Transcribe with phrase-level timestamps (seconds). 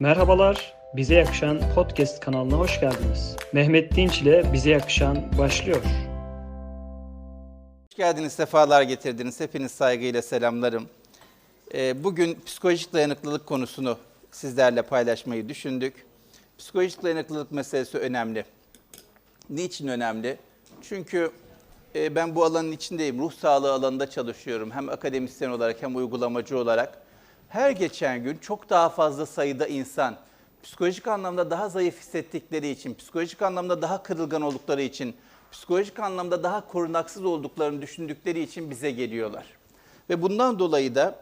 [0.00, 3.36] Merhabalar, Bize Yakışan Podcast kanalına hoş geldiniz.
[3.52, 5.82] Mehmet Dinç ile Bize Yakışan başlıyor.
[7.88, 9.40] Hoş geldiniz, sefalar getirdiniz.
[9.40, 10.88] Hepiniz saygıyla selamlarım.
[11.74, 13.98] Ee, Bugün psikolojik dayanıklılık konusunu
[14.30, 16.06] sizlerle paylaşmayı düşündük.
[16.58, 18.44] Psikolojik dayanıklılık meselesi önemli.
[19.50, 20.36] Niçin önemli?
[20.82, 21.30] Çünkü
[21.94, 23.18] e, ben bu alanın içindeyim.
[23.18, 24.70] Ruh sağlığı alanında çalışıyorum.
[24.70, 27.05] Hem akademisyen olarak hem uygulamacı olarak.
[27.56, 30.16] Her geçen gün çok daha fazla sayıda insan
[30.62, 35.16] psikolojik anlamda daha zayıf hissettikleri için, psikolojik anlamda daha kırılgan oldukları için,
[35.52, 39.44] psikolojik anlamda daha korunaksız olduklarını düşündükleri için bize geliyorlar.
[40.10, 41.18] Ve bundan dolayı da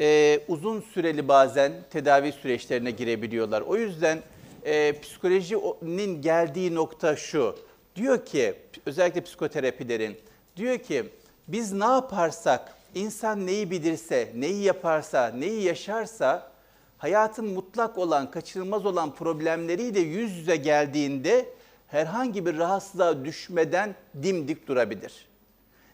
[0.00, 3.60] e, uzun süreli bazen tedavi süreçlerine girebiliyorlar.
[3.60, 4.18] O yüzden
[4.64, 7.56] e, psikolojinin geldiği nokta şu.
[7.96, 8.54] Diyor ki,
[8.86, 10.16] özellikle psikoterapilerin,
[10.56, 11.04] diyor ki
[11.48, 16.50] biz ne yaparsak, insan neyi bilirse, neyi yaparsa, neyi yaşarsa
[16.98, 21.48] hayatın mutlak olan, kaçınılmaz olan problemleriyle yüz yüze geldiğinde
[21.86, 25.28] herhangi bir rahatsızlığa düşmeden dimdik durabilir.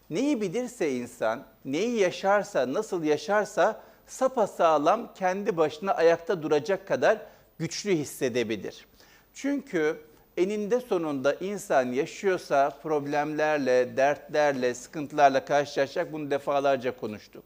[0.09, 7.21] Neyi bilirse insan, neyi yaşarsa, nasıl yaşarsa sapasağlam kendi başına ayakta duracak kadar
[7.59, 8.87] güçlü hissedebilir.
[9.33, 9.97] Çünkü
[10.37, 16.13] eninde sonunda insan yaşıyorsa problemlerle, dertlerle, sıkıntılarla karşılaşacak.
[16.13, 17.43] Bunu defalarca konuştuk.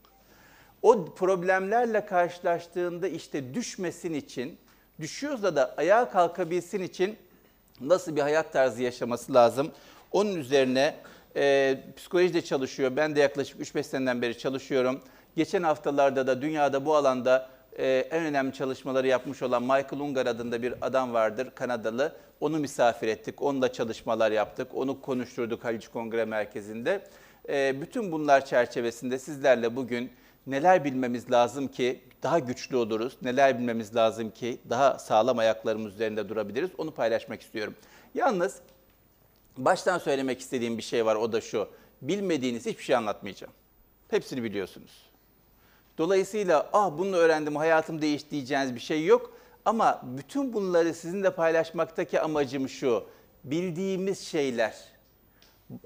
[0.82, 4.58] O problemlerle karşılaştığında işte düşmesin için,
[5.00, 7.18] düşüyorsa da ayağa kalkabilsin için
[7.82, 9.72] nasıl bir hayat tarzı yaşaması lazım?
[10.12, 10.96] Onun üzerine
[11.36, 12.92] e, psikolojide çalışıyor.
[12.96, 15.02] Ben de yaklaşık 3-5 seneden beri çalışıyorum.
[15.36, 20.62] Geçen haftalarda da dünyada bu alanda e, en önemli çalışmaları yapmış olan Michael Ungar adında
[20.62, 22.16] bir adam vardır, Kanadalı.
[22.42, 27.04] Onu misafir ettik, onunla çalışmalar yaptık, onu konuşturduk Haliç Kongre Merkezi'nde.
[27.50, 30.12] E, bütün bunlar çerçevesinde sizlerle bugün
[30.48, 36.30] neler bilmemiz lazım ki daha güçlü oluruz, neler bilmemiz lazım ki daha sağlam ayaklarımız üzerinde
[36.30, 37.76] durabiliriz, onu paylaşmak istiyorum.
[38.14, 38.56] Yalnız
[39.58, 41.68] baştan söylemek istediğim bir şey var, o da şu.
[42.02, 43.54] Bilmediğiniz hiçbir şey anlatmayacağım.
[44.08, 45.12] Hepsini biliyorsunuz.
[45.98, 49.41] Dolayısıyla ah bunu öğrendim hayatım değişti diyeceğiniz bir şey yok.
[49.66, 53.04] Ama bütün bunları sizinle paylaşmaktaki amacım şu.
[53.44, 54.76] Bildiğimiz şeyler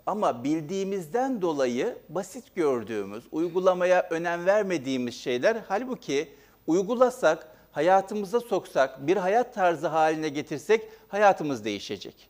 [0.05, 6.33] ama bildiğimizden dolayı basit gördüğümüz, uygulamaya önem vermediğimiz şeyler halbuki
[6.67, 12.29] uygulasak, hayatımıza soksak, bir hayat tarzı haline getirsek hayatımız değişecek.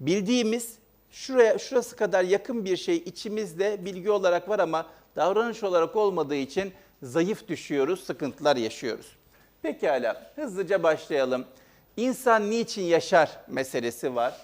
[0.00, 0.78] Bildiğimiz
[1.10, 6.72] şuraya şurası kadar yakın bir şey içimizde bilgi olarak var ama davranış olarak olmadığı için
[7.02, 9.16] zayıf düşüyoruz, sıkıntılar yaşıyoruz.
[9.62, 11.44] Pekala, hızlıca başlayalım.
[11.96, 14.34] İnsan niçin yaşar meselesi var.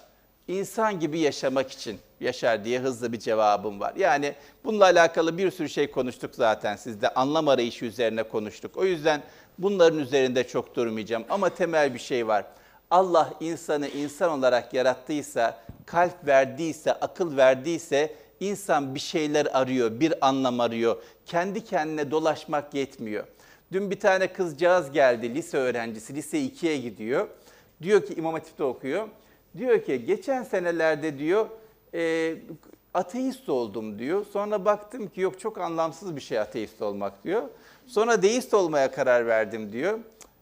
[0.47, 3.93] İnsan gibi yaşamak için yaşar diye hızlı bir cevabım var.
[3.95, 7.09] Yani bununla alakalı bir sürü şey konuştuk zaten sizde.
[7.09, 8.77] Anlam arayışı üzerine konuştuk.
[8.77, 9.21] O yüzden
[9.57, 11.23] bunların üzerinde çok durmayacağım.
[11.29, 12.45] Ama temel bir şey var.
[12.91, 20.59] Allah insanı insan olarak yarattıysa, kalp verdiyse, akıl verdiyse insan bir şeyler arıyor, bir anlam
[20.59, 21.03] arıyor.
[21.25, 23.23] Kendi kendine dolaşmak yetmiyor.
[23.71, 27.27] Dün bir tane kızcağız geldi, lise öğrencisi, lise 2'ye gidiyor.
[27.81, 29.07] Diyor ki İmam Hatip'te okuyor.
[29.57, 31.47] Diyor ki geçen senelerde diyor
[31.93, 32.35] e,
[32.93, 34.25] ateist oldum diyor.
[34.33, 37.43] Sonra baktım ki yok çok anlamsız bir şey ateist olmak diyor.
[37.87, 39.99] Sonra deist olmaya karar verdim diyor.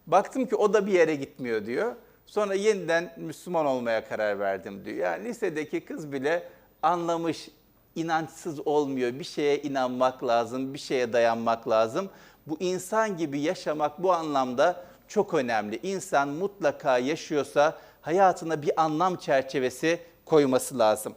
[0.08, 1.96] Baktım ki o da bir yere gitmiyor diyor.
[2.26, 4.98] Sonra yeniden Müslüman olmaya karar verdim diyor.
[4.98, 6.44] Yani lisedeki kız bile
[6.84, 7.50] anlamış,
[7.96, 9.20] inançsız olmuyor.
[9.20, 12.10] Bir şeye inanmak lazım, bir şeye dayanmak lazım.
[12.48, 15.80] Bu insan gibi yaşamak bu anlamda çok önemli.
[15.84, 21.16] İnsan mutlaka yaşıyorsa hayatına bir anlam çerçevesi koyması lazım.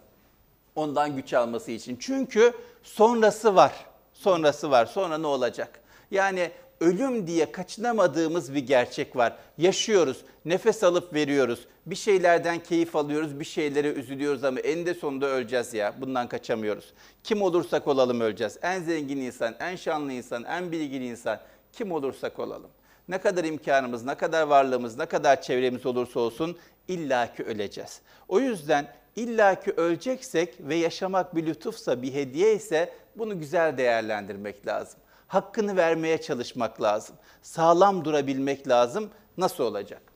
[0.74, 1.96] Ondan güç alması için.
[2.00, 2.52] Çünkü
[2.82, 3.72] sonrası var.
[4.12, 4.86] Sonrası var.
[4.86, 5.80] Sonra ne olacak?
[6.10, 9.36] Yani ölüm diye kaçınamadığımız bir gerçek var.
[9.58, 11.66] Yaşıyoruz, nefes alıp veriyoruz.
[11.90, 15.94] Bir şeylerden keyif alıyoruz, bir şeylere üzülüyoruz ama eninde sonunda öleceğiz ya.
[16.00, 16.92] Bundan kaçamıyoruz.
[17.24, 18.58] Kim olursak olalım öleceğiz.
[18.62, 21.38] En zengin insan, en şanlı insan, en bilgili insan
[21.72, 22.70] kim olursak olalım.
[23.08, 26.56] Ne kadar imkanımız, ne kadar varlığımız, ne kadar çevremiz olursa olsun
[26.88, 28.00] illaki öleceğiz.
[28.28, 35.00] O yüzden illaki öleceksek ve yaşamak bir lütufsa, bir hediye ise bunu güzel değerlendirmek lazım.
[35.26, 37.16] Hakkını vermeye çalışmak lazım.
[37.42, 39.10] Sağlam durabilmek lazım.
[39.36, 40.09] Nasıl olacak?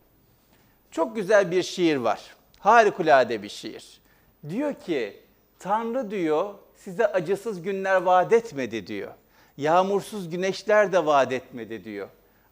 [0.95, 2.21] Çok güzel bir şiir var.
[2.59, 4.01] Harikulade bir şiir.
[4.49, 5.21] Diyor ki,
[5.59, 9.13] Tanrı diyor size acısız günler vaat etmedi diyor.
[9.57, 12.09] Yağmursuz güneşler de vaat etmedi diyor.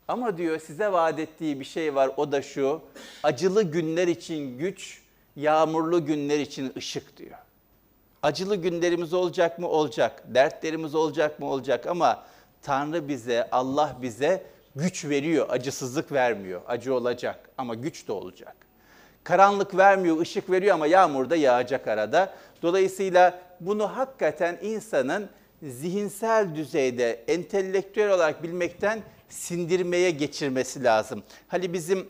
[0.08, 2.80] Ama diyor size vaat ettiği bir şey var o da şu.
[3.22, 5.02] Acılı günler için güç,
[5.36, 7.38] yağmurlu günler için ışık diyor.
[8.22, 9.68] Acılı günlerimiz olacak mı?
[9.68, 10.22] Olacak.
[10.26, 11.46] Dertlerimiz olacak mı?
[11.46, 12.24] Olacak ama
[12.62, 16.60] Tanrı bize, Allah bize güç veriyor, acısızlık vermiyor.
[16.66, 18.56] Acı olacak ama güç de olacak.
[19.24, 22.34] Karanlık vermiyor, ışık veriyor ama yağmur da yağacak arada.
[22.62, 25.28] Dolayısıyla bunu hakikaten insanın
[25.62, 31.22] zihinsel düzeyde entelektüel olarak bilmekten sindirmeye geçirmesi lazım.
[31.48, 32.08] Hani bizim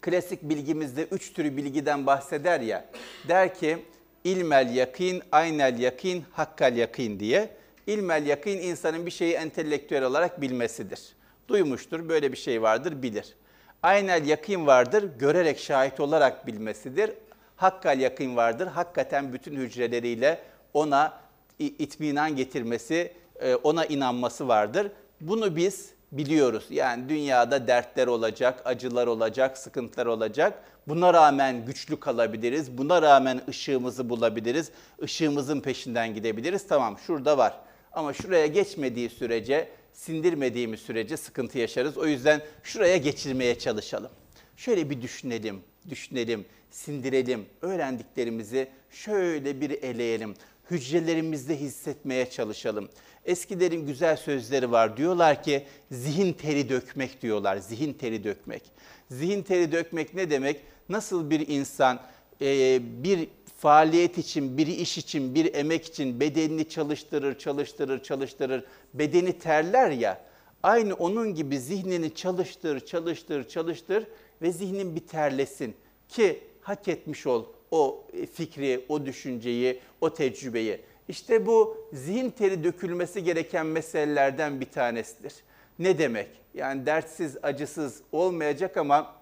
[0.00, 2.84] klasik bilgimizde üç türü bilgiden bahseder ya.
[3.28, 3.78] Der ki
[4.24, 7.50] ilmel yakin, aynel yakin, hakkal yakin diye.
[7.86, 11.17] İlmel yakin insanın bir şeyi entelektüel olarak bilmesidir.
[11.48, 13.34] Duymuştur, böyle bir şey vardır, bilir.
[13.82, 17.10] Aynel yakin vardır, görerek şahit olarak bilmesidir.
[17.56, 20.38] Hakkal yakin vardır, hakikaten bütün hücreleriyle
[20.74, 21.20] ona
[21.58, 24.92] itminan getirmesi, e, ona inanması vardır.
[25.20, 26.66] Bunu biz biliyoruz.
[26.70, 30.62] Yani dünyada dertler olacak, acılar olacak, sıkıntılar olacak.
[30.88, 32.78] Buna rağmen güçlü kalabiliriz.
[32.78, 34.70] Buna rağmen ışığımızı bulabiliriz.
[35.02, 36.66] Işığımızın peşinden gidebiliriz.
[36.68, 37.54] Tamam şurada var.
[37.92, 39.68] Ama şuraya geçmediği sürece,
[39.98, 41.98] sindirmediğimiz sürece sıkıntı yaşarız.
[41.98, 44.10] O yüzden şuraya geçirmeye çalışalım.
[44.56, 47.46] Şöyle bir düşünelim, düşünelim, sindirelim.
[47.62, 50.34] Öğrendiklerimizi şöyle bir eleyelim.
[50.70, 52.88] Hücrelerimizde hissetmeye çalışalım.
[53.24, 54.96] Eskilerin güzel sözleri var.
[54.96, 57.56] Diyorlar ki zihin teri dökmek diyorlar.
[57.56, 58.62] Zihin teri dökmek.
[59.10, 60.60] Zihin teri dökmek ne demek?
[60.88, 62.00] Nasıl bir insan
[62.40, 63.28] e, bir
[63.58, 68.64] faaliyet için, bir iş için, bir emek için bedenini çalıştırır, çalıştırır, çalıştırır,
[68.94, 70.20] bedeni terler ya.
[70.62, 74.06] Aynı onun gibi zihnini çalıştır, çalıştır, çalıştır
[74.42, 75.74] ve zihnin bir terlesin
[76.08, 80.80] ki hak etmiş ol o fikri, o düşünceyi, o tecrübeyi.
[81.08, 85.34] İşte bu zihin teri dökülmesi gereken meselelerden bir tanesidir.
[85.78, 86.28] Ne demek?
[86.54, 89.14] Yani dertsiz, acısız olmayacak ama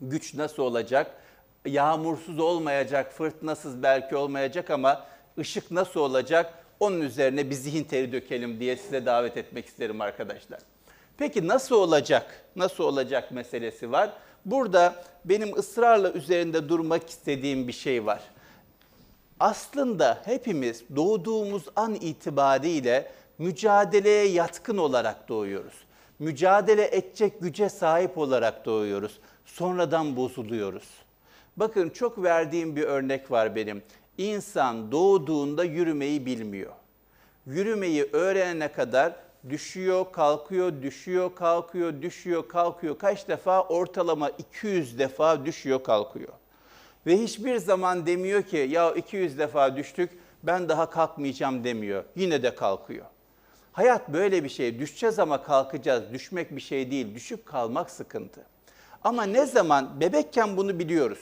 [0.00, 1.14] güç nasıl olacak?
[1.66, 5.06] Yağmursuz olmayacak, fırtınasız belki olmayacak ama
[5.38, 6.54] ışık nasıl olacak?
[6.80, 10.60] Onun üzerine bir zihin teri dökelim diye size davet etmek isterim arkadaşlar.
[11.18, 12.44] Peki nasıl olacak?
[12.56, 14.10] Nasıl olacak meselesi var.
[14.44, 18.20] Burada benim ısrarla üzerinde durmak istediğim bir şey var
[19.40, 25.74] aslında hepimiz doğduğumuz an itibariyle mücadeleye yatkın olarak doğuyoruz.
[26.18, 29.18] Mücadele edecek güce sahip olarak doğuyoruz.
[29.46, 30.88] Sonradan bozuluyoruz.
[31.56, 33.82] Bakın çok verdiğim bir örnek var benim.
[34.18, 36.72] İnsan doğduğunda yürümeyi bilmiyor.
[37.46, 39.12] Yürümeyi öğrenene kadar
[39.48, 42.98] düşüyor, kalkıyor, düşüyor, kalkıyor, düşüyor, kalkıyor.
[42.98, 43.62] Kaç defa?
[43.62, 46.32] Ortalama 200 defa düşüyor, kalkıyor.
[47.06, 50.10] Ve hiçbir zaman demiyor ki ya 200 defa düştük
[50.42, 52.04] ben daha kalkmayacağım demiyor.
[52.16, 53.06] Yine de kalkıyor.
[53.72, 54.78] Hayat böyle bir şey.
[54.78, 56.12] Düşeceğiz ama kalkacağız.
[56.12, 57.14] Düşmek bir şey değil.
[57.14, 58.40] Düşüp kalmak sıkıntı.
[59.04, 61.18] Ama ne zaman bebekken bunu biliyoruz.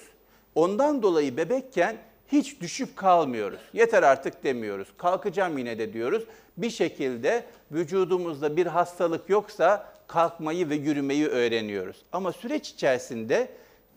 [0.55, 1.97] Ondan dolayı bebekken
[2.33, 3.61] hiç düşüp kalmıyoruz.
[3.73, 4.89] Yeter artık demiyoruz.
[4.99, 6.25] Kalkacağım yine de diyoruz.
[6.57, 11.97] Bir şekilde vücudumuzda bir hastalık yoksa kalkmayı ve yürümeyi öğreniyoruz.
[12.13, 13.49] Ama süreç içerisinde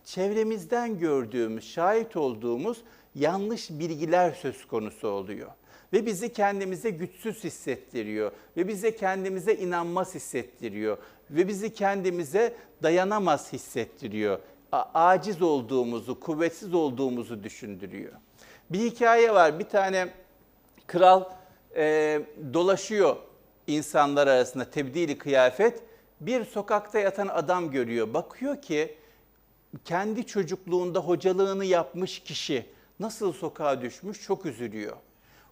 [0.05, 2.77] çevremizden gördüğümüz, şahit olduğumuz
[3.15, 5.49] yanlış bilgiler söz konusu oluyor.
[5.93, 8.31] Ve bizi kendimize güçsüz hissettiriyor.
[8.57, 10.97] Ve bize kendimize inanmaz hissettiriyor.
[11.31, 14.39] Ve bizi kendimize dayanamaz hissettiriyor.
[14.71, 18.13] Aciz olduğumuzu, kuvvetsiz olduğumuzu düşündürüyor.
[18.69, 19.59] Bir hikaye var.
[19.59, 20.09] Bir tane
[20.87, 21.23] kral
[21.75, 22.21] e,
[22.53, 23.15] dolaşıyor
[23.67, 25.83] insanlar arasında tebdili kıyafet.
[26.21, 28.13] Bir sokakta yatan adam görüyor.
[28.13, 28.97] Bakıyor ki
[29.85, 32.65] kendi çocukluğunda hocalığını yapmış kişi
[32.99, 34.97] nasıl sokağa düşmüş çok üzülüyor.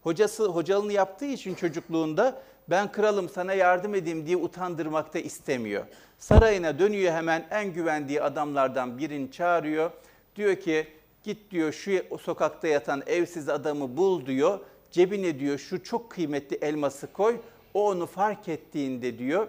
[0.03, 5.85] Hocası hocalığını yaptığı için çocukluğunda ben kralım sana yardım edeyim diye utandırmakta istemiyor.
[6.17, 9.91] Sarayına dönüyor hemen en güvendiği adamlardan birini çağırıyor.
[10.35, 10.87] Diyor ki
[11.23, 11.91] git diyor şu
[12.21, 14.59] sokakta yatan evsiz adamı bul diyor.
[14.91, 17.37] Cebine diyor şu çok kıymetli elması koy.
[17.73, 19.47] O onu fark ettiğinde diyor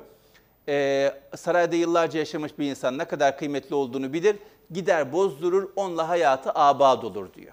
[0.68, 4.36] e, sarayda yıllarca yaşamış bir insan ne kadar kıymetli olduğunu bilir
[4.70, 7.52] gider bozdurur, onunla hayatı abad olur diyor.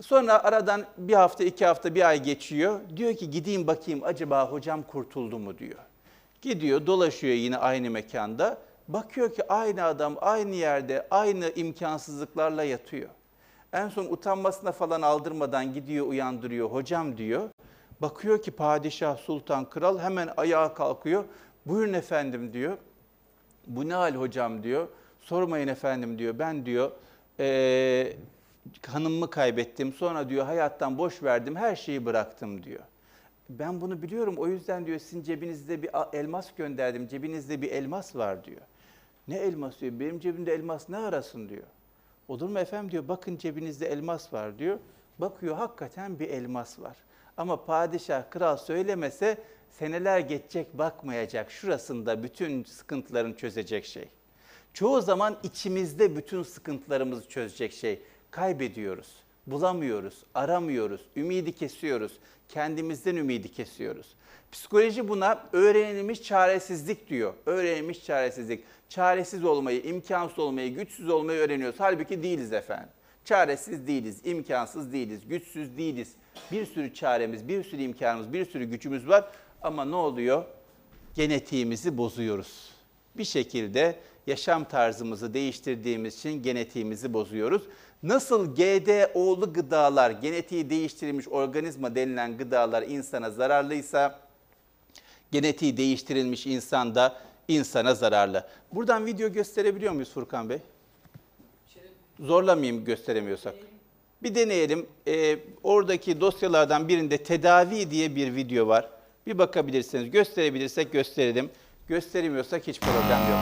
[0.00, 2.80] Sonra aradan bir hafta, iki hafta, bir ay geçiyor.
[2.96, 5.78] Diyor ki gideyim bakayım acaba hocam kurtuldu mu diyor.
[6.42, 8.58] Gidiyor, dolaşıyor yine aynı mekanda.
[8.88, 13.08] Bakıyor ki aynı adam aynı yerde, aynı imkansızlıklarla yatıyor.
[13.72, 16.70] En son utanmasına falan aldırmadan gidiyor, uyandırıyor.
[16.70, 17.48] Hocam diyor.
[18.02, 21.24] Bakıyor ki padişah, sultan, kral hemen ayağa kalkıyor.
[21.66, 22.76] Buyurun efendim diyor.
[23.66, 24.88] Bu ne hal hocam diyor.
[25.20, 26.38] Sormayın efendim diyor.
[26.38, 26.90] Ben diyor
[27.40, 28.12] e,
[28.86, 29.92] hanımımı kaybettim.
[29.92, 31.56] Sonra diyor hayattan boş verdim.
[31.56, 32.82] Her şeyi bıraktım diyor.
[33.48, 34.34] Ben bunu biliyorum.
[34.38, 37.08] O yüzden diyor sizin cebinizde bir elmas gönderdim.
[37.08, 38.60] Cebinizde bir elmas var diyor.
[39.28, 40.00] Ne elmas diyor.
[40.00, 41.66] Benim cebimde elmas ne arasın diyor.
[42.28, 43.08] Olur mu efendim diyor.
[43.08, 44.78] Bakın cebinizde elmas var diyor.
[45.18, 46.96] Bakıyor hakikaten bir elmas var.
[47.36, 49.38] Ama padişah, kral söylemese
[49.70, 51.50] seneler geçecek bakmayacak.
[51.50, 54.08] Şurasında bütün sıkıntılarını çözecek şey.
[54.74, 58.02] Çoğu zaman içimizde bütün sıkıntılarımızı çözecek şey.
[58.30, 59.08] Kaybediyoruz,
[59.46, 62.12] bulamıyoruz, aramıyoruz, ümidi kesiyoruz,
[62.48, 64.06] kendimizden ümidi kesiyoruz.
[64.52, 67.34] Psikoloji buna öğrenilmiş çaresizlik diyor.
[67.46, 68.64] Öğrenilmiş çaresizlik.
[68.88, 71.80] Çaresiz olmayı, imkansız olmayı, güçsüz olmayı öğreniyoruz.
[71.80, 72.88] Halbuki değiliz efendim.
[73.24, 76.12] Çaresiz değiliz, imkansız değiliz, güçsüz değiliz.
[76.52, 79.30] Bir sürü çaremiz, bir sürü imkanımız, bir sürü gücümüz var.
[79.62, 80.44] Ama ne oluyor?
[81.14, 82.70] Genetiğimizi bozuyoruz.
[83.14, 87.62] Bir şekilde yaşam tarzımızı değiştirdiğimiz için genetiğimizi bozuyoruz.
[88.02, 94.18] Nasıl GDO'lu gıdalar, genetiği değiştirilmiş organizma denilen gıdalar insana zararlıysa,
[95.30, 97.16] genetiği değiştirilmiş insan da
[97.48, 98.46] insana zararlı.
[98.72, 100.58] Buradan video gösterebiliyor muyuz Furkan Bey?
[102.20, 103.54] Zorlamayayım gösteremiyorsak.
[104.22, 104.86] Bir deneyelim.
[105.06, 108.90] Ee, oradaki dosyalardan birinde tedavi diye bir video var.
[109.26, 110.10] Bir bakabilirsiniz.
[110.10, 111.50] Gösterebilirsek gösterelim.
[111.88, 113.40] Gösteremiyorsak hiç problem yok.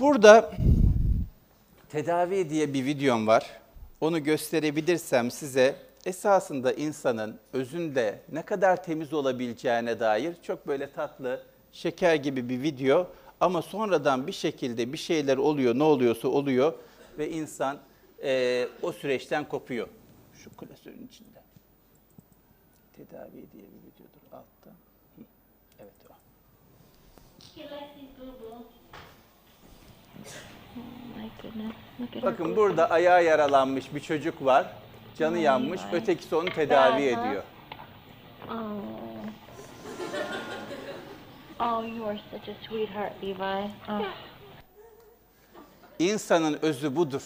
[0.00, 0.52] Burada
[1.96, 3.60] tedavi diye bir videom var.
[4.00, 5.76] Onu gösterebilirsem size
[6.06, 13.10] esasında insanın özünde ne kadar temiz olabileceğine dair çok böyle tatlı, şeker gibi bir video
[13.40, 16.72] ama sonradan bir şekilde bir şeyler oluyor, ne oluyorsa oluyor
[17.18, 17.78] ve insan
[18.22, 19.88] eee, o süreçten kopuyor.
[20.34, 21.42] Şu klasörün içinde.
[22.96, 24.70] Tedavi diye bir videodur altta.
[25.78, 26.14] Evet o.
[30.16, 30.36] My goodness.
[30.76, 31.06] Look at her
[32.22, 34.66] Bakın burada ayağı yaralanmış bir çocuk var.
[35.18, 35.80] Canı yanmış.
[35.92, 37.26] Ötekisi onu tedavi Aha.
[37.26, 37.42] ediyor.
[38.50, 39.06] Oh.
[41.60, 43.70] Oh, you are such a sweetheart, Levi.
[43.88, 44.02] Oh.
[45.98, 47.22] İnsanın özü budur.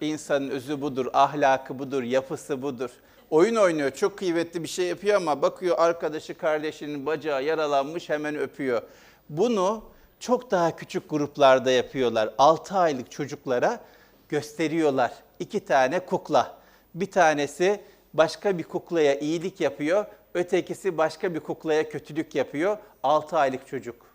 [0.00, 2.90] İnsanın özü budur, ahlakı budur, yapısı budur.
[3.30, 8.82] Oyun oynuyor, çok kıymetli bir şey yapıyor ama bakıyor arkadaşı kardeşinin bacağı yaralanmış hemen öpüyor.
[9.28, 9.84] Bunu
[10.22, 12.34] çok daha küçük gruplarda yapıyorlar.
[12.38, 13.80] 6 aylık çocuklara
[14.28, 15.12] gösteriyorlar.
[15.38, 16.58] İki tane kukla.
[16.94, 17.80] Bir tanesi
[18.14, 22.78] başka bir kuklaya iyilik yapıyor, ötekisi başka bir kuklaya kötülük yapıyor.
[23.02, 24.06] 6 aylık çocuk.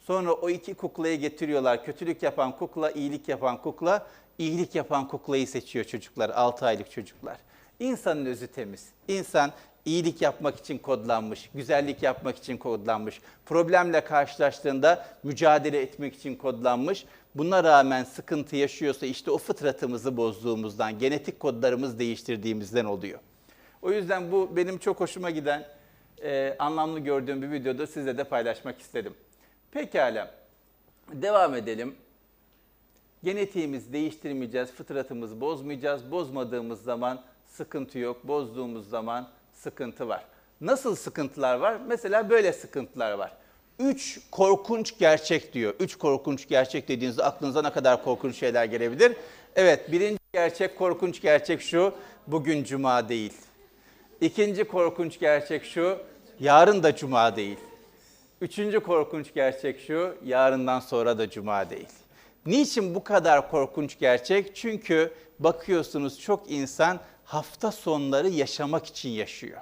[0.00, 1.84] Sonra o iki kuklayı getiriyorlar.
[1.84, 4.06] Kötülük yapan kukla, iyilik yapan kukla.
[4.38, 7.36] iyilik yapan kuklayı seçiyor çocuklar, 6 aylık çocuklar.
[7.80, 8.88] İnsanın özü temiz.
[9.08, 9.52] İnsan
[9.86, 13.20] iyilik yapmak için kodlanmış, güzellik yapmak için kodlanmış.
[13.46, 17.04] Problemle karşılaştığında mücadele etmek için kodlanmış.
[17.34, 23.20] Buna rağmen sıkıntı yaşıyorsa işte o fıtratımızı bozduğumuzdan, genetik kodlarımız değiştirdiğimizden oluyor.
[23.82, 25.66] O yüzden bu benim çok hoşuma giden,
[26.22, 29.14] e, anlamlı gördüğüm bir videoda sizle de paylaşmak istedim.
[29.70, 30.30] Pekala,
[31.12, 31.94] devam edelim.
[33.24, 36.10] Genetiğimizi değiştirmeyeceğiz, fıtratımızı bozmayacağız.
[36.10, 40.24] Bozmadığımız zaman sıkıntı yok, bozduğumuz zaman sıkıntı var.
[40.60, 41.76] Nasıl sıkıntılar var?
[41.86, 43.32] Mesela böyle sıkıntılar var.
[43.78, 45.74] Üç korkunç gerçek diyor.
[45.80, 49.16] Üç korkunç gerçek dediğinizde aklınıza ne kadar korkunç şeyler gelebilir?
[49.56, 51.92] Evet, birinci gerçek, korkunç gerçek şu,
[52.26, 53.32] bugün cuma değil.
[54.20, 55.98] İkinci korkunç gerçek şu,
[56.40, 57.58] yarın da cuma değil.
[58.40, 61.88] Üçüncü korkunç gerçek şu, yarından sonra da cuma değil.
[62.46, 64.56] Niçin bu kadar korkunç gerçek?
[64.56, 69.60] Çünkü bakıyorsunuz çok insan hafta sonları yaşamak için yaşıyor.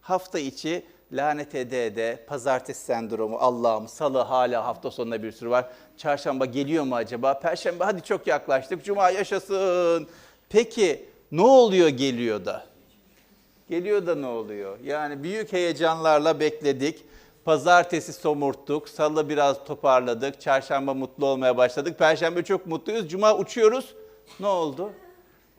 [0.00, 5.70] Hafta içi lanet ede ede, pazartesi sendromu, Allah'ım salı hala hafta sonunda bir sürü var.
[5.96, 7.40] Çarşamba geliyor mu acaba?
[7.40, 10.08] Perşembe hadi çok yaklaştık, cuma yaşasın.
[10.48, 12.66] Peki ne oluyor geliyor da?
[13.68, 14.78] Geliyor da ne oluyor?
[14.84, 17.04] Yani büyük heyecanlarla bekledik.
[17.44, 23.94] Pazartesi somurttuk, salı biraz toparladık, çarşamba mutlu olmaya başladık, perşembe çok mutluyuz, cuma uçuyoruz.
[24.40, 24.92] Ne oldu?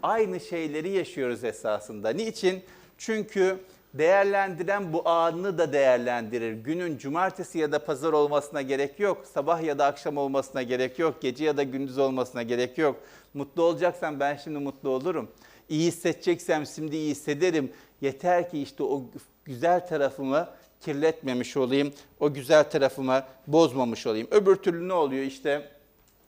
[0.04, 2.10] Aynı şeyleri yaşıyoruz esasında.
[2.10, 2.64] Niçin?
[2.98, 3.60] Çünkü
[3.94, 6.54] değerlendiren bu anını da değerlendirir.
[6.54, 9.26] Günün cumartesi ya da pazar olmasına gerek yok.
[9.34, 11.22] Sabah ya da akşam olmasına gerek yok.
[11.22, 13.00] Gece ya da gündüz olmasına gerek yok.
[13.34, 15.32] Mutlu olacaksan ben şimdi mutlu olurum.
[15.70, 17.72] İyi hissedeceksem şimdi iyi hissederim.
[18.02, 19.04] Yeter ki işte o
[19.46, 20.50] güzel tarafımı
[20.82, 21.94] kirletmemiş olayım.
[22.20, 24.28] O güzel tarafımı bozmamış olayım.
[24.32, 25.70] Öbür türlü ne oluyor işte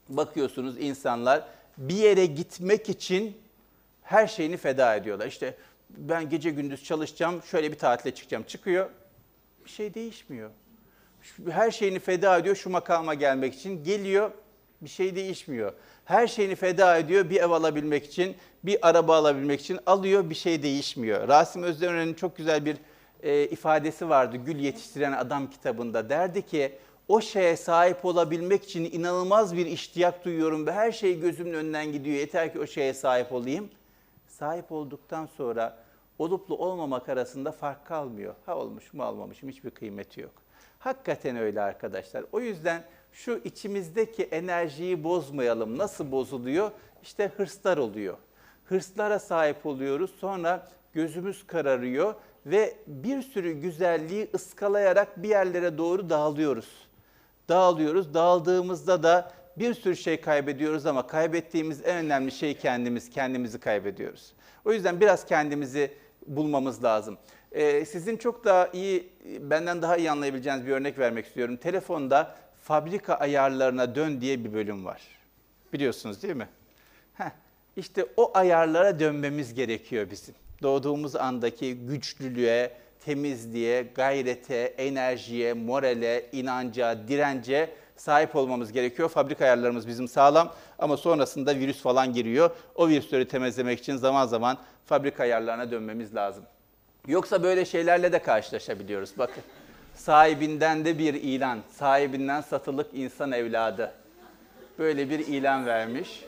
[0.09, 1.43] bakıyorsunuz insanlar
[1.77, 3.37] bir yere gitmek için
[4.09, 5.27] her şeyini feda ediyorlar.
[5.27, 5.55] İşte
[5.89, 8.43] ben gece gündüz çalışacağım, şöyle bir tatile çıkacağım.
[8.43, 8.89] Çıkıyor,
[9.65, 10.49] bir şey değişmiyor.
[11.49, 13.83] Her şeyini feda ediyor şu makama gelmek için.
[13.83, 14.31] Geliyor,
[14.81, 15.73] bir şey değişmiyor.
[16.05, 20.63] Her şeyini feda ediyor bir ev alabilmek için, bir araba alabilmek için alıyor, bir şey
[20.63, 21.27] değişmiyor.
[21.27, 22.77] Rasim Özdemir'in çok güzel bir
[23.23, 26.09] e, ifadesi vardı Gül Yetiştiren Adam kitabında.
[26.09, 26.71] Derdi ki
[27.07, 32.17] o şeye sahip olabilmek için inanılmaz bir iştiyak duyuyorum ve her şey gözümün önünden gidiyor.
[32.17, 33.69] Yeter ki o şeye sahip olayım.
[34.39, 35.77] Sahip olduktan sonra
[36.19, 38.35] oluplu olmamak arasında fark kalmıyor.
[38.45, 40.31] Ha olmuş mu almamışım hiçbir kıymeti yok.
[40.79, 42.25] Hakikaten öyle arkadaşlar.
[42.31, 45.77] O yüzden şu içimizdeki enerjiyi bozmayalım.
[45.77, 46.71] Nasıl bozuluyor?
[47.03, 48.17] İşte hırslar oluyor.
[48.65, 50.11] Hırslara sahip oluyoruz.
[50.19, 52.15] Sonra gözümüz kararıyor
[52.45, 56.87] ve bir sürü güzelliği ıskalayarak bir yerlere doğru dağılıyoruz.
[57.49, 58.13] Dağılıyoruz.
[58.13, 63.09] Dağıldığımızda da bir sürü şey kaybediyoruz ama kaybettiğimiz en önemli şey kendimiz.
[63.09, 64.33] Kendimizi kaybediyoruz.
[64.65, 65.91] O yüzden biraz kendimizi
[66.27, 67.17] bulmamız lazım.
[67.51, 71.57] Ee, sizin çok daha iyi, benden daha iyi anlayabileceğiniz bir örnek vermek istiyorum.
[71.57, 75.01] Telefonda fabrika ayarlarına dön diye bir bölüm var.
[75.73, 76.47] Biliyorsunuz değil mi?
[77.13, 77.31] Heh,
[77.77, 80.35] işte o ayarlara dönmemiz gerekiyor bizim.
[80.61, 82.71] Doğduğumuz andaki güçlülüğe,
[83.05, 89.09] temizliğe, gayrete, enerjiye, morale, inanca, dirence sahip olmamız gerekiyor.
[89.09, 92.49] Fabrika ayarlarımız bizim sağlam ama sonrasında virüs falan giriyor.
[92.75, 96.43] O virüsleri temizlemek için zaman zaman fabrika ayarlarına dönmemiz lazım.
[97.07, 99.09] Yoksa böyle şeylerle de karşılaşabiliyoruz.
[99.17, 99.43] Bakın
[99.95, 103.91] sahibinden de bir ilan, sahibinden satılık insan evladı.
[104.79, 106.25] Böyle bir ilan vermiş.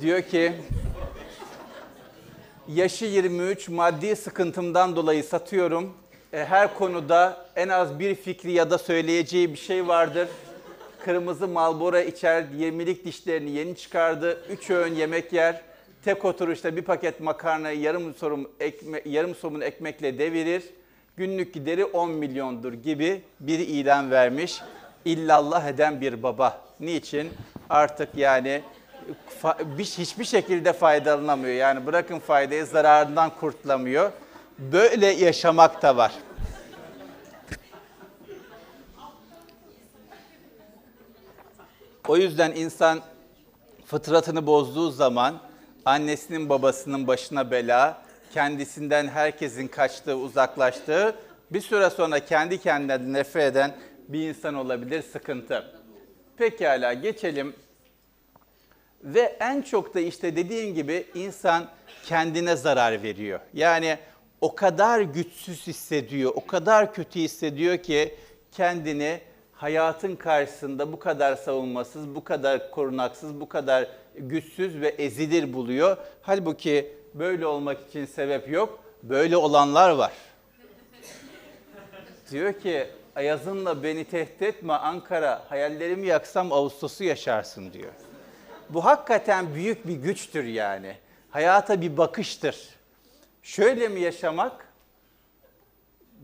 [0.00, 0.52] Diyor ki
[2.68, 5.94] yaşı 23 maddi sıkıntımdan dolayı satıyorum.
[6.32, 10.28] E, Her konuda en az bir fikri ya da söyleyeceği bir şey vardır.
[11.04, 14.44] Kırmızı Marlboro içer, 20'lik dişlerini yeni çıkardı.
[14.50, 15.60] Üç öğün yemek yer.
[16.04, 20.62] Tek oturuşta bir paket makarnayı yarım sorum ekme, yarım somun ekmekle devirir.
[21.16, 24.60] Günlük gideri 10 milyondur gibi bir ilan vermiş.
[25.04, 26.60] İllallah eden bir baba.
[26.80, 27.30] Niçin?
[27.70, 28.62] Artık yani
[29.78, 31.54] hiçbir şekilde faydalanamıyor.
[31.54, 34.12] Yani bırakın faydayı zararından kurtulamıyor.
[34.58, 36.12] Böyle yaşamak da var.
[42.08, 43.00] O yüzden insan
[43.86, 45.40] fıtratını bozduğu zaman
[45.84, 48.02] annesinin babasının başına bela,
[48.34, 51.14] kendisinden herkesin kaçtığı, uzaklaştığı,
[51.50, 53.74] bir süre sonra kendi kendinden nefret eden
[54.08, 55.64] bir insan olabilir, sıkıntı.
[56.36, 57.54] Pekala geçelim
[59.04, 61.66] ve en çok da işte dediğim gibi insan
[62.06, 63.40] kendine zarar veriyor.
[63.54, 63.98] Yani
[64.40, 68.14] o kadar güçsüz hissediyor, o kadar kötü hissediyor ki
[68.52, 69.20] kendini
[69.64, 75.96] hayatın karşısında bu kadar savunmasız, bu kadar korunaksız, bu kadar güçsüz ve ezilir buluyor.
[76.22, 78.78] Halbuki böyle olmak için sebep yok.
[79.02, 80.12] Böyle olanlar var.
[82.30, 87.92] Diyor ki Ayaz'ınla beni tehdit etme Ankara, hayallerimi yaksam Ağustos'u yaşarsın diyor.
[88.68, 90.96] Bu hakikaten büyük bir güçtür yani.
[91.30, 92.68] Hayata bir bakıştır.
[93.42, 94.63] Şöyle mi yaşamak?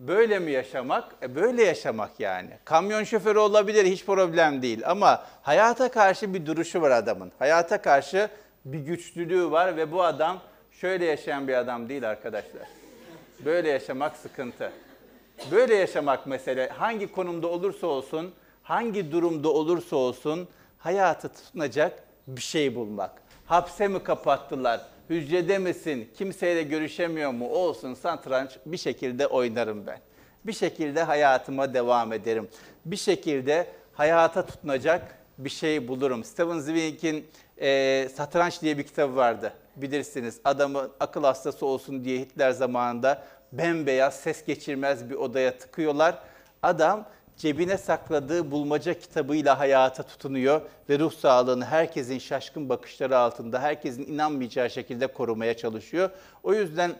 [0.00, 1.14] Böyle mi yaşamak?
[1.22, 2.50] E böyle yaşamak yani.
[2.64, 7.32] Kamyon şoförü olabilir hiç problem değil ama hayata karşı bir duruşu var adamın.
[7.38, 8.28] Hayata karşı
[8.64, 10.40] bir güçlülüğü var ve bu adam
[10.72, 12.62] şöyle yaşayan bir adam değil arkadaşlar.
[13.44, 14.72] Böyle yaşamak sıkıntı.
[15.50, 22.74] Böyle yaşamak mesele hangi konumda olursa olsun, hangi durumda olursa olsun hayatı tutunacak bir şey
[22.74, 23.10] bulmak.
[23.46, 24.80] Hapse mi kapattılar?
[25.10, 26.08] Hücrede misin?
[26.18, 27.48] Kimseyle görüşemiyor mu?
[27.48, 29.98] Olsun satranç bir şekilde oynarım ben.
[30.44, 32.48] Bir şekilde hayatıma devam ederim.
[32.84, 36.24] Bir şekilde hayata tutunacak bir şey bulurum.
[36.24, 37.26] Steven Zweig'in
[37.60, 39.52] e, Satranç diye bir kitabı vardı.
[39.76, 46.18] Bilirsiniz adamı akıl hastası olsun diye Hitler zamanında bembeyaz ses geçirmez bir odaya tıkıyorlar.
[46.62, 47.06] Adam
[47.40, 54.70] cebine sakladığı bulmaca kitabıyla hayata tutunuyor ve ruh sağlığını herkesin şaşkın bakışları altında, herkesin inanmayacağı
[54.70, 56.10] şekilde korumaya çalışıyor.
[56.42, 56.92] O yüzden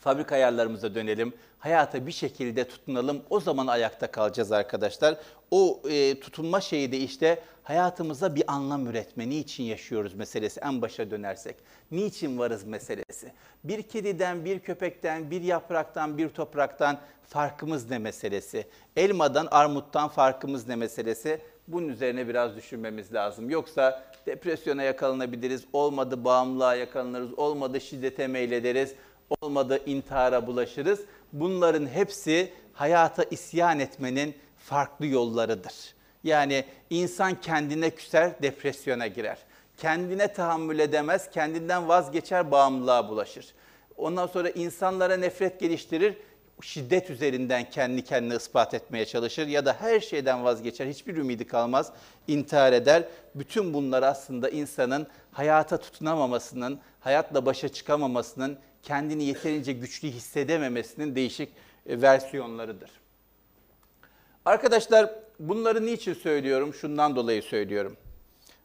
[0.00, 1.32] fabrika ayarlarımıza dönelim.
[1.58, 3.22] Hayata bir şekilde tutunalım.
[3.30, 5.16] O zaman ayakta kalacağız arkadaşlar.
[5.50, 9.28] O e, tutunma şeyi de işte hayatımıza bir anlam üretme.
[9.28, 11.56] Niçin yaşıyoruz meselesi en başa dönersek.
[11.90, 13.32] Niçin varız meselesi.
[13.64, 18.66] Bir kediden, bir köpekten, bir yapraktan, bir topraktan farkımız ne meselesi.
[18.96, 21.40] Elmadan, armuttan farkımız ne meselesi.
[21.68, 23.50] Bunun üzerine biraz düşünmemiz lazım.
[23.50, 28.94] Yoksa depresyona yakalanabiliriz, olmadı bağımlılığa yakalanırız, olmadı şiddete meylederiz,
[29.40, 31.00] olmadı intihara bulaşırız.
[31.32, 35.94] Bunların hepsi hayata isyan etmenin farklı yollarıdır.
[36.24, 39.38] Yani insan kendine küser, depresyona girer.
[39.76, 43.46] Kendine tahammül edemez, kendinden vazgeçer, bağımlılığa bulaşır.
[43.96, 46.16] Ondan sonra insanlara nefret geliştirir,
[46.62, 51.92] şiddet üzerinden kendi kendine ispat etmeye çalışır ya da her şeyden vazgeçer, hiçbir ümidi kalmaz,
[52.28, 53.04] intihar eder.
[53.34, 61.48] Bütün bunlar aslında insanın hayata tutunamamasının, hayatla başa çıkamamasının, kendini yeterince güçlü hissedememesinin değişik
[61.86, 62.90] e, versiyonlarıdır.
[64.44, 66.74] Arkadaşlar bunları niçin söylüyorum?
[66.74, 67.96] Şundan dolayı söylüyorum.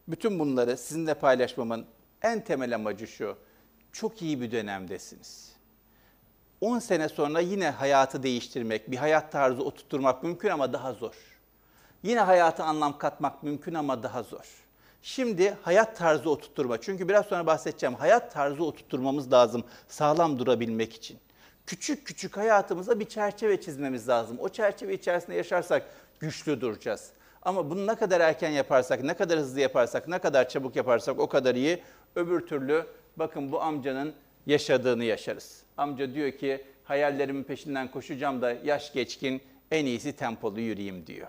[0.07, 1.85] Bütün bunları sizinle paylaşmamın
[2.21, 3.37] en temel amacı şu.
[3.91, 5.51] Çok iyi bir dönemdesiniz.
[6.61, 11.15] 10 sene sonra yine hayatı değiştirmek, bir hayat tarzı oturtturmak mümkün ama daha zor.
[12.03, 14.68] Yine hayata anlam katmak mümkün ama daha zor.
[15.01, 16.81] Şimdi hayat tarzı oturtturma.
[16.81, 17.95] Çünkü biraz sonra bahsedeceğim.
[17.95, 21.17] Hayat tarzı oturtturmamız lazım sağlam durabilmek için.
[21.65, 24.37] Küçük küçük hayatımıza bir çerçeve çizmemiz lazım.
[24.39, 25.83] O çerçeve içerisinde yaşarsak
[26.19, 27.11] güçlü duracağız.
[27.41, 31.29] Ama bunu ne kadar erken yaparsak, ne kadar hızlı yaparsak, ne kadar çabuk yaparsak o
[31.29, 31.83] kadar iyi.
[32.15, 32.85] Öbür türlü
[33.17, 34.13] bakın bu amcanın
[34.45, 35.63] yaşadığını yaşarız.
[35.77, 41.27] Amca diyor ki hayallerimin peşinden koşacağım da yaş geçkin en iyisi tempolu yürüyeyim diyor.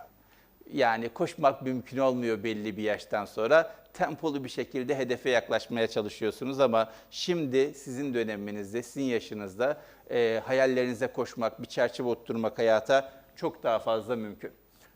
[0.72, 3.74] Yani koşmak mümkün olmuyor belli bir yaştan sonra.
[3.92, 9.80] Tempolu bir şekilde hedefe yaklaşmaya çalışıyorsunuz ama şimdi sizin döneminizde, sizin yaşınızda
[10.10, 14.52] e, hayallerinize koşmak, bir çerçeve oturtmak hayata çok daha fazla mümkün.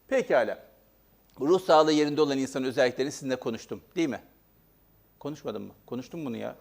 [0.08, 0.58] Pekala.
[1.40, 4.20] Ruh sağlığı yerinde olan insanın özelliklerini sizinle konuştum değil mi?
[5.18, 5.72] Konuşmadım mı?
[5.86, 6.54] Konuştum bunu ya.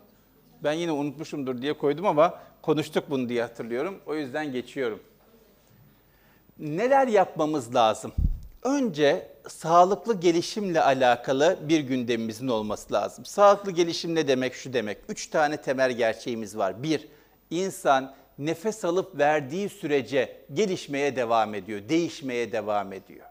[0.64, 4.00] Ben yine unutmuşumdur diye koydum ama konuştuk bunu diye hatırlıyorum.
[4.06, 5.00] O yüzden geçiyorum.
[6.60, 8.14] Neler yapmamız lazım?
[8.64, 13.26] Önce sağlıklı gelişimle alakalı bir gündemimizin olması lazım.
[13.26, 14.54] Sağlıklı gelişim ne demek?
[14.54, 14.98] Şu demek.
[15.10, 16.84] Üç tane temel gerçeğimiz var.
[16.84, 17.08] Bir,
[17.50, 23.26] insan nefes alıp verdiği sürece gelişmeye devam ediyor, değişmeye devam ediyor.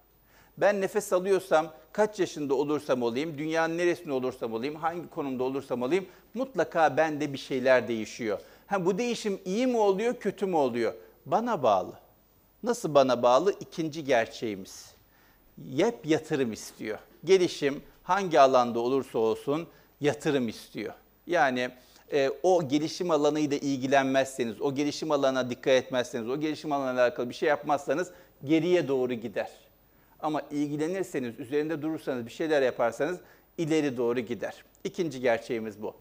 [0.58, 6.06] Ben nefes alıyorsam, kaç yaşında olursam olayım, dünyanın neresinde olursam olayım, hangi konumda olursam olayım,
[6.34, 8.38] mutlaka bende bir şeyler değişiyor.
[8.66, 10.94] Ha, bu değişim iyi mi oluyor, kötü mü oluyor?
[11.26, 11.92] Bana bağlı.
[12.62, 13.54] Nasıl bana bağlı?
[13.60, 14.91] İkinci gerçeğimiz.
[15.58, 16.98] Yep yatırım istiyor.
[17.24, 19.68] Gelişim hangi alanda olursa olsun
[20.00, 20.94] yatırım istiyor.
[21.26, 21.70] Yani
[22.12, 27.34] e, o gelişim alanıyla ilgilenmezseniz, o gelişim alanına dikkat etmezseniz, o gelişim alanına alakalı bir
[27.34, 28.10] şey yapmazsanız
[28.44, 29.50] geriye doğru gider.
[30.20, 33.20] Ama ilgilenirseniz, üzerinde durursanız, bir şeyler yaparsanız
[33.58, 34.64] ileri doğru gider.
[34.84, 35.94] İkinci gerçeğimiz bu.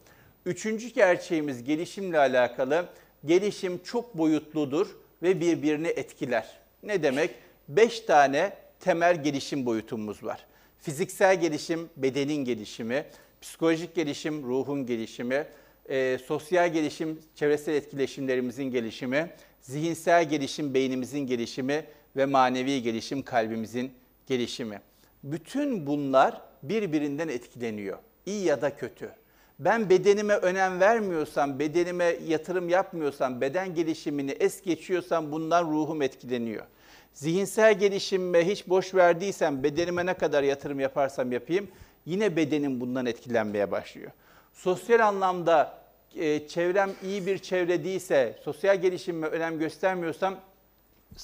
[0.46, 2.86] Üçüncü gerçeğimiz gelişimle alakalı.
[3.26, 4.88] Gelişim çok boyutludur
[5.24, 6.60] ve birbirini etkiler.
[6.84, 7.32] Ne demek?
[7.68, 10.46] Beş tane temel gelişim boyutumuz var.
[10.80, 13.06] Fiziksel gelişim, bedenin gelişimi,
[13.42, 15.48] psikolojik gelişim, ruhun gelişimi,
[15.90, 19.30] e, sosyal gelişim, çevresel etkileşimlerimizin gelişimi,
[19.62, 23.92] zihinsel gelişim, beynimizin gelişimi ve manevi gelişim, kalbimizin
[24.28, 24.82] gelişimi.
[25.24, 27.98] Bütün bunlar birbirinden etkileniyor.
[28.26, 29.12] İyi ya da kötü.
[29.60, 36.66] Ben bedenime önem vermiyorsam, bedenime yatırım yapmıyorsam, beden gelişimini es geçiyorsam bundan ruhum etkileniyor.
[37.14, 41.68] Zihinsel gelişimime hiç boş verdiysem, bedenime ne kadar yatırım yaparsam yapayım,
[42.06, 44.12] yine bedenim bundan etkilenmeye başlıyor.
[44.54, 45.78] Sosyal anlamda
[46.16, 50.36] e, çevrem iyi bir çevre değilse, sosyal gelişimime önem göstermiyorsam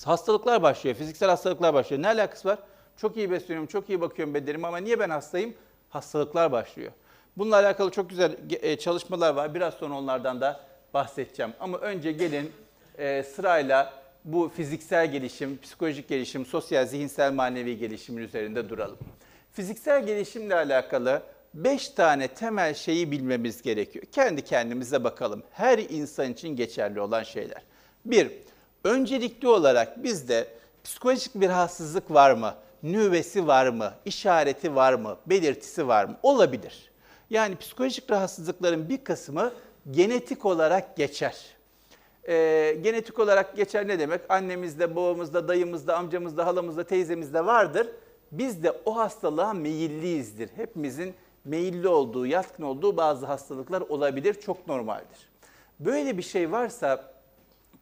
[0.05, 2.01] hastalıklar başlıyor, fiziksel hastalıklar başlıyor.
[2.01, 2.59] Ne alakası var?
[2.97, 5.53] Çok iyi besleniyorum, çok iyi bakıyorum bedenime ama niye ben hastayım?
[5.89, 6.91] Hastalıklar başlıyor.
[7.37, 9.55] Bununla alakalı çok güzel e, çalışmalar var.
[9.55, 10.59] Biraz sonra onlardan da
[10.93, 11.53] bahsedeceğim.
[11.59, 12.51] Ama önce gelin
[12.97, 13.93] e, sırayla
[14.27, 18.97] bu fiziksel gelişim, psikolojik gelişim, sosyal, zihinsel, manevi gelişimin üzerinde duralım.
[19.51, 21.21] Fiziksel gelişimle alakalı
[21.53, 24.05] 5 tane temel şeyi bilmemiz gerekiyor.
[24.11, 25.43] Kendi kendimize bakalım.
[25.51, 27.61] Her insan için geçerli olan şeyler.
[28.05, 28.31] Bir,
[28.83, 30.47] öncelikli olarak bizde
[30.83, 32.55] psikolojik bir rahatsızlık var mı?
[32.83, 33.93] Nüvesi var mı?
[34.05, 35.17] İşareti var mı?
[35.25, 36.17] Belirtisi var mı?
[36.23, 36.91] Olabilir.
[37.29, 39.53] Yani psikolojik rahatsızlıkların bir kısmı
[39.91, 41.56] genetik olarak geçer.
[42.27, 44.21] Ee, genetik olarak geçer ne demek?
[44.29, 47.87] Annemizde, babamızda, dayımızda, amcamızda, halamızda, teyzemizde vardır.
[48.31, 50.49] Biz de o hastalığa meyilliyizdir.
[50.55, 54.33] Hepimizin meyilli olduğu, yatkın olduğu bazı hastalıklar olabilir.
[54.33, 55.29] Çok normaldir.
[55.79, 57.03] Böyle bir şey varsa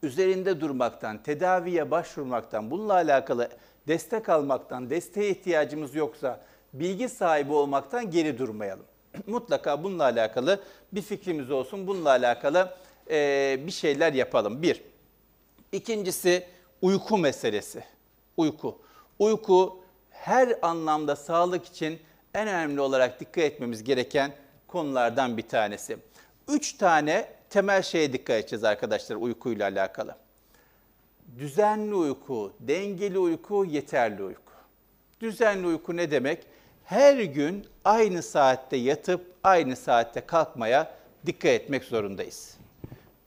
[0.03, 3.49] üzerinde durmaktan, tedaviye başvurmaktan, bununla alakalı
[3.88, 6.41] destek almaktan, desteğe ihtiyacımız yoksa
[6.73, 8.86] bilgi sahibi olmaktan geri durmayalım.
[9.27, 10.60] Mutlaka bununla alakalı
[10.91, 12.69] bir fikrimiz olsun, bununla alakalı
[13.10, 14.62] e, bir şeyler yapalım.
[14.62, 14.82] Bir.
[15.72, 16.44] İkincisi
[16.82, 17.84] uyku meselesi.
[18.38, 18.82] Uyku.
[19.20, 22.00] Uyku her anlamda sağlık için
[22.34, 24.32] en önemli olarak dikkat etmemiz gereken
[24.68, 25.98] konulardan bir tanesi.
[26.48, 30.15] Üç tane temel şeye dikkat edeceğiz arkadaşlar uykuyla alakalı.
[31.39, 34.41] Düzenli uyku, dengeli uyku, yeterli uyku.
[35.22, 36.44] Düzenli uyku ne demek?
[36.84, 40.94] Her gün aynı saatte yatıp aynı saatte kalkmaya
[41.26, 42.58] dikkat etmek zorundayız.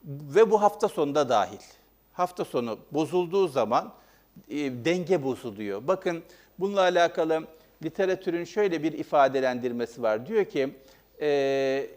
[0.09, 1.59] Ve bu hafta sonunda dahil.
[2.13, 3.95] Hafta sonu bozulduğu zaman
[4.51, 5.87] e, denge bozuluyor.
[5.87, 6.23] Bakın
[6.59, 7.47] bununla alakalı
[7.85, 10.27] literatürün şöyle bir ifadelendirmesi var.
[10.27, 10.75] Diyor ki
[11.21, 11.91] e,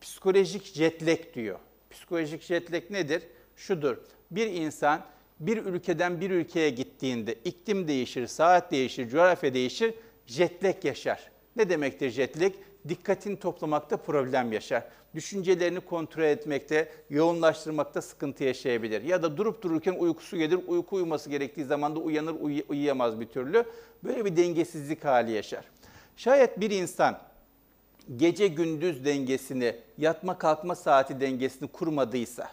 [0.00, 1.58] psikolojik jetlek diyor.
[1.90, 3.22] Psikolojik jetlek nedir?
[3.56, 3.96] Şudur.
[4.30, 5.00] Bir insan
[5.40, 9.94] bir ülkeden bir ülkeye gittiğinde iklim değişir, saat değişir, coğrafya değişir,
[10.26, 11.30] jetlek yaşar.
[11.56, 12.54] Ne demektir jetlek?
[12.88, 14.84] dikkatini toplamakta problem yaşar.
[15.16, 19.02] Düşüncelerini kontrol etmekte, yoğunlaştırmakta sıkıntı yaşayabilir.
[19.02, 23.26] Ya da durup dururken uykusu gelir, uyku uyuması gerektiği zaman da uyanır, uy- uyuyamaz bir
[23.26, 23.64] türlü.
[24.04, 25.64] Böyle bir dengesizlik hali yaşar.
[26.16, 27.18] Şayet bir insan
[28.16, 32.50] gece gündüz dengesini, yatma kalkma saati dengesini kurmadıysa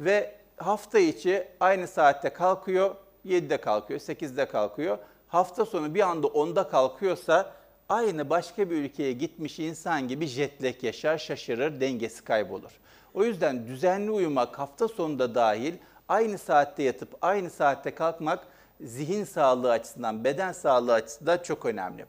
[0.00, 2.94] ve hafta içi aynı saatte kalkıyor,
[3.26, 4.98] 7'de kalkıyor, 8'de kalkıyor.
[5.28, 7.52] Hafta sonu bir anda 10'da kalkıyorsa
[7.92, 12.70] aynı başka bir ülkeye gitmiş insan gibi jet lag yaşar, şaşırır, dengesi kaybolur.
[13.14, 15.74] O yüzden düzenli uyumak hafta sonunda dahil
[16.08, 18.46] aynı saatte yatıp aynı saatte kalkmak
[18.80, 22.06] zihin sağlığı açısından, beden sağlığı açısından çok önemli.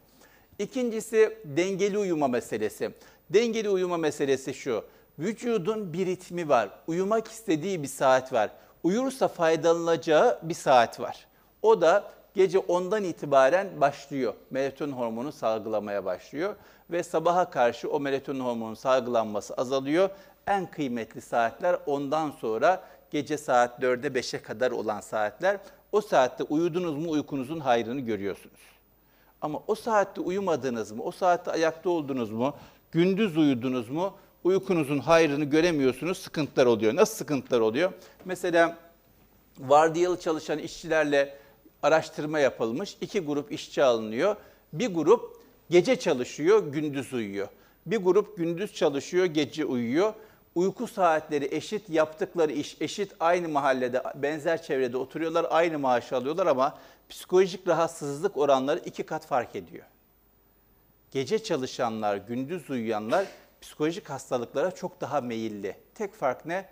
[0.60, 2.92] İkincisi dengeli uyuma meselesi.
[3.30, 4.84] Dengeli uyuma meselesi şu.
[5.20, 6.70] Vücudun bir ritmi var.
[6.88, 8.50] Uyumak istediği bir saat var.
[8.84, 11.28] Uyursa faydalanacağı bir saat var.
[11.62, 14.34] O da gece 10'dan itibaren başlıyor.
[14.50, 16.56] Melatonin hormonu salgılamaya başlıyor
[16.92, 20.10] ve sabaha karşı o melatonin hormonu salgılanması azalıyor.
[20.48, 25.58] En kıymetli saatler ondan sonra gece saat 4'e 5'e kadar olan saatler.
[25.92, 28.60] O saatte uyudunuz mu uykunuzun hayrını görüyorsunuz.
[29.42, 32.54] Ama o saatte uyumadınız mı, o saatte ayakta oldunuz mu,
[32.92, 36.96] gündüz uyudunuz mu, uykunuzun hayrını göremiyorsunuz, sıkıntılar oluyor.
[36.96, 37.92] Nasıl sıkıntılar oluyor?
[38.26, 38.78] Mesela
[39.60, 41.38] vardiyalı çalışan işçilerle
[41.84, 42.98] araştırma yapılmış.
[43.02, 44.36] İki grup işçi alınıyor.
[44.74, 47.48] Bir grup gece çalışıyor, gündüz uyuyor.
[47.86, 50.14] Bir grup gündüz çalışıyor, gece uyuyor.
[50.56, 56.78] Uyku saatleri eşit, yaptıkları iş eşit, aynı mahallede, benzer çevrede oturuyorlar, aynı maaşı alıyorlar ama
[57.10, 59.86] psikolojik rahatsızlık oranları iki kat fark ediyor.
[61.12, 63.26] Gece çalışanlar, gündüz uyuyanlar
[63.62, 65.76] psikolojik hastalıklara çok daha meyilli.
[65.96, 66.66] Tek fark ne?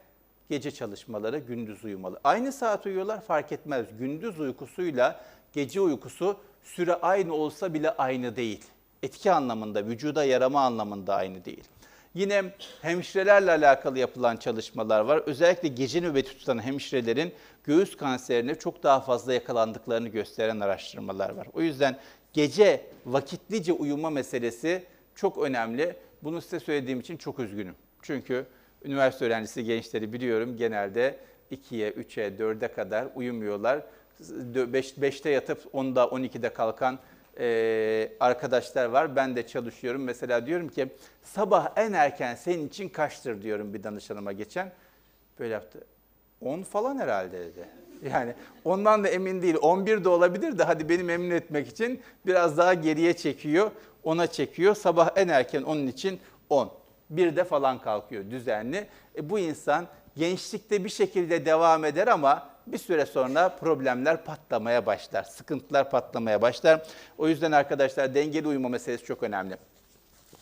[0.51, 2.19] Gece çalışmaları, gündüz uyumalı.
[2.23, 3.85] Aynı saat uyuyorlar fark etmez.
[3.99, 5.21] Gündüz uykusuyla
[5.53, 8.65] gece uykusu süre aynı olsa bile aynı değil.
[9.03, 11.63] Etki anlamında, vücuda yarama anlamında aynı değil.
[12.13, 12.43] Yine
[12.81, 15.17] hemşirelerle alakalı yapılan çalışmalar var.
[15.17, 17.33] Özellikle gece nöbeti tutan hemşirelerin
[17.63, 21.47] göğüs kanserine çok daha fazla yakalandıklarını gösteren araştırmalar var.
[21.53, 21.97] O yüzden
[22.33, 24.83] gece vakitlice uyuma meselesi
[25.15, 25.95] çok önemli.
[26.23, 27.75] Bunu size söylediğim için çok üzgünüm.
[28.01, 28.45] Çünkü
[28.85, 31.17] üniversite öğrencisi gençleri biliyorum genelde
[31.51, 33.81] 2'ye, 3'e, 4'e kadar uyumuyorlar.
[34.19, 36.99] 5, 5'te yatıp 10'da, 12'de kalkan
[37.39, 39.15] e, arkadaşlar var.
[39.15, 40.03] Ben de çalışıyorum.
[40.03, 40.87] Mesela diyorum ki
[41.23, 44.71] sabah en erken senin için kaçtır diyorum bir danışanıma geçen.
[45.39, 45.79] Böyle yaptı.
[46.41, 47.67] 10 falan herhalde dedi.
[48.13, 48.33] Yani
[48.65, 49.55] ondan da emin değil.
[49.61, 53.71] 11 de olabilir de hadi beni memnun etmek için biraz daha geriye çekiyor.
[54.03, 54.75] Ona çekiyor.
[54.75, 56.71] Sabah en erken onun için 10.
[57.11, 58.87] Bir de falan kalkıyor düzenli.
[59.17, 65.23] E, bu insan gençlikte bir şekilde devam eder ama bir süre sonra problemler patlamaya başlar.
[65.23, 66.81] Sıkıntılar patlamaya başlar.
[67.17, 69.57] O yüzden arkadaşlar dengeli uyuma meselesi çok önemli.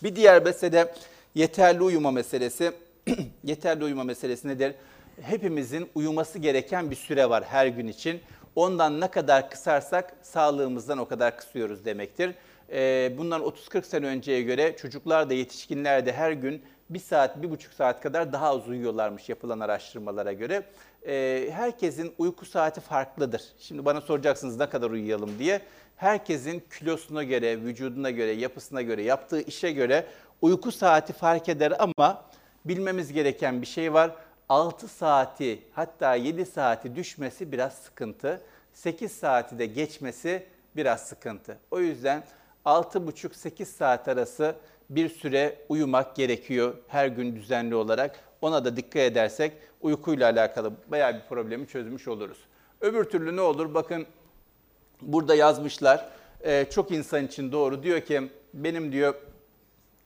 [0.03, 0.93] Bir diğer mesele
[1.35, 2.71] yeterli uyuma meselesi.
[3.43, 4.75] yeterli uyuma meselesi nedir?
[5.21, 8.21] Hepimizin uyuması gereken bir süre var her gün için.
[8.55, 12.35] Ondan ne kadar kısarsak sağlığımızdan o kadar kısıyoruz demektir.
[12.71, 17.49] Ee, bundan 30-40 sene önceye göre çocuklar da yetişkinler de her gün bir saat, bir
[17.49, 20.63] buçuk saat kadar daha az uyuyorlarmış yapılan araştırmalara göre.
[21.07, 23.41] Ee, herkesin uyku saati farklıdır.
[23.59, 25.61] Şimdi bana soracaksınız ne kadar uyuyalım diye.
[25.95, 30.05] Herkesin kilosuna göre, vücuduna göre, yapısına göre, yaptığı işe göre
[30.41, 32.25] uyku saati fark eder ama
[32.65, 34.15] bilmemiz gereken bir şey var.
[34.49, 38.41] 6 saati hatta 7 saati düşmesi biraz sıkıntı.
[38.73, 41.57] 8 saati de geçmesi biraz sıkıntı.
[41.71, 42.23] O yüzden
[42.65, 44.55] 6,5-8 saat arası
[44.89, 48.19] bir süre uyumak gerekiyor her gün düzenli olarak.
[48.41, 52.37] Ona da dikkat edersek uykuyla alakalı bayağı bir problemi çözmüş oluruz.
[52.81, 53.73] Öbür türlü ne olur?
[53.73, 54.05] Bakın
[55.01, 56.09] burada yazmışlar.
[56.43, 57.83] Ee, çok insan için doğru.
[57.83, 59.13] Diyor ki benim diyor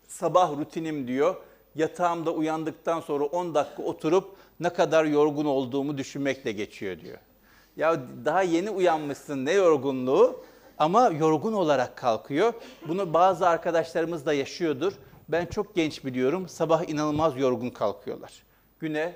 [0.07, 1.35] sabah rutinim diyor
[1.75, 7.17] yatağımda uyandıktan sonra 10 dakika oturup ne kadar yorgun olduğumu düşünmekle geçiyor diyor.
[7.77, 10.43] Ya daha yeni uyanmışsın ne yorgunluğu
[10.77, 12.53] ama yorgun olarak kalkıyor.
[12.87, 14.93] Bunu bazı arkadaşlarımız da yaşıyordur.
[15.29, 18.31] Ben çok genç biliyorum sabah inanılmaz yorgun kalkıyorlar.
[18.79, 19.15] Güne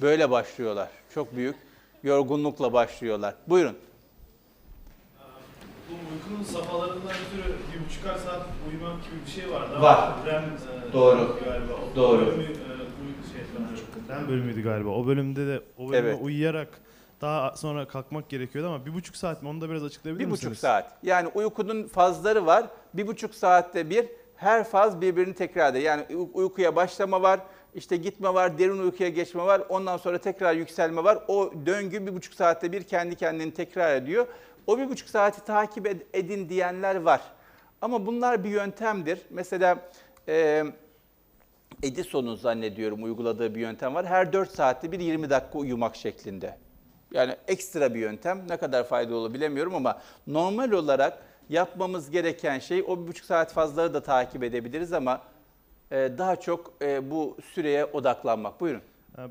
[0.00, 0.88] böyle başlıyorlar.
[1.14, 1.56] Çok büyük
[2.02, 3.34] yorgunlukla başlıyorlar.
[3.48, 3.76] Buyurun.
[5.90, 9.72] Bu uykunun safhalarından ötürü bir buçukar saat uyumak gibi bir şey var.
[9.72, 10.12] Daha Var.
[10.26, 11.36] REM, e, Doğru.
[11.44, 11.72] Galiba.
[11.92, 12.26] O Doğru.
[12.26, 14.16] Bölümü, e, şey.
[14.16, 14.88] REM bölümüydü galiba.
[14.88, 16.18] O bölümde de o bölüme Evet.
[16.22, 16.68] uyuyarak
[17.20, 20.50] daha sonra kalkmak gerekiyordu ama bir buçuk saat mi onu da biraz açıklayabilir Bir misiniz?
[20.50, 20.92] buçuk saat.
[21.02, 22.66] Yani uykunun fazları var.
[22.94, 25.80] Bir buçuk saatte bir her faz birbirini tekrar eder.
[25.80, 27.40] Yani uy- uykuya başlama var,
[27.74, 29.62] işte gitme var, derin uykuya geçme var.
[29.68, 31.18] Ondan sonra tekrar yükselme var.
[31.28, 34.26] O döngü bir buçuk saatte bir kendi kendini tekrar ediyor.
[34.66, 37.20] O bir buçuk saati takip ed- edin diyenler var.
[37.82, 39.18] Ama bunlar bir yöntemdir.
[39.30, 39.78] Mesela
[40.28, 40.64] e,
[41.82, 44.06] Edison'un zannediyorum uyguladığı bir yöntem var.
[44.06, 46.56] Her 4 saatte bir 20 dakika uyumak şeklinde.
[47.12, 48.42] Yani ekstra bir yöntem.
[48.48, 53.52] Ne kadar faydalı olur bilemiyorum ama normal olarak yapmamız gereken şey o bir buçuk saat
[53.52, 55.22] fazlaları da takip edebiliriz ama
[55.90, 58.60] e, daha çok e, bu süreye odaklanmak.
[58.60, 58.82] Buyurun.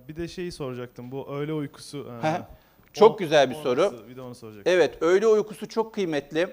[0.08, 1.12] Bir de şeyi soracaktım.
[1.12, 2.08] Bu öğle uykusu.
[2.22, 2.48] Ha,
[2.94, 3.82] çok o- güzel bir o soru.
[3.82, 4.08] nasıl?
[4.08, 4.74] Bir de onu soracaktım.
[4.74, 6.48] Evet, öğle uykusu çok kıymetli.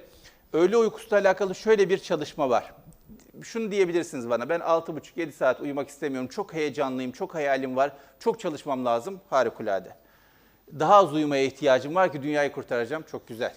[0.52, 2.72] Öğle uykusuyla alakalı şöyle bir çalışma var.
[3.42, 8.84] Şunu diyebilirsiniz bana, ben 6,5-7 saat uyumak istemiyorum, çok heyecanlıyım, çok hayalim var, çok çalışmam
[8.84, 9.96] lazım, harikulade.
[10.78, 13.54] Daha az uyumaya ihtiyacım var ki dünyayı kurtaracağım, çok güzel.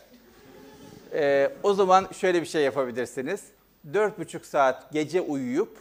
[1.14, 3.44] Ee, o zaman şöyle bir şey yapabilirsiniz.
[3.92, 5.78] 4,5 saat gece uyuyup,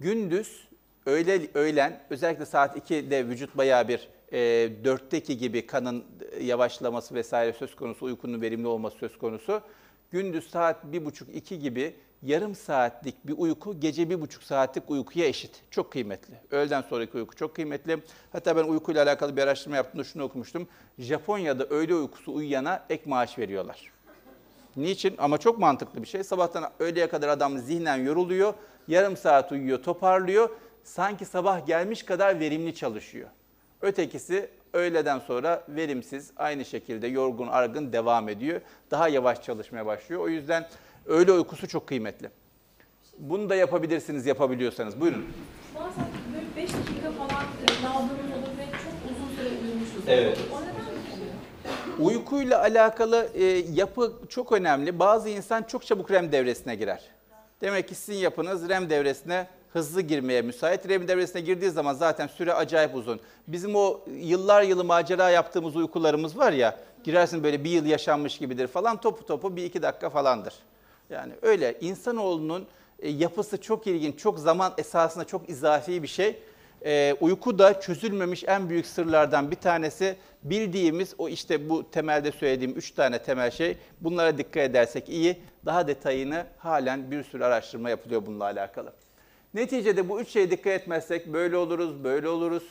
[0.00, 0.68] gündüz
[1.06, 4.38] öğle, öğlen, özellikle saat 2'de vücut bayağı bir e,
[4.84, 6.04] 4'teki gibi kanın
[6.40, 9.62] yavaşlaması vesaire söz konusu, uykunun verimli olması söz konusu.
[10.10, 15.62] Gündüz saat 1,5-2 gibi yarım saatlik bir uyku gece 1,5 saatlik uykuya eşit.
[15.70, 16.34] Çok kıymetli.
[16.50, 17.98] Öğleden sonraki uyku çok kıymetli.
[18.32, 20.68] Hatta ben uykuyla alakalı bir araştırma yaptığımda şunu okumuştum.
[20.98, 23.92] Japonya'da öğle uykusu uyuyana ek maaş veriyorlar.
[24.76, 25.14] Niçin?
[25.18, 26.24] Ama çok mantıklı bir şey.
[26.24, 28.54] Sabahtan öğleye kadar adam zihnen yoruluyor.
[28.88, 30.50] Yarım saat uyuyor, toparlıyor.
[30.84, 33.28] Sanki sabah gelmiş kadar verimli çalışıyor.
[33.82, 38.60] Ötekisi öğleden sonra verimsiz, aynı şekilde yorgun, argın devam ediyor.
[38.90, 40.20] Daha yavaş çalışmaya başlıyor.
[40.20, 40.68] O yüzden
[41.06, 42.30] öğle uykusu çok kıymetli.
[43.18, 45.00] Bunu da yapabilirsiniz yapabiliyorsanız.
[45.00, 45.26] Buyurun.
[45.74, 46.04] Bazen
[46.34, 50.02] böyle 5 dakika falan e, daldığımız olur ve çok uzun süre uyumuşuz.
[50.06, 50.38] Evet.
[50.52, 52.04] O?
[52.04, 54.98] Uykuyla alakalı e, yapı çok önemli.
[54.98, 57.02] Bazı insan çok çabuk REM devresine girer.
[57.60, 60.88] Demek ki sizin yapınız REM devresine hızlı girmeye müsait.
[60.88, 63.20] REM devresine girdiği zaman zaten süre acayip uzun.
[63.48, 68.66] Bizim o yıllar yılı macera yaptığımız uykularımız var ya, girersin böyle bir yıl yaşanmış gibidir
[68.66, 70.54] falan, topu topu bir iki dakika falandır.
[71.10, 72.66] Yani öyle insanoğlunun
[72.98, 76.36] e, yapısı çok ilginç, çok zaman esasında çok izafi bir şey.
[76.84, 80.16] Ee, uyku da çözülmemiş en büyük sırlardan bir tanesi.
[80.42, 83.76] Bildiğimiz o işte bu temelde söylediğim üç tane temel şey.
[84.00, 85.38] Bunlara dikkat edersek iyi.
[85.66, 88.92] Daha detayını halen bir sürü araştırma yapılıyor bununla alakalı.
[89.54, 92.62] Neticede bu üç şeye dikkat etmezsek böyle oluruz, böyle oluruz.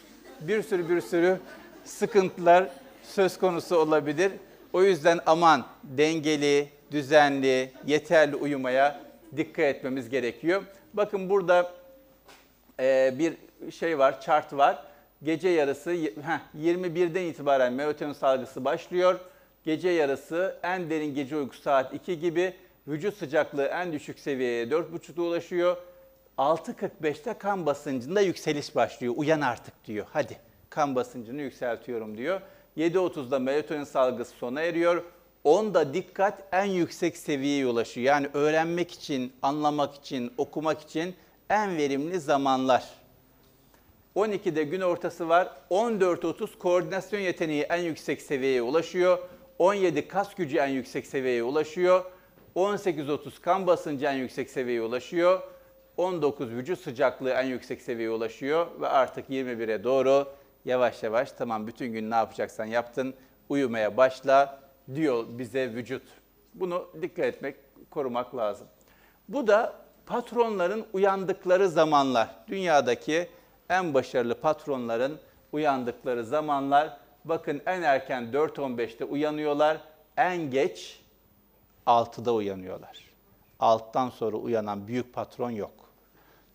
[0.42, 1.38] Bir sürü bir sürü
[1.86, 2.70] sıkıntılar
[3.04, 4.32] söz konusu olabilir.
[4.74, 9.00] O yüzden aman dengeli, düzenli, yeterli uyumaya
[9.38, 10.64] dikkat etmemiz gerekiyor.
[10.94, 11.72] Bakın burada
[12.80, 13.34] e, bir
[13.72, 14.84] şey var, chart var.
[15.24, 19.20] Gece yarısı heh, 21'den itibaren melatonin salgısı başlıyor.
[19.64, 22.54] Gece yarısı en derin gece uykusu saat 2 gibi.
[22.88, 25.78] Vücut sıcaklığı en düşük seviyeye 4.30'da ulaşıyor.
[26.38, 29.14] 6.45'te kan basıncında yükseliş başlıyor.
[29.18, 30.06] Uyan artık diyor.
[30.14, 30.38] Hadi
[30.70, 32.42] kan basıncını yükseltiyorum diyor.
[32.78, 35.04] 7.30'da melatonin salgısı sona eriyor.
[35.46, 38.06] 10'da dikkat en yüksek seviyeye ulaşıyor.
[38.06, 41.16] Yani öğrenmek için, anlamak için, okumak için
[41.50, 42.84] en verimli zamanlar.
[44.16, 45.52] 12'de gün ortası var.
[45.72, 49.18] 14.30 koordinasyon yeteneği en yüksek seviyeye ulaşıyor.
[49.60, 52.06] 17 kas gücü en yüksek seviyeye ulaşıyor.
[52.56, 55.57] 18.30 kan basıncı en yüksek seviyeye ulaşıyor.
[55.98, 60.28] 19 vücut sıcaklığı en yüksek seviyeye ulaşıyor ve artık 21'e doğru
[60.66, 63.16] yavaş yavaş tamam bütün gün ne yapacaksan yaptın
[63.50, 64.60] uyumaya başla
[64.96, 66.04] diyor bize vücut.
[66.54, 67.56] Bunu dikkat etmek,
[67.92, 68.68] korumak lazım.
[69.30, 72.30] Bu da patronların uyandıkları zamanlar.
[72.48, 73.30] Dünyadaki
[73.70, 75.20] en başarılı patronların
[75.52, 76.98] uyandıkları zamanlar.
[77.26, 79.78] Bakın en erken 4.15'te uyanıyorlar.
[80.18, 81.02] En geç
[81.88, 82.98] 6'da uyanıyorlar.
[83.60, 85.87] Alttan sonra uyanan büyük patron yok.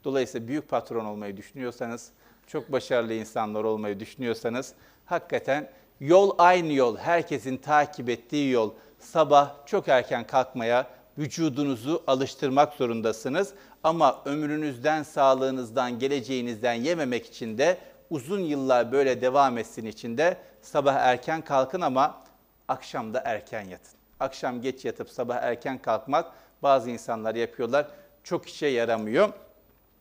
[0.05, 2.11] Dolayısıyla büyük patron olmayı düşünüyorsanız,
[2.47, 4.73] çok başarılı insanlar olmayı düşünüyorsanız
[5.05, 8.73] hakikaten yol aynı yol, herkesin takip ettiği yol.
[8.99, 10.87] Sabah çok erken kalkmaya,
[11.19, 13.55] vücudunuzu alıştırmak zorundasınız.
[13.85, 17.79] Ama ömrünüzden, sağlığınızdan, geleceğinizden yememek için de
[18.11, 22.23] uzun yıllar böyle devam etsin için de sabah erken kalkın ama
[22.69, 23.93] akşam da erken yatın.
[24.21, 27.87] Akşam geç yatıp sabah erken kalkmak bazı insanlar yapıyorlar.
[28.25, 29.29] Çok işe yaramıyor.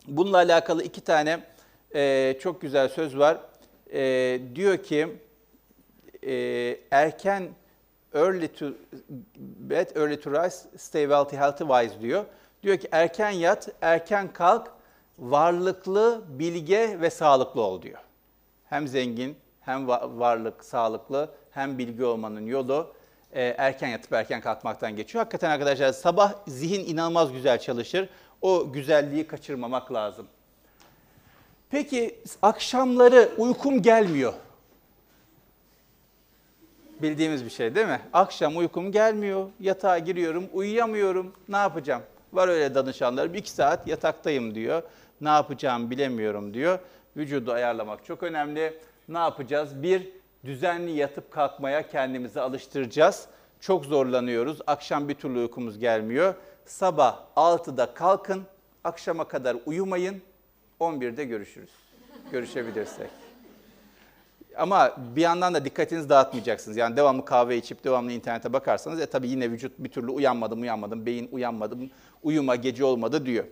[0.07, 1.39] Bununla alakalı iki tane
[1.95, 3.37] e, çok güzel söz var.
[3.93, 5.07] E, diyor ki
[6.27, 6.33] e,
[6.91, 7.49] erken
[8.13, 8.65] early to
[9.37, 12.25] bed, early to rise, stay wealthy, healthy, wise diyor.
[12.63, 14.71] Diyor ki erken yat, erken kalk,
[15.19, 17.99] varlıklı, bilge ve sağlıklı ol diyor.
[18.65, 22.93] Hem zengin, hem va- varlık, sağlıklı, hem bilgi olmanın yolu
[23.31, 25.23] e, erken yatıp erken kalkmaktan geçiyor.
[25.23, 28.09] Hakikaten arkadaşlar sabah zihin inanılmaz güzel çalışır.
[28.41, 30.27] O güzelliği kaçırmamak lazım.
[31.69, 34.33] Peki akşamları uykum gelmiyor.
[37.01, 38.01] Bildiğimiz bir şey değil mi?
[38.13, 42.01] Akşam uykum gelmiyor, yatağa giriyorum, uyuyamıyorum, ne yapacağım?
[42.33, 44.83] Var öyle danışanlar, bir iki saat yataktayım diyor.
[45.21, 46.79] Ne yapacağımı bilemiyorum diyor.
[47.17, 48.73] Vücudu ayarlamak çok önemli.
[49.09, 49.83] Ne yapacağız?
[49.83, 50.09] Bir,
[50.45, 53.25] düzenli yatıp kalkmaya kendimizi alıştıracağız.
[53.59, 54.59] Çok zorlanıyoruz.
[54.67, 56.35] Akşam bir türlü uykumuz gelmiyor.
[56.71, 58.43] Sabah 6'da kalkın,
[58.83, 60.21] akşama kadar uyumayın.
[60.79, 61.69] 11'de görüşürüz.
[62.31, 63.09] Görüşebilirsek.
[64.57, 66.77] Ama bir yandan da dikkatinizi dağıtmayacaksınız.
[66.77, 71.05] Yani devamlı kahve içip devamlı internete bakarsanız e tabii yine vücut bir türlü uyanmadım uyanmadım,
[71.05, 71.89] beyin uyanmadım,
[72.23, 73.45] uyuma gece olmadı diyor.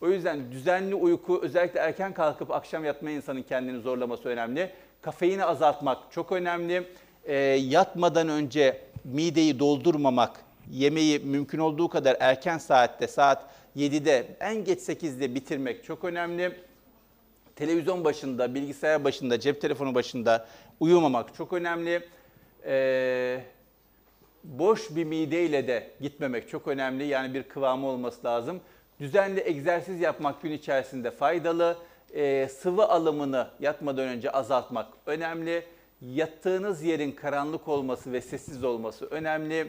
[0.00, 4.70] O yüzden düzenli uyku özellikle erken kalkıp akşam yatma insanın kendini zorlaması önemli.
[5.02, 6.88] Kafeini azaltmak çok önemli.
[7.24, 10.40] E, yatmadan önce mideyi doldurmamak,
[10.72, 16.52] yemeği mümkün olduğu kadar erken saatte saat 7'de en geç 8'de bitirmek çok önemli
[17.56, 20.46] televizyon başında, bilgisayar başında, cep telefonu başında
[20.80, 22.08] uyumamak çok önemli.
[22.66, 23.40] Ee,
[24.44, 27.04] boş bir mideyle de gitmemek çok önemli.
[27.04, 28.60] Yani bir kıvamı olması lazım.
[29.00, 31.76] Düzenli egzersiz yapmak gün içerisinde faydalı.
[32.14, 35.64] Ee, sıvı alımını yatmadan önce azaltmak önemli.
[36.00, 39.68] Yattığınız yerin karanlık olması ve sessiz olması önemli.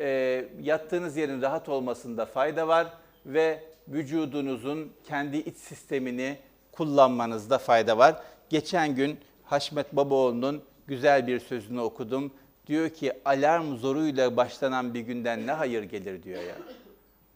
[0.00, 2.86] Ee, yattığınız yerin rahat olmasında fayda var
[3.26, 6.38] ve vücudunuzun kendi iç sistemini
[6.72, 8.22] kullanmanızda fayda var.
[8.48, 12.32] Geçen gün Haşmet Babaoğlu'nun güzel bir sözünü okudum.
[12.66, 16.54] Diyor ki alarm zoruyla başlanan bir günden ne hayır gelir diyor ya.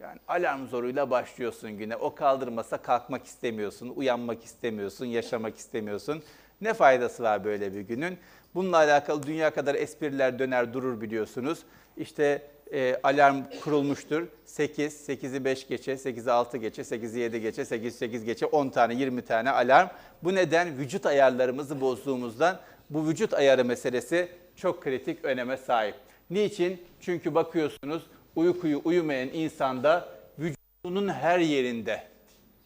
[0.01, 1.97] Yani alarm zoruyla başlıyorsun güne.
[1.97, 6.23] O kaldırmasa kalkmak istemiyorsun, uyanmak istemiyorsun, yaşamak istemiyorsun.
[6.61, 8.19] Ne faydası var böyle bir günün?
[8.55, 11.59] Bununla alakalı dünya kadar espriler döner durur biliyorsunuz.
[11.99, 12.43] İşte
[12.73, 14.27] e, alarm kurulmuştur.
[14.45, 18.95] 8, 8'i 5 geçe, 8'i 6 geçe, 8'i 7 geçe, 8, 8 geçe, 10 tane,
[18.95, 19.89] 20 tane alarm.
[20.23, 25.95] Bu neden vücut ayarlarımızı bozduğumuzdan bu vücut ayarı meselesi çok kritik öneme sahip.
[26.31, 26.83] Niçin?
[27.01, 28.03] Çünkü bakıyorsunuz
[28.37, 32.03] uykuyu uyumayan insanda vücudunun her yerinde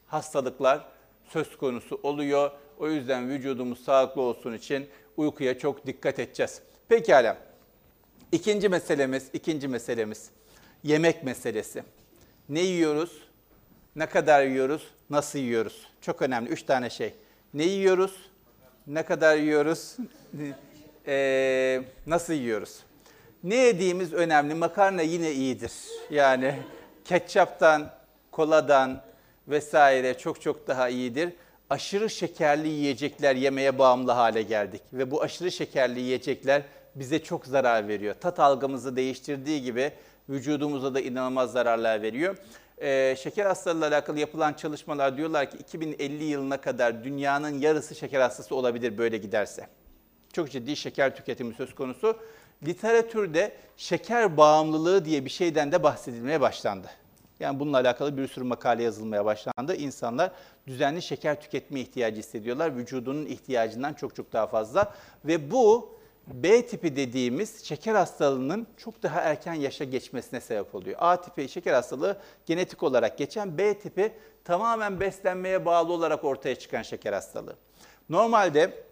[0.06, 0.84] hastalıklar
[1.28, 2.50] söz konusu oluyor.
[2.78, 6.62] O yüzden vücudumuz sağlıklı olsun için uykuya çok dikkat edeceğiz.
[6.88, 7.51] Pekala.
[8.32, 10.30] İkinci meselemiz, ikinci meselemiz
[10.84, 11.82] yemek meselesi.
[12.48, 13.22] Ne yiyoruz?
[13.96, 14.82] Ne kadar yiyoruz?
[15.10, 15.86] Nasıl yiyoruz?
[16.00, 16.50] Çok önemli.
[16.50, 17.14] Üç tane şey.
[17.54, 18.30] Ne yiyoruz?
[18.86, 19.96] Ne kadar yiyoruz?
[21.06, 22.78] Ee, nasıl yiyoruz?
[23.44, 24.54] Ne yediğimiz önemli.
[24.54, 25.72] Makarna yine iyidir.
[26.10, 26.54] Yani
[27.04, 27.90] ketçaptan,
[28.30, 29.02] koladan
[29.48, 31.32] vesaire çok çok daha iyidir.
[31.70, 34.82] Aşırı şekerli yiyecekler yemeye bağımlı hale geldik.
[34.92, 36.62] Ve bu aşırı şekerli yiyecekler
[36.94, 38.14] bize çok zarar veriyor.
[38.20, 39.92] Tat algımızı değiştirdiği gibi
[40.28, 42.36] vücudumuza da inanılmaz zararlar veriyor.
[42.78, 48.54] Ee, şeker hastalığıyla alakalı yapılan çalışmalar diyorlar ki 2050 yılına kadar dünyanın yarısı şeker hastası
[48.54, 49.66] olabilir böyle giderse.
[50.32, 52.18] Çok ciddi şeker tüketimi söz konusu.
[52.66, 56.90] Literatürde şeker bağımlılığı diye bir şeyden de bahsedilmeye başlandı.
[57.40, 59.76] Yani bununla alakalı bir sürü makale yazılmaya başlandı.
[59.76, 60.30] İnsanlar
[60.66, 62.76] düzenli şeker tüketme ihtiyacı hissediyorlar.
[62.76, 64.94] Vücudunun ihtiyacından çok çok daha fazla.
[65.24, 65.96] Ve bu
[66.26, 70.96] B tipi dediğimiz şeker hastalığının çok daha erken yaşa geçmesine sebep oluyor.
[71.00, 72.16] A tipi şeker hastalığı
[72.46, 74.12] genetik olarak geçen, B tipi
[74.44, 77.56] tamamen beslenmeye bağlı olarak ortaya çıkan şeker hastalığı.
[78.08, 78.84] Normalde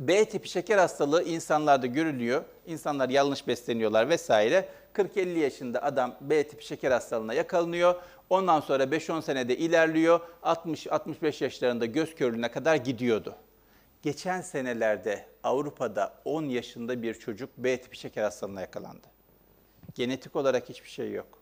[0.00, 2.44] B tipi şeker hastalığı insanlarda görülüyor.
[2.66, 4.68] İnsanlar yanlış besleniyorlar vesaire.
[4.94, 7.94] 40-50 yaşında adam B tipi şeker hastalığına yakalanıyor.
[8.30, 10.20] Ondan sonra 5-10 senede ilerliyor.
[10.42, 13.34] 60-65 yaşlarında göz körlüğüne kadar gidiyordu.
[14.04, 19.06] Geçen senelerde Avrupa'da 10 yaşında bir çocuk B tipi şeker hastalığına yakalandı.
[19.94, 21.38] Genetik olarak hiçbir şey yok.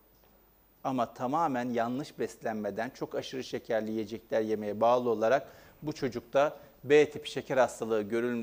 [0.84, 5.48] Ama tamamen yanlış beslenmeden çok aşırı şekerli yiyecekler yemeye bağlı olarak
[5.82, 8.02] bu çocukta B tipi şeker hastalığı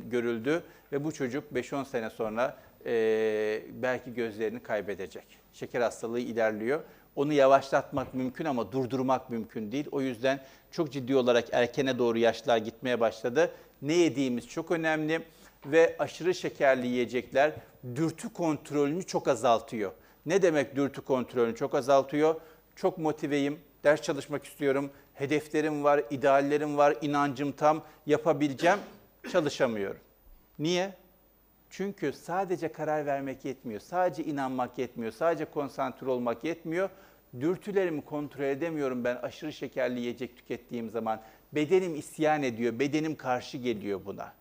[0.09, 2.91] görüldü ve bu çocuk 5-10 sene sonra e,
[3.69, 5.25] belki gözlerini kaybedecek.
[5.53, 6.83] Şeker hastalığı ilerliyor.
[7.15, 9.87] Onu yavaşlatmak mümkün ama durdurmak mümkün değil.
[9.91, 10.39] O yüzden
[10.71, 13.51] çok ciddi olarak erkene doğru yaşlar gitmeye başladı.
[13.81, 15.21] Ne yediğimiz çok önemli
[15.65, 17.51] ve aşırı şekerli yiyecekler
[17.95, 19.91] dürtü kontrolünü çok azaltıyor.
[20.25, 22.35] Ne demek dürtü kontrolünü çok azaltıyor?
[22.75, 28.79] Çok motiveyim, ders çalışmak istiyorum, hedeflerim var, ideallerim var, inancım tam, yapabileceğim,
[29.31, 30.01] çalışamıyorum.
[30.59, 30.93] Niye?
[31.69, 36.89] Çünkü sadece karar vermek yetmiyor, sadece inanmak yetmiyor, sadece konsantre olmak yetmiyor.
[37.39, 41.21] Dürtülerimi kontrol edemiyorum ben aşırı şekerli yiyecek tükettiğim zaman.
[41.53, 44.33] Bedenim isyan ediyor, bedenim karşı geliyor buna.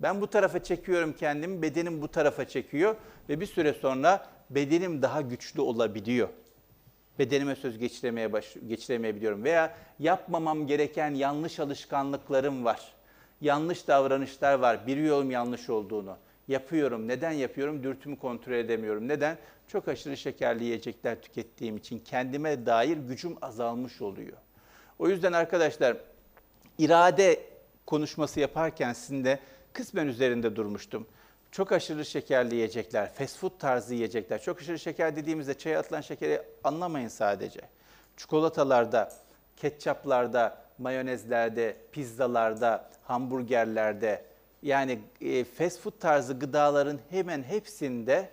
[0.00, 2.96] Ben bu tarafa çekiyorum kendimi, bedenim bu tarafa çekiyor
[3.28, 6.28] ve bir süre sonra bedenim daha güçlü olabiliyor.
[7.18, 12.92] Bedenime söz geçiremeye baş, geçiremeyebiliyorum veya yapmamam gereken yanlış alışkanlıklarım var.
[13.40, 16.16] Yanlış davranışlar var, biliyorum yanlış olduğunu.
[16.48, 17.08] Yapıyorum.
[17.08, 17.82] Neden yapıyorum?
[17.82, 19.08] Dürtümü kontrol edemiyorum.
[19.08, 19.38] Neden?
[19.68, 24.36] Çok aşırı şekerli yiyecekler tükettiğim için kendime dair gücüm azalmış oluyor.
[24.98, 25.96] O yüzden arkadaşlar
[26.78, 27.40] irade
[27.86, 29.38] konuşması yaparken sizin de
[29.72, 31.06] kısmen üzerinde durmuştum.
[31.50, 34.42] Çok aşırı şekerli yiyecekler, fast food tarzı yiyecekler.
[34.42, 37.60] Çok aşırı şeker dediğimizde çaya atılan şekeri anlamayın sadece.
[38.16, 39.12] Çikolatalarda,
[39.56, 44.24] ketçaplarda, mayonezlerde, pizzalarda, hamburgerlerde
[44.62, 48.28] yani e, fast food tarzı gıdaların hemen hepsinde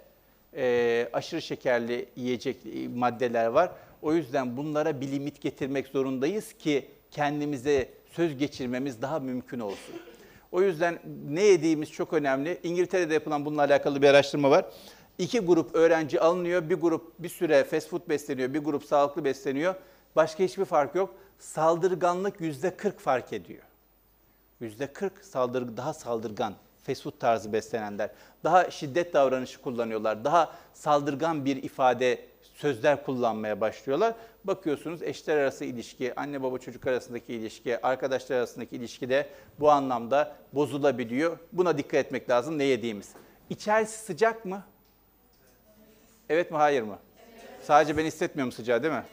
[0.56, 3.72] e, aşırı şekerli yiyecek e, maddeler var.
[4.02, 9.96] O yüzden bunlara bir limit getirmek zorundayız ki kendimize söz geçirmemiz daha mümkün olsun.
[10.52, 11.00] O yüzden
[11.30, 12.60] ne yediğimiz çok önemli.
[12.64, 14.66] İngiltere'de yapılan bununla alakalı bir araştırma var.
[15.18, 16.70] İki grup öğrenci alınıyor.
[16.70, 19.76] Bir grup bir süre fast food besleniyor, bir grup sağlıklı besleniyor.
[20.16, 21.16] Başka hiçbir fark yok.
[21.40, 23.64] Saldırganlık yüzde 40 fark ediyor.
[24.60, 26.54] Yüzde 40 saldırı, daha saldırgan,
[26.84, 28.10] fast food tarzı beslenenler.
[28.44, 30.24] Daha şiddet davranışı kullanıyorlar.
[30.26, 32.26] Daha saldırgan bir ifade,
[32.56, 34.14] sözler kullanmaya başlıyorlar.
[34.44, 39.30] Bakıyorsunuz eşler arası ilişki, anne baba çocuk arasındaki ilişki, arkadaşlar arasındaki ilişki de
[39.60, 41.38] bu anlamda bozulabiliyor.
[41.52, 43.10] Buna dikkat etmek lazım ne yediğimiz.
[43.50, 44.64] İçerisi sıcak mı?
[46.30, 47.00] Evet mi hayır mı?
[47.64, 49.04] Sadece ben hissetmiyorum sıcağı değil mi?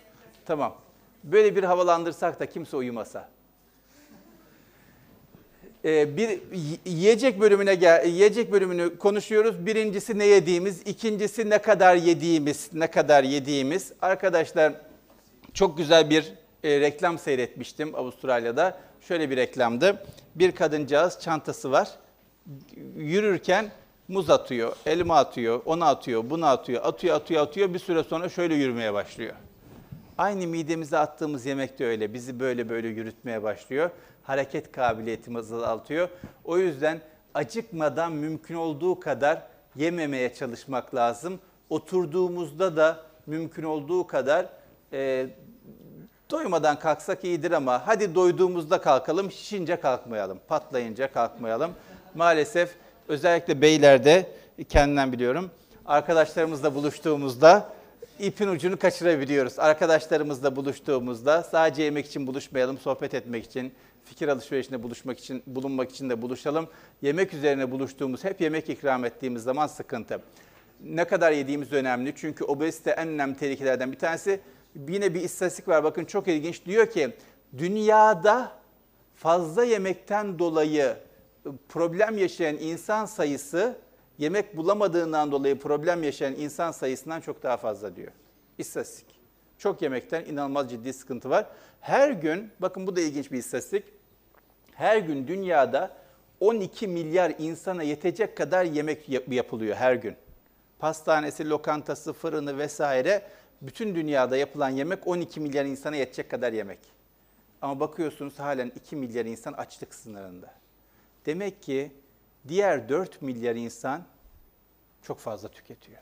[0.46, 0.76] Tamam.
[1.24, 3.28] Böyle bir havalandırsak da kimse uyumasa.
[5.84, 6.40] Ee, bir
[6.84, 9.66] yiyecek bölümüne gel, yiyecek bölümünü konuşuyoruz.
[9.66, 13.92] Birincisi ne yediğimiz, ikincisi ne kadar yediğimiz, ne kadar yediğimiz.
[14.02, 14.72] Arkadaşlar
[15.54, 16.32] çok güzel bir
[16.64, 18.78] e, reklam seyretmiştim Avustralya'da.
[19.00, 20.06] Şöyle bir reklamdı.
[20.34, 21.88] Bir kadıncağız çantası var.
[22.96, 23.70] Yürürken
[24.08, 27.74] muz atıyor, elma atıyor, onu atıyor, bunu atıyor, atıyor, atıyor, atıyor.
[27.74, 29.34] Bir süre sonra şöyle yürümeye başlıyor.
[30.18, 32.14] Aynı midemize attığımız yemek de öyle.
[32.14, 33.90] Bizi böyle böyle yürütmeye başlıyor.
[34.22, 36.08] Hareket kabiliyetimizi azaltıyor.
[36.44, 37.00] O yüzden
[37.34, 39.42] acıkmadan mümkün olduğu kadar
[39.76, 41.40] yememeye çalışmak lazım.
[41.70, 42.96] Oturduğumuzda da
[43.26, 44.46] mümkün olduğu kadar
[44.92, 45.26] e,
[46.30, 51.72] doymadan kalksak iyidir ama hadi doyduğumuzda kalkalım, şişince kalkmayalım, patlayınca kalkmayalım.
[52.14, 52.74] Maalesef
[53.08, 54.26] özellikle beylerde
[54.68, 55.50] kendinden biliyorum.
[55.86, 57.68] Arkadaşlarımızla buluştuğumuzda
[58.18, 59.58] ipin ucunu kaçırabiliyoruz.
[59.58, 63.72] Arkadaşlarımızla buluştuğumuzda sadece yemek için buluşmayalım, sohbet etmek için,
[64.04, 66.68] fikir alışverişinde buluşmak için, bulunmak için de buluşalım.
[67.02, 70.20] Yemek üzerine buluştuğumuz, hep yemek ikram ettiğimiz zaman sıkıntı.
[70.84, 74.40] Ne kadar yediğimiz önemli çünkü obezite en önemli tehlikelerden bir tanesi.
[74.88, 76.64] Yine bir istatistik var bakın çok ilginç.
[76.66, 77.10] Diyor ki
[77.58, 78.52] dünyada
[79.14, 80.96] fazla yemekten dolayı
[81.68, 83.76] problem yaşayan insan sayısı
[84.22, 88.12] yemek bulamadığından dolayı problem yaşayan insan sayısından çok daha fazla diyor.
[88.58, 89.06] İstatistik.
[89.58, 91.46] Çok yemekten inanılmaz ciddi sıkıntı var.
[91.80, 93.84] Her gün, bakın bu da ilginç bir istatistik.
[94.74, 95.96] Her gün dünyada
[96.40, 100.16] 12 milyar insana yetecek kadar yemek yap- yapılıyor her gün.
[100.78, 103.22] Pastanesi, lokantası, fırını vesaire
[103.62, 106.78] bütün dünyada yapılan yemek 12 milyar insana yetecek kadar yemek.
[107.62, 110.54] Ama bakıyorsunuz halen 2 milyar insan açlık sınırında.
[111.26, 111.92] Demek ki
[112.48, 114.02] diğer 4 milyar insan
[115.02, 115.98] çok fazla tüketiyor.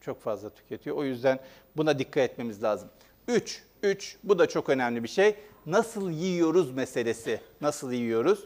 [0.00, 0.96] Çok fazla tüketiyor.
[0.96, 1.40] O yüzden
[1.76, 2.88] buna dikkat etmemiz lazım.
[3.28, 5.34] 3, 3 bu da çok önemli bir şey.
[5.66, 7.40] Nasıl yiyoruz meselesi.
[7.60, 8.44] Nasıl yiyoruz?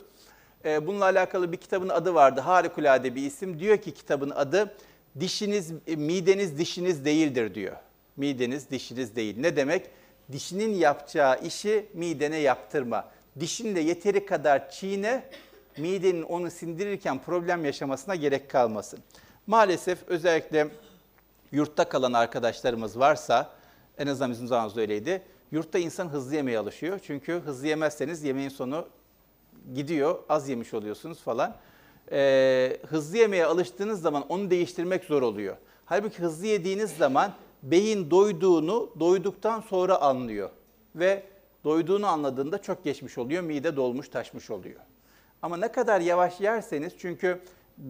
[0.64, 2.40] Ee, bununla alakalı bir kitabın adı vardı.
[2.40, 3.60] Harikulade bir isim.
[3.60, 4.74] Diyor ki kitabın adı
[5.20, 7.76] dişiniz, e, mideniz dişiniz değildir diyor.
[8.16, 9.34] Mideniz dişiniz değil.
[9.38, 9.90] Ne demek?
[10.32, 13.08] Dişinin yapacağı işi midene yaptırma.
[13.40, 15.24] Dişinle yeteri kadar çiğne,
[15.78, 18.98] midenin onu sindirirken problem yaşamasına gerek kalmasın.
[19.46, 20.68] Maalesef özellikle
[21.52, 23.50] yurtta kalan arkadaşlarımız varsa,
[23.98, 25.22] en azından bizim zamanımızda öyleydi.
[25.50, 27.00] Yurtta insan hızlı yemeye alışıyor.
[27.02, 28.88] Çünkü hızlı yemezseniz yemeğin sonu
[29.74, 31.56] gidiyor, az yemiş oluyorsunuz falan.
[32.12, 35.56] Ee, hızlı yemeye alıştığınız zaman onu değiştirmek zor oluyor.
[35.84, 37.32] Halbuki hızlı yediğiniz zaman
[37.62, 40.50] beyin doyduğunu doyduktan sonra anlıyor.
[40.94, 41.22] Ve
[41.64, 44.80] doyduğunu anladığında çok geçmiş oluyor, mide dolmuş taşmış oluyor.
[45.42, 47.40] Ama ne kadar yavaş yerseniz çünkü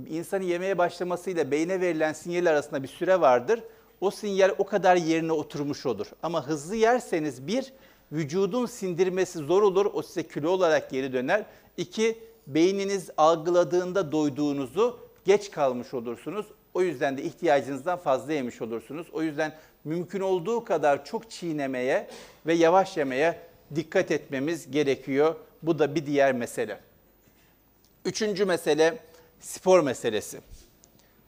[0.09, 3.61] insanın yemeye başlamasıyla beyne verilen sinyal arasında bir süre vardır.
[4.01, 6.07] O sinyal o kadar yerine oturmuş olur.
[6.23, 7.73] Ama hızlı yerseniz bir,
[8.13, 9.91] vücudun sindirmesi zor olur.
[9.95, 11.45] O size kilo olarak geri döner.
[11.77, 16.47] İki, beyniniz algıladığında doyduğunuzu geç kalmış olursunuz.
[16.75, 19.07] O yüzden de ihtiyacınızdan fazla yemiş olursunuz.
[19.13, 19.53] O yüzden
[19.85, 22.09] mümkün olduğu kadar çok çiğnemeye
[22.47, 23.39] ve yavaş yemeye
[23.75, 25.35] dikkat etmemiz gerekiyor.
[25.63, 26.81] Bu da bir diğer mesele.
[28.05, 28.99] Üçüncü mesele
[29.43, 30.41] spor meselesi.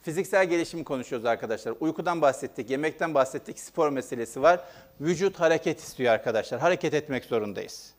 [0.03, 1.75] Fiziksel gelişim konuşuyoruz arkadaşlar.
[1.81, 4.61] Uykudan bahsettik, yemekten bahsettik, spor meselesi var.
[5.01, 6.61] Vücut hareket istiyor arkadaşlar.
[6.61, 7.93] Hareket etmek zorundayız.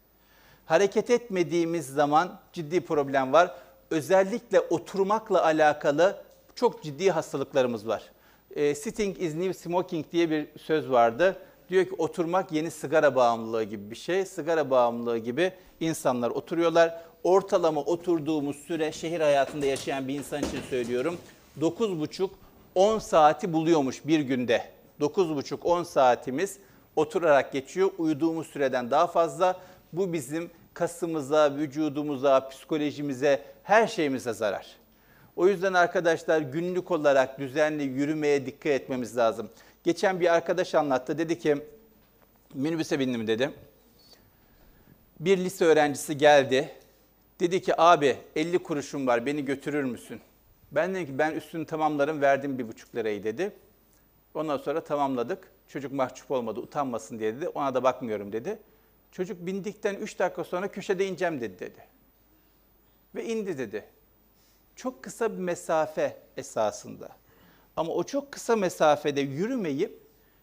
[0.65, 3.55] Hareket etmediğimiz zaman ciddi problem var.
[3.91, 6.23] Özellikle oturmakla alakalı
[6.55, 8.03] çok ciddi hastalıklarımız var.
[8.55, 11.37] E, sitting is new smoking diye bir söz vardı.
[11.69, 14.25] Diyor ki oturmak yeni sigara bağımlılığı gibi bir şey.
[14.25, 17.01] Sigara bağımlılığı gibi insanlar oturuyorlar.
[17.23, 21.17] Ortalama oturduğumuz süre şehir hayatında yaşayan bir insan için söylüyorum.
[21.61, 24.63] 9,5-10 saati buluyormuş bir günde.
[24.99, 26.57] 9,5-10 saatimiz
[26.95, 27.91] oturarak geçiyor.
[27.97, 29.59] Uyuduğumuz süreden daha fazla.
[29.93, 34.67] Bu bizim kasımıza, vücudumuza, psikolojimize, her şeyimize zarar.
[35.35, 39.49] O yüzden arkadaşlar günlük olarak düzenli yürümeye dikkat etmemiz lazım.
[39.85, 41.17] Geçen bir arkadaş anlattı.
[41.17, 41.57] Dedi ki
[42.53, 43.51] minibüse bindim dedi.
[45.19, 46.71] Bir lise öğrencisi geldi.
[47.39, 50.21] Dedi ki abi 50 kuruşum var beni götürür müsün?
[50.71, 53.51] Ben dedim ki ben üstünü tamamlarım verdim bir buçuk lirayı dedi.
[54.33, 55.51] Ondan sonra tamamladık.
[55.67, 57.47] Çocuk mahcup olmadı utanmasın diye dedi.
[57.47, 58.59] Ona da bakmıyorum dedi.
[59.11, 61.87] Çocuk bindikten 3 dakika sonra köşede ineceğim dedi dedi.
[63.15, 63.85] Ve indi dedi.
[64.75, 67.09] Çok kısa bir mesafe esasında.
[67.77, 69.99] Ama o çok kısa mesafede yürümeyip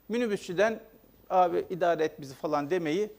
[0.08, 0.80] minibüsçüden
[1.30, 3.10] abi idare et bizi falan demeyi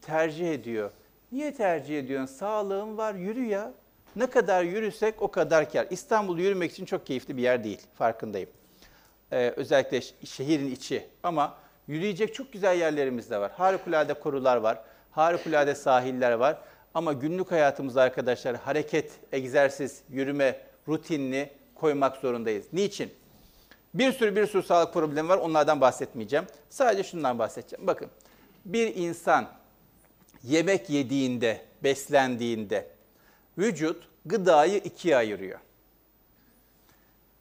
[0.00, 0.90] tercih ediyor.
[1.32, 2.34] Niye tercih ediyorsun?
[2.34, 3.72] Sağlığın var yürü ya.
[4.16, 5.86] Ne kadar yürüsek o kadar kar.
[5.90, 8.48] İstanbul yürümek için çok keyifli bir yer değil farkındayım.
[9.32, 11.54] Ee, özellikle şehrin içi ama
[11.88, 13.52] yürüyecek çok güzel yerlerimiz de var.
[13.52, 14.78] Harikulade korular var,
[15.10, 16.58] harikulade sahiller var.
[16.94, 22.66] Ama günlük hayatımızda arkadaşlar hareket, egzersiz, yürüme rutinini koymak zorundayız.
[22.72, 23.12] Niçin?
[23.94, 25.38] Bir sürü bir sürü sağlık problemi var.
[25.38, 26.46] Onlardan bahsetmeyeceğim.
[26.70, 27.86] Sadece şundan bahsedeceğim.
[27.86, 28.08] Bakın
[28.64, 29.48] bir insan
[30.42, 32.90] yemek yediğinde, beslendiğinde
[33.58, 35.58] vücut gıdayı ikiye ayırıyor.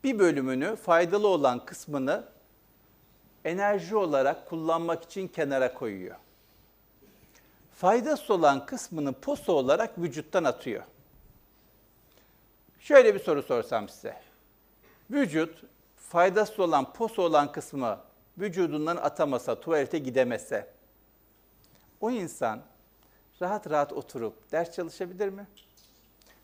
[0.04, 2.24] Bir bölümünü faydalı olan kısmını
[3.46, 6.16] enerji olarak kullanmak için kenara koyuyor.
[7.76, 10.84] Faydası olan kısmını posa olarak vücuttan atıyor.
[12.80, 14.22] Şöyle bir soru sorsam size.
[15.12, 15.64] Vücut
[16.12, 18.00] faydası olan posa olan kısmı
[18.38, 20.68] vücudundan atamasa, tuvalete gidemese
[22.02, 22.62] o insan
[23.42, 25.48] rahat rahat oturup ders çalışabilir mi?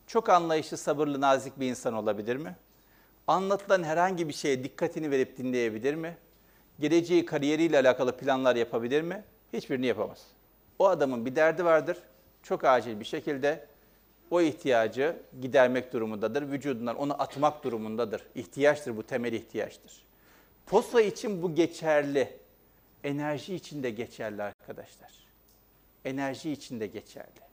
[0.07, 2.55] Çok anlayışlı, sabırlı, nazik bir insan olabilir mi?
[3.27, 6.17] Anlatılan herhangi bir şeye dikkatini verip dinleyebilir mi?
[6.79, 9.23] Geleceği kariyeriyle alakalı planlar yapabilir mi?
[9.53, 10.27] Hiçbirini yapamaz.
[10.79, 11.97] O adamın bir derdi vardır.
[12.43, 13.67] Çok acil bir şekilde
[14.31, 16.51] o ihtiyacı gidermek durumundadır.
[16.51, 18.23] Vücudundan onu atmak durumundadır.
[18.35, 20.05] İhtiyaçtır bu, temel ihtiyaçtır.
[20.65, 22.37] Posa için bu geçerli.
[23.03, 25.11] Enerji için de geçerli arkadaşlar.
[26.05, 27.47] Enerji için de geçerli.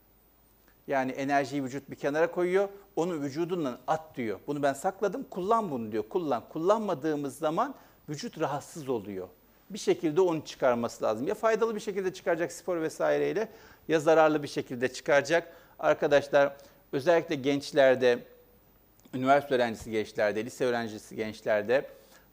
[0.87, 4.41] Yani enerjiyi vücut bir kenara koyuyor, onu vücudundan at diyor.
[4.47, 6.09] Bunu ben sakladım, kullan bunu diyor.
[6.09, 6.43] Kullan.
[6.49, 7.75] Kullanmadığımız zaman
[8.09, 9.29] vücut rahatsız oluyor.
[9.71, 11.27] Bir şekilde onu çıkarması lazım.
[11.27, 13.49] Ya faydalı bir şekilde çıkaracak spor vesaireyle
[13.89, 15.53] ya zararlı bir şekilde çıkaracak.
[15.79, 16.57] Arkadaşlar
[16.93, 18.19] özellikle gençlerde,
[19.15, 21.87] üniversite öğrencisi gençlerde, lise öğrencisi gençlerde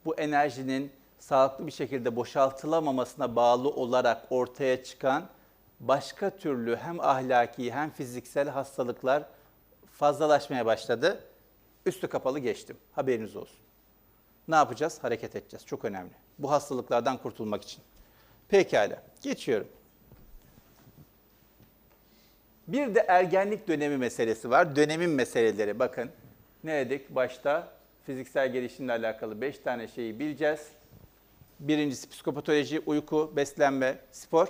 [0.06, 5.28] bu enerjinin sağlıklı bir şekilde boşaltılamamasına bağlı olarak ortaya çıkan
[5.80, 9.24] başka türlü hem ahlaki hem fiziksel hastalıklar
[9.92, 11.24] fazlalaşmaya başladı.
[11.86, 12.78] Üstü kapalı geçtim.
[12.92, 13.60] Haberiniz olsun.
[14.48, 15.00] Ne yapacağız?
[15.02, 15.66] Hareket edeceğiz.
[15.66, 16.12] Çok önemli.
[16.40, 17.84] Bu hastalıklardan kurtulmak için.
[18.48, 19.04] Pekala.
[19.22, 19.68] Geçiyorum.
[22.72, 24.76] Bir de ergenlik dönemi meselesi var.
[24.76, 26.10] Dönemin meseleleri bakın.
[26.64, 27.16] Ne dedik?
[27.16, 27.68] Başta
[28.06, 30.60] fiziksel gelişimle alakalı 5 tane şeyi bileceğiz.
[31.60, 34.48] Birincisi psikopatoloji, uyku, beslenme, spor.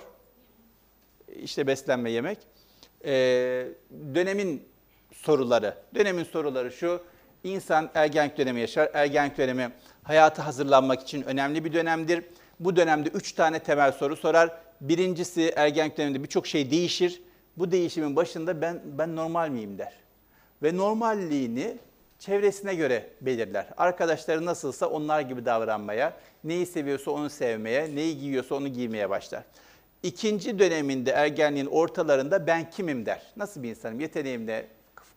[1.42, 2.38] İşte beslenme, yemek.
[3.04, 3.68] Ee,
[4.14, 4.68] dönemin
[5.12, 5.74] soruları.
[5.94, 7.02] Dönemin soruları şu.
[7.44, 8.90] İnsan ergenlik dönemi yaşar.
[8.94, 12.24] Ergenlik dönemi hayata hazırlanmak için önemli bir dönemdir.
[12.60, 14.50] Bu dönemde üç tane temel soru sorar.
[14.80, 17.22] Birincisi ergenlik döneminde birçok şey değişir.
[17.56, 19.92] Bu değişimin başında ben ben normal miyim der.
[20.62, 21.78] Ve normalliğini
[22.18, 23.66] çevresine göre belirler.
[23.76, 26.12] Arkadaşları nasılsa onlar gibi davranmaya,
[26.44, 29.42] neyi seviyorsa onu sevmeye, neyi giyiyorsa onu giymeye başlar.
[30.02, 33.22] İkinci döneminde ergenliğin ortalarında ben kimim der.
[33.36, 34.00] Nasıl bir insanım?
[34.00, 34.66] Yeteneğimle,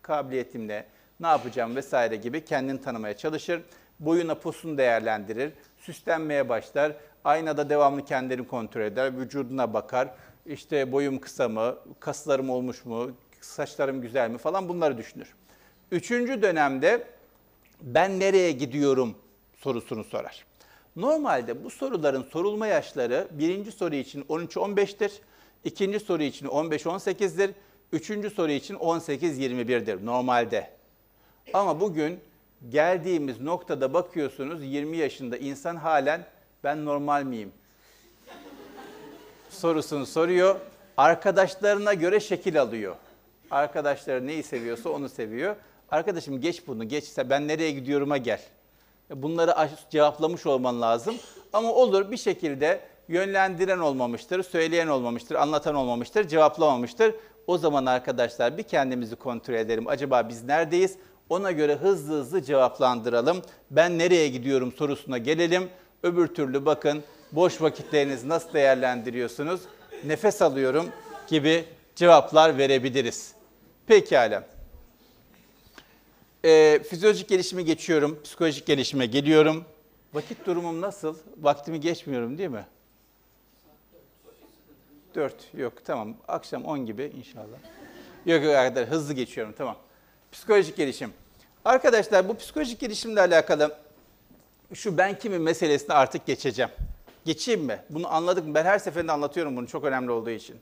[0.01, 0.85] kabiliyetimle,
[1.19, 3.61] ne yapacağım vesaire gibi kendini tanımaya çalışır.
[3.99, 5.51] Boyuna posunu değerlendirir.
[5.77, 6.91] Süslenmeye başlar.
[7.23, 9.17] Aynada devamlı kendini kontrol eder.
[9.19, 10.09] Vücuduna bakar.
[10.45, 11.75] İşte boyum kısa mı?
[11.99, 13.11] Kaslarım olmuş mu?
[13.41, 14.37] Saçlarım güzel mi?
[14.37, 15.27] Falan bunları düşünür.
[15.91, 17.07] Üçüncü dönemde
[17.81, 19.15] ben nereye gidiyorum
[19.57, 20.45] sorusunu sorar.
[20.95, 25.11] Normalde bu soruların sorulma yaşları birinci soru için 13-15'tir,
[25.63, 27.51] ikinci soru için 15-18'dir,
[27.91, 30.69] üçüncü soru için 18-21'dir normalde.
[31.53, 32.19] Ama bugün
[32.69, 36.25] geldiğimiz noktada bakıyorsunuz 20 yaşında insan halen
[36.63, 37.51] ben normal miyim?
[39.55, 40.55] Sorusunu soruyor.
[40.97, 42.95] Arkadaşlarına göre şekil alıyor.
[43.51, 45.55] Arkadaşları neyi seviyorsa onu seviyor.
[45.91, 48.41] Arkadaşım geç bunu, geçse ben nereye gidiyorum'a gel.
[49.09, 51.15] Bunları cevaplamış olman lazım.
[51.53, 57.15] Ama olur bir şekilde yönlendiren olmamıştır, söyleyen olmamıştır, anlatan olmamıştır, cevaplamamıştır.
[57.47, 59.87] O zaman arkadaşlar bir kendimizi kontrol edelim.
[59.87, 60.97] Acaba biz neredeyiz?
[61.29, 63.41] Ona göre hızlı hızlı cevaplandıralım.
[63.71, 65.69] Ben nereye gidiyorum sorusuna gelelim.
[66.03, 69.61] Öbür türlü bakın boş vakitlerinizi nasıl değerlendiriyorsunuz?
[70.03, 70.89] Nefes alıyorum
[71.27, 71.65] gibi
[71.95, 73.33] cevaplar verebiliriz.
[73.87, 74.43] Pekala.
[76.45, 79.65] Ee, fizyolojik gelişimi geçiyorum, psikolojik gelişime geliyorum.
[80.13, 81.17] Vakit durumum nasıl?
[81.41, 82.65] Vaktimi geçmiyorum değil mi?
[85.15, 87.57] 4 yok tamam akşam 10 gibi inşallah.
[88.25, 89.77] Yok yok arkadaşlar hızlı geçiyorum tamam.
[90.31, 91.13] Psikolojik gelişim.
[91.65, 93.77] Arkadaşlar bu psikolojik gelişimle alakalı
[94.73, 96.71] şu ben kimim meselesine artık geçeceğim.
[97.25, 97.79] Geçeyim mi?
[97.89, 98.55] Bunu anladık mı?
[98.55, 100.55] Ben her seferinde anlatıyorum bunu çok önemli olduğu için.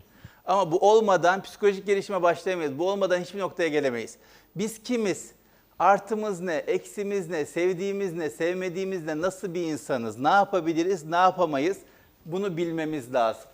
[0.46, 2.80] Ama bu olmadan psikolojik gelişime başlayamayız.
[2.80, 4.18] Bu olmadan hiçbir noktaya gelemeyiz.
[4.56, 5.32] Biz kimiz?
[5.80, 6.56] Artımız ne?
[6.56, 7.46] Eksimiz ne?
[7.46, 8.30] Sevdiğimiz ne?
[8.30, 9.22] Sevmediğimiz ne?
[9.22, 10.20] Nasıl bir insanız?
[10.20, 11.06] Ne yapabiliriz?
[11.06, 11.78] Ne yapamayız?
[12.26, 13.46] Bunu bilmemiz lazım.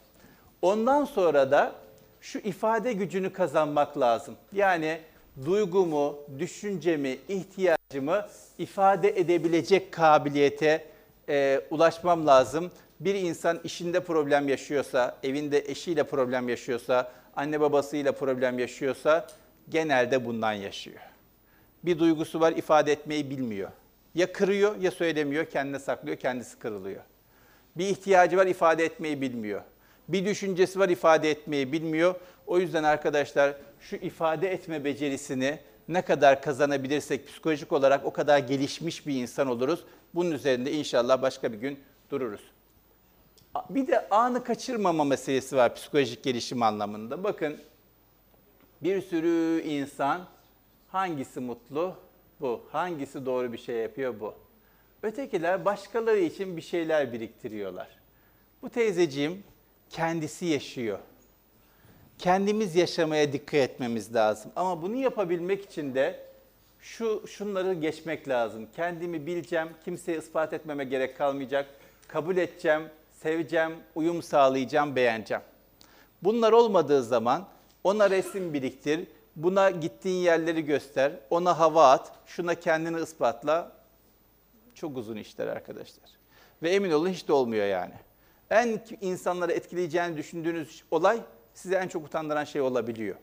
[0.62, 1.76] Ondan sonra da
[2.22, 4.36] şu ifade gücünü kazanmak lazım.
[4.54, 5.00] Yani
[5.46, 8.26] duygumu, düşüncemi, ihtiyacımı
[8.58, 10.86] ifade edebilecek kabiliyete
[11.30, 12.72] e, ulaşmam lazım.
[13.00, 19.28] Bir insan işinde problem yaşıyorsa, evinde eşiyle problem yaşıyorsa, anne babasıyla problem yaşıyorsa
[19.70, 21.00] genelde bundan yaşıyor.
[21.84, 23.70] Bir duygusu var ifade etmeyi bilmiyor.
[24.16, 27.02] Ya kırıyor ya söylemiyor, kendine saklıyor, kendisi kırılıyor.
[27.76, 29.62] Bir ihtiyacı var ifade etmeyi bilmiyor.
[30.08, 32.16] Bir düşüncesi var ifade etmeyi bilmiyor.
[32.48, 39.08] O yüzden arkadaşlar şu ifade etme becerisini ne kadar kazanabilirsek psikolojik olarak o kadar gelişmiş
[39.08, 39.84] bir insan oluruz.
[40.16, 41.80] Bunun üzerinde inşallah başka bir gün
[42.12, 42.49] dururuz.
[43.70, 47.24] Bir de anı kaçırmama meselesi var psikolojik gelişim anlamında.
[47.24, 47.58] Bakın
[48.84, 50.22] bir sürü insan
[50.88, 51.96] hangisi mutlu?
[52.42, 52.62] Bu.
[52.72, 54.20] Hangisi doğru bir şey yapıyor?
[54.20, 54.34] Bu.
[55.04, 57.88] Ötekiler başkaları için bir şeyler biriktiriyorlar.
[58.62, 59.44] Bu teyzeciğim
[59.90, 61.00] kendisi yaşıyor.
[62.18, 64.52] Kendimiz yaşamaya dikkat etmemiz lazım.
[64.56, 66.26] Ama bunu yapabilmek için de
[66.80, 68.68] şu şunları geçmek lazım.
[68.76, 71.66] Kendimi bileceğim, kimseye ispat etmeme gerek kalmayacak.
[72.08, 72.84] Kabul edeceğim,
[73.22, 75.44] seveceğim, uyum sağlayacağım, beğeneceğim.
[76.24, 77.48] Bunlar olmadığı zaman
[77.84, 83.72] ona resim biriktir, buna gittiğin yerleri göster, ona hava at, şuna kendini ispatla.
[84.76, 86.10] Çok uzun işler arkadaşlar.
[86.64, 87.94] Ve emin olun hiç de olmuyor yani.
[88.50, 91.20] En insanları etkileyeceğini düşündüğünüz olay
[91.54, 93.16] size en çok utandıran şey olabiliyor.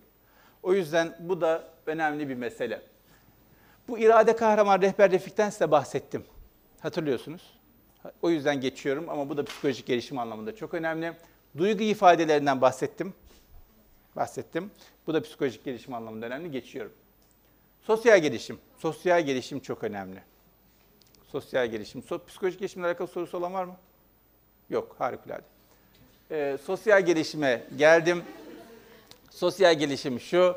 [0.62, 2.82] O yüzden bu da önemli bir mesele.
[3.88, 6.24] Bu irade kahraman rehber Refik'ten size bahsettim.
[6.80, 7.55] Hatırlıyorsunuz.
[8.22, 11.12] O yüzden geçiyorum ama bu da psikolojik gelişim anlamında çok önemli.
[11.58, 13.14] Duygu ifadelerinden bahsettim.
[14.16, 14.70] Bahsettim.
[15.06, 16.50] Bu da psikolojik gelişim anlamında önemli.
[16.50, 16.92] Geçiyorum.
[17.82, 18.58] Sosyal gelişim.
[18.78, 20.22] Sosyal gelişim çok önemli.
[21.28, 22.02] Sosyal gelişim.
[22.02, 23.76] So psikolojik gelişimle alakalı sorusu olan var mı?
[24.70, 25.42] Yok, harikulade.
[26.30, 28.22] Ee, sosyal gelişime geldim.
[29.30, 30.56] Sosyal gelişim şu.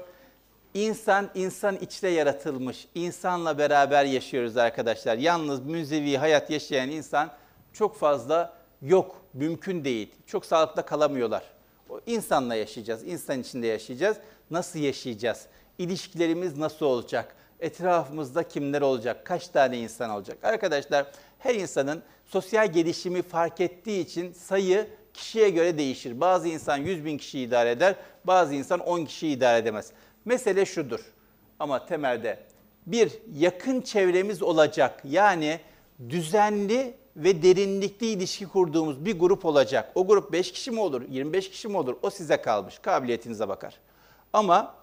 [0.74, 2.88] İnsan, insan içte yaratılmış.
[2.96, 5.18] İnsanla beraber yaşıyoruz arkadaşlar.
[5.18, 7.32] Yalnız münzevi hayat yaşayan insan
[7.74, 10.16] çok fazla yok, mümkün değil.
[10.26, 11.44] Çok sağlıklı kalamıyorlar.
[11.90, 14.18] O insanla yaşayacağız, insan içinde yaşayacağız.
[14.52, 15.46] Nasıl yaşayacağız?
[15.78, 17.36] İlişkilerimiz nasıl olacak?
[17.60, 19.26] Etrafımızda kimler olacak?
[19.26, 20.38] Kaç tane insan olacak?
[20.44, 26.22] Arkadaşlar her insanın sosyal gelişimi fark ettiği için sayı kişiye göre değişir.
[26.22, 29.92] Bazı insan 100 bin kişi idare eder, bazı insan 10 kişi idare edemez.
[30.26, 31.00] Mesele şudur
[31.60, 32.40] ama temelde
[32.86, 35.02] bir yakın çevremiz olacak.
[35.04, 35.60] Yani
[36.10, 39.92] düzenli ve derinlikli ilişki kurduğumuz bir grup olacak.
[39.96, 41.96] O grup 5 kişi mi olur, 25 kişi mi olur?
[42.02, 42.80] O size kalmış.
[42.80, 43.80] Kabiliyetinize bakar.
[44.34, 44.76] Ama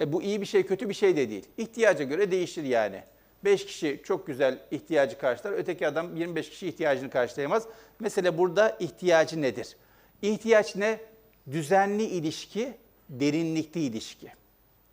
[0.00, 1.44] e, bu iyi bir şey, kötü bir şey de değil.
[1.58, 3.02] İhtiyaca göre değişir yani.
[3.44, 5.52] 5 kişi çok güzel ihtiyacı karşılar.
[5.52, 7.66] Öteki adam 25 kişi ihtiyacını karşılayamaz.
[8.00, 9.76] Mesele burada ihtiyacı nedir?
[10.22, 11.00] İhtiyaç ne?
[11.50, 12.74] Düzenli ilişki,
[13.08, 14.32] derinlikli ilişki.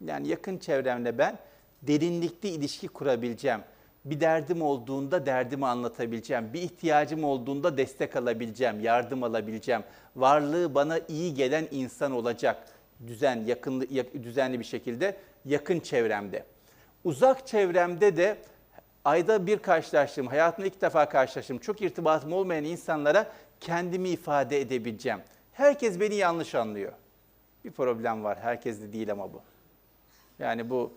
[0.05, 1.39] Yani yakın çevremle ben
[1.81, 3.59] derinlikli ilişki kurabileceğim.
[4.05, 6.53] Bir derdim olduğunda derdimi anlatabileceğim.
[6.53, 9.83] Bir ihtiyacım olduğunda destek alabileceğim, yardım alabileceğim.
[10.15, 12.63] Varlığı bana iyi gelen insan olacak.
[13.07, 13.81] Düzen, yakın,
[14.23, 16.45] düzenli bir şekilde yakın çevremde.
[17.03, 18.37] Uzak çevremde de
[19.05, 25.19] ayda bir karşılaştığım, hayatımda ilk defa karşılaştığım, çok irtibatım olmayan insanlara kendimi ifade edebileceğim.
[25.53, 26.93] Herkes beni yanlış anlıyor.
[27.65, 29.41] Bir problem var, herkes de değil ama bu.
[30.39, 30.93] Yani bu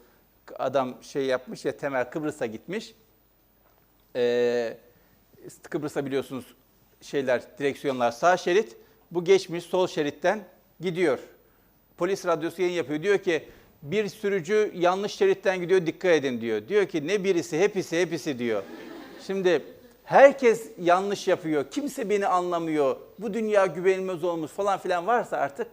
[0.59, 2.95] adam şey yapmış ya Temel Kıbrıs'a gitmiş.
[4.17, 4.77] Ee,
[5.63, 6.55] Kıbrıs'a biliyorsunuz
[7.01, 8.77] şeyler, direksiyonlar sağ şerit.
[9.11, 10.45] Bu geçmiş sol şeritten
[10.81, 11.19] gidiyor.
[11.97, 13.03] Polis radyosu yayın yapıyor.
[13.03, 13.49] Diyor ki
[13.83, 16.69] bir sürücü yanlış şeritten gidiyor dikkat edin diyor.
[16.69, 18.63] Diyor ki ne birisi hepsi hepsi diyor.
[19.27, 19.63] Şimdi
[20.05, 25.69] herkes yanlış yapıyor, kimse beni anlamıyor, bu dünya güvenilmez olmuş falan filan varsa artık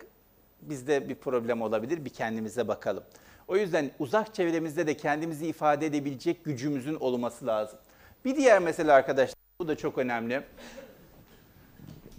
[0.61, 2.05] bizde bir problem olabilir.
[2.05, 3.03] Bir kendimize bakalım.
[3.49, 7.79] O yüzden uzak çevremizde de kendimizi ifade edebilecek gücümüzün olması lazım.
[8.25, 10.43] Bir diğer mesele arkadaşlar, bu da çok önemli.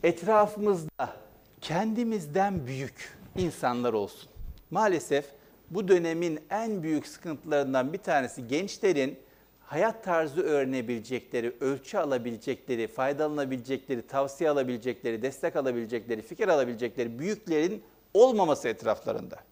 [0.03, 1.17] Etrafımızda
[1.61, 4.31] kendimizden büyük insanlar olsun.
[4.71, 5.25] Maalesef
[5.71, 9.19] bu dönemin en büyük sıkıntılarından bir tanesi gençlerin
[9.61, 17.83] hayat tarzı öğrenebilecekleri, ölçü alabilecekleri, faydalanabilecekleri, tavsiye alabilecekleri, destek alabilecekleri, fikir alabilecekleri büyüklerin
[18.15, 19.50] olmaması etraflarında.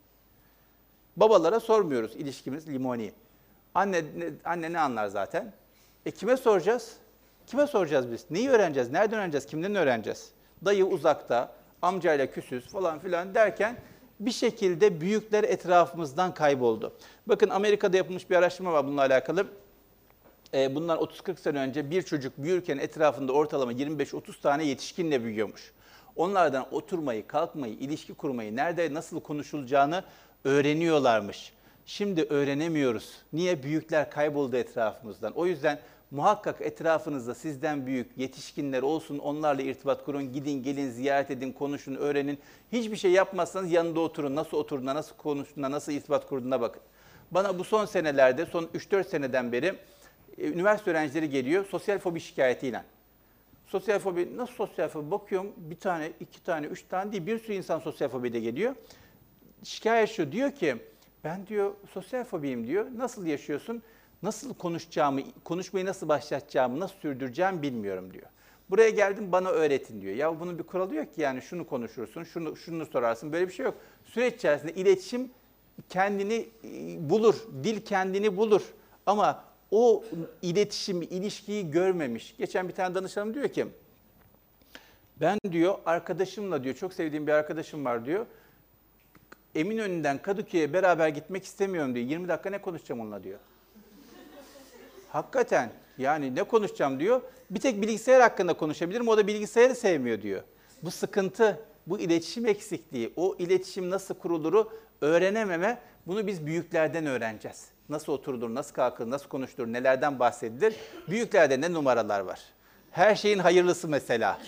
[1.20, 3.12] Babalara sormuyoruz ilişkimiz limoni.
[3.74, 5.52] Anne, ne- anne ne anlar zaten?
[6.06, 6.96] E kime soracağız?
[7.46, 8.24] Kime soracağız biz?
[8.30, 8.90] Neyi öğreneceğiz?
[8.90, 9.46] Nereden öğreneceğiz?
[9.46, 10.30] Kimden öğreneceğiz?
[10.64, 11.52] Dayı uzakta,
[11.82, 13.76] amcayla küsüz falan filan derken
[14.20, 16.92] bir şekilde büyükler etrafımızdan kayboldu.
[17.26, 19.46] Bakın Amerika'da yapılmış bir araştırma var bununla alakalı.
[20.54, 25.72] E, bundan 30-40 sene önce bir çocuk büyürken etrafında ortalama 25-30 tane yetişkinle büyüyormuş.
[26.16, 30.04] Onlardan oturmayı, kalkmayı, ilişki kurmayı, nerede nasıl konuşulacağını
[30.44, 31.52] öğreniyorlarmış.
[31.86, 33.12] Şimdi öğrenemiyoruz.
[33.32, 33.62] Niye?
[33.62, 35.32] Büyükler kayboldu etrafımızdan.
[35.32, 35.78] O yüzden
[36.10, 42.38] muhakkak etrafınızda sizden büyük yetişkinler olsun, onlarla irtibat kurun, gidin, gelin, ziyaret edin, konuşun, öğrenin.
[42.72, 44.36] Hiçbir şey yapmazsanız yanında oturun.
[44.36, 46.82] Nasıl oturduğuna, nasıl konuştuğuna, nasıl irtibat kurduğuna bakın.
[47.30, 49.74] Bana bu son senelerde, son 3-4 seneden beri
[50.38, 52.82] e, üniversite öğrencileri geliyor sosyal fobi şikayetiyle.
[53.66, 55.10] Sosyal fobi, nasıl sosyal fobi?
[55.10, 58.74] Bakıyorum bir tane, iki tane, üç tane değil bir sürü insan sosyal fobide geliyor.
[59.64, 60.76] Şikayet şu diyor ki
[61.24, 62.86] ben diyor sosyal fobiyim diyor.
[62.96, 63.82] Nasıl yaşıyorsun?
[64.22, 68.26] Nasıl konuşacağımı, konuşmayı nasıl başlatacağımı, nasıl sürdüreceğimi bilmiyorum diyor.
[68.70, 70.14] Buraya geldim bana öğretin diyor.
[70.14, 73.32] Ya bunun bir kuralı yok ki yani şunu konuşursun, şunu şunu sorarsın.
[73.32, 73.74] Böyle bir şey yok.
[74.04, 75.30] Süreç içerisinde iletişim
[75.88, 76.34] kendini
[76.64, 77.34] e, bulur,
[77.64, 78.62] dil kendini bulur.
[79.06, 80.04] Ama o
[80.42, 82.34] iletişimi, ilişkiyi görmemiş.
[82.38, 83.66] Geçen bir tane danışanım diyor ki,
[85.20, 88.26] ben diyor arkadaşımla diyor, çok sevdiğim bir arkadaşım var diyor.
[89.54, 92.06] Eminönü'nden Kadıköy'e beraber gitmek istemiyorum diyor.
[92.06, 93.38] 20 dakika ne konuşacağım onunla diyor.
[95.08, 97.22] Hakikaten yani ne konuşacağım diyor.
[97.50, 99.08] Bir tek bilgisayar hakkında konuşabilirim.
[99.08, 100.42] O da bilgisayarı sevmiyor diyor.
[100.82, 107.68] Bu sıkıntı, bu iletişim eksikliği, o iletişim nasıl kuruluru öğrenememe bunu biz büyüklerden öğreneceğiz.
[107.88, 110.74] Nasıl oturulur, nasıl kalkılır, nasıl konuşulur, nelerden bahsedilir.
[111.08, 112.40] Büyüklerde ne numaralar var.
[112.90, 114.38] Her şeyin hayırlısı mesela.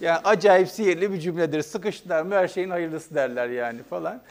[0.00, 1.62] Yani acayip sihirli bir cümledir.
[1.62, 4.22] Sıkıştılar mı her şeyin hayırlısı derler yani falan.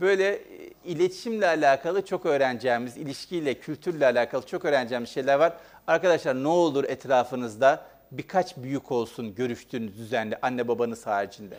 [0.00, 0.40] Böyle e,
[0.84, 5.52] iletişimle alakalı çok öğreneceğimiz, ilişkiyle, kültürle alakalı çok öğreneceğimiz şeyler var.
[5.86, 11.58] Arkadaşlar ne olur etrafınızda birkaç büyük olsun görüştüğünüz düzenli anne babanız haricinde.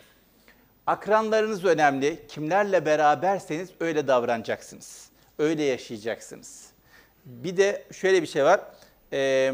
[0.86, 2.26] Akranlarınız önemli.
[2.28, 5.10] Kimlerle beraberseniz öyle davranacaksınız.
[5.38, 6.70] Öyle yaşayacaksınız.
[7.24, 8.60] Bir de şöyle bir şey var.
[9.12, 9.52] Ee,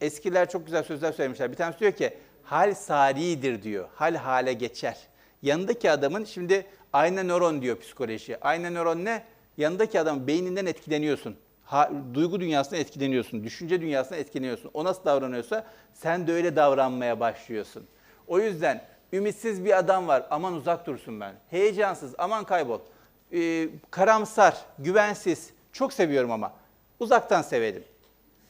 [0.00, 1.50] eskiler çok güzel sözler söylemişler.
[1.50, 2.14] Bir tanesi diyor ki
[2.50, 3.88] hal saridir diyor.
[3.94, 4.98] Hal hale geçer.
[5.42, 8.40] Yanındaki adamın şimdi ayna nöron diyor psikoloji.
[8.40, 9.24] Ayna nöron ne?
[9.56, 11.36] Yanındaki adamın beyninden etkileniyorsun.
[11.64, 13.44] Ha, duygu dünyasına etkileniyorsun.
[13.44, 14.70] Düşünce dünyasına etkileniyorsun.
[14.74, 17.86] O nasıl davranıyorsa sen de öyle davranmaya başlıyorsun.
[18.26, 20.26] O yüzden ümitsiz bir adam var.
[20.30, 21.34] Aman uzak dursun ben.
[21.50, 22.14] Heyecansız.
[22.18, 22.80] Aman kaybol.
[23.32, 25.50] Ee, karamsar, güvensiz.
[25.72, 26.52] Çok seviyorum ama.
[27.00, 27.84] Uzaktan sevelim.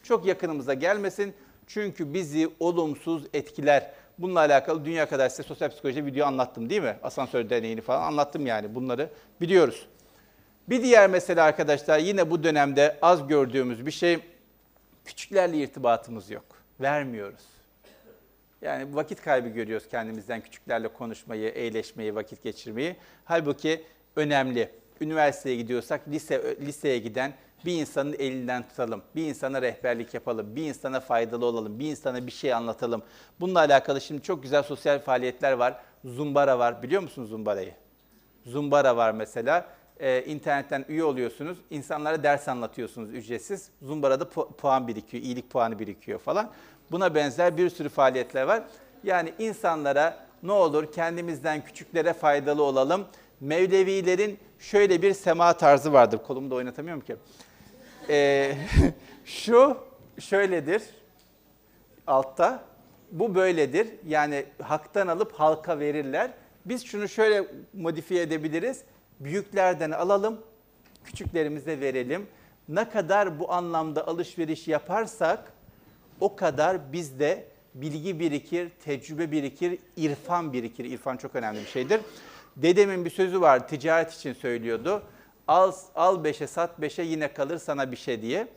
[0.03, 1.34] Çok yakınımıza gelmesin.
[1.68, 3.90] Çünkü bizi olumsuz etkiler.
[4.18, 6.96] Bununla alakalı dünya kadar size sosyal psikoloji video anlattım değil mi?
[7.02, 9.10] Asansör deneyini falan anlattım yani bunları
[9.40, 9.86] biliyoruz.
[10.68, 14.18] Bir diğer mesele arkadaşlar yine bu dönemde az gördüğümüz bir şey
[15.04, 16.44] küçüklerle irtibatımız yok.
[16.80, 17.44] Vermiyoruz.
[18.62, 22.96] Yani vakit kaybı görüyoruz kendimizden küçüklerle konuşmayı, eğleşmeyi, vakit geçirmeyi.
[23.24, 23.84] Halbuki
[24.16, 24.70] önemli.
[25.00, 27.32] Üniversiteye gidiyorsak lise liseye giden
[27.64, 29.02] bir insanın elinden tutalım.
[29.16, 30.56] Bir insana rehberlik yapalım.
[30.56, 31.78] Bir insana faydalı olalım.
[31.78, 33.02] Bir insana bir şey anlatalım.
[33.40, 35.76] Bununla alakalı şimdi çok güzel sosyal faaliyetler var.
[36.04, 36.82] Zumbara var.
[36.82, 37.72] Biliyor musunuz Zumbara'yı?
[38.46, 39.66] Zumbara var mesela.
[40.00, 41.59] Ee, internetten üye oluyorsunuz.
[41.70, 43.68] İnsanlara ders anlatıyorsunuz ücretsiz.
[43.82, 46.50] Zumbara'da pu- puan birikiyor, iyilik puanı birikiyor falan.
[46.90, 48.62] Buna benzer bir sürü faaliyetler var.
[49.04, 53.04] Yani insanlara ne olur kendimizden küçüklere faydalı olalım.
[53.40, 56.18] Mevlevilerin şöyle bir sema tarzı vardır.
[56.26, 57.16] Kolumu da oynatamıyorum ki.
[58.09, 58.54] Ee,
[59.24, 59.76] şu
[60.20, 60.82] şöyledir
[62.06, 62.64] altta.
[63.12, 63.88] Bu böyledir.
[64.06, 66.30] Yani haktan alıp halka verirler.
[66.64, 68.82] Biz şunu şöyle modifiye edebiliriz.
[69.20, 70.40] Büyüklerden alalım,
[71.04, 72.26] küçüklerimize verelim.
[72.68, 75.52] Ne kadar bu anlamda alışveriş yaparsak
[76.20, 77.44] o kadar bizde
[77.74, 80.84] bilgi birikir, tecrübe birikir, irfan birikir.
[80.84, 82.00] İrfan çok önemli bir şeydir.
[82.56, 85.02] Dedemin bir sözü var, ticaret için söylüyordu.
[85.49, 88.49] Al, al beşe, sat beşe yine kalır sana bir şey diye.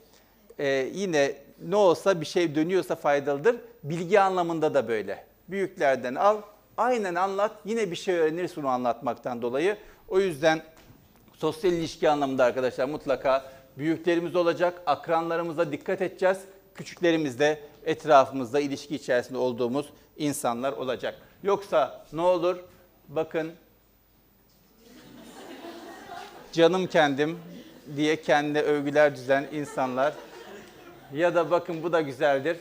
[0.59, 3.55] e, yine ne olsa bir şey dönüyorsa faydalıdır.
[3.83, 5.25] Bilgi anlamında da böyle.
[5.47, 6.37] Büyüklerden al,
[6.77, 9.77] aynen anlat, yine bir şey öğrenirsin o anlatmaktan dolayı.
[10.07, 10.61] O yüzden
[11.33, 13.45] sosyal ilişki anlamında arkadaşlar mutlaka
[13.77, 16.37] büyüklerimiz olacak, akranlarımıza dikkat edeceğiz.
[16.75, 21.15] Küçüklerimiz de etrafımızda ilişki içerisinde olduğumuz insanlar olacak.
[21.43, 22.57] Yoksa ne olur?
[23.07, 23.51] Bakın
[26.51, 27.39] canım kendim
[27.95, 30.13] diye kendine övgüler düzen insanlar
[31.13, 32.57] ya da bakın bu da güzeldir.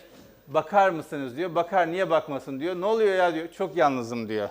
[0.48, 1.54] Bakar mısınız diyor.
[1.54, 2.80] Bakar niye bakmasın diyor.
[2.80, 3.48] Ne oluyor ya diyor.
[3.52, 4.48] Çok yalnızım diyor.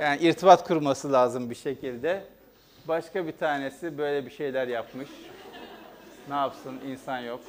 [0.00, 2.24] Yani irtibat kurması lazım bir şekilde.
[2.88, 5.08] Başka bir tanesi böyle bir şeyler yapmış.
[6.28, 7.40] Ne yapsın insan yok.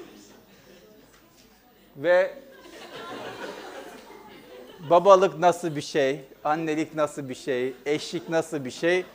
[1.97, 2.34] Ve
[4.89, 9.05] babalık nasıl bir şey, annelik nasıl bir şey, eşlik nasıl bir şey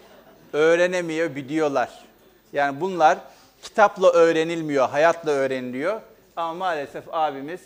[0.52, 2.04] öğrenemiyor biliyorlar.
[2.52, 3.18] Yani bunlar
[3.62, 6.00] kitapla öğrenilmiyor, hayatla öğreniliyor.
[6.36, 7.60] Ama maalesef abimiz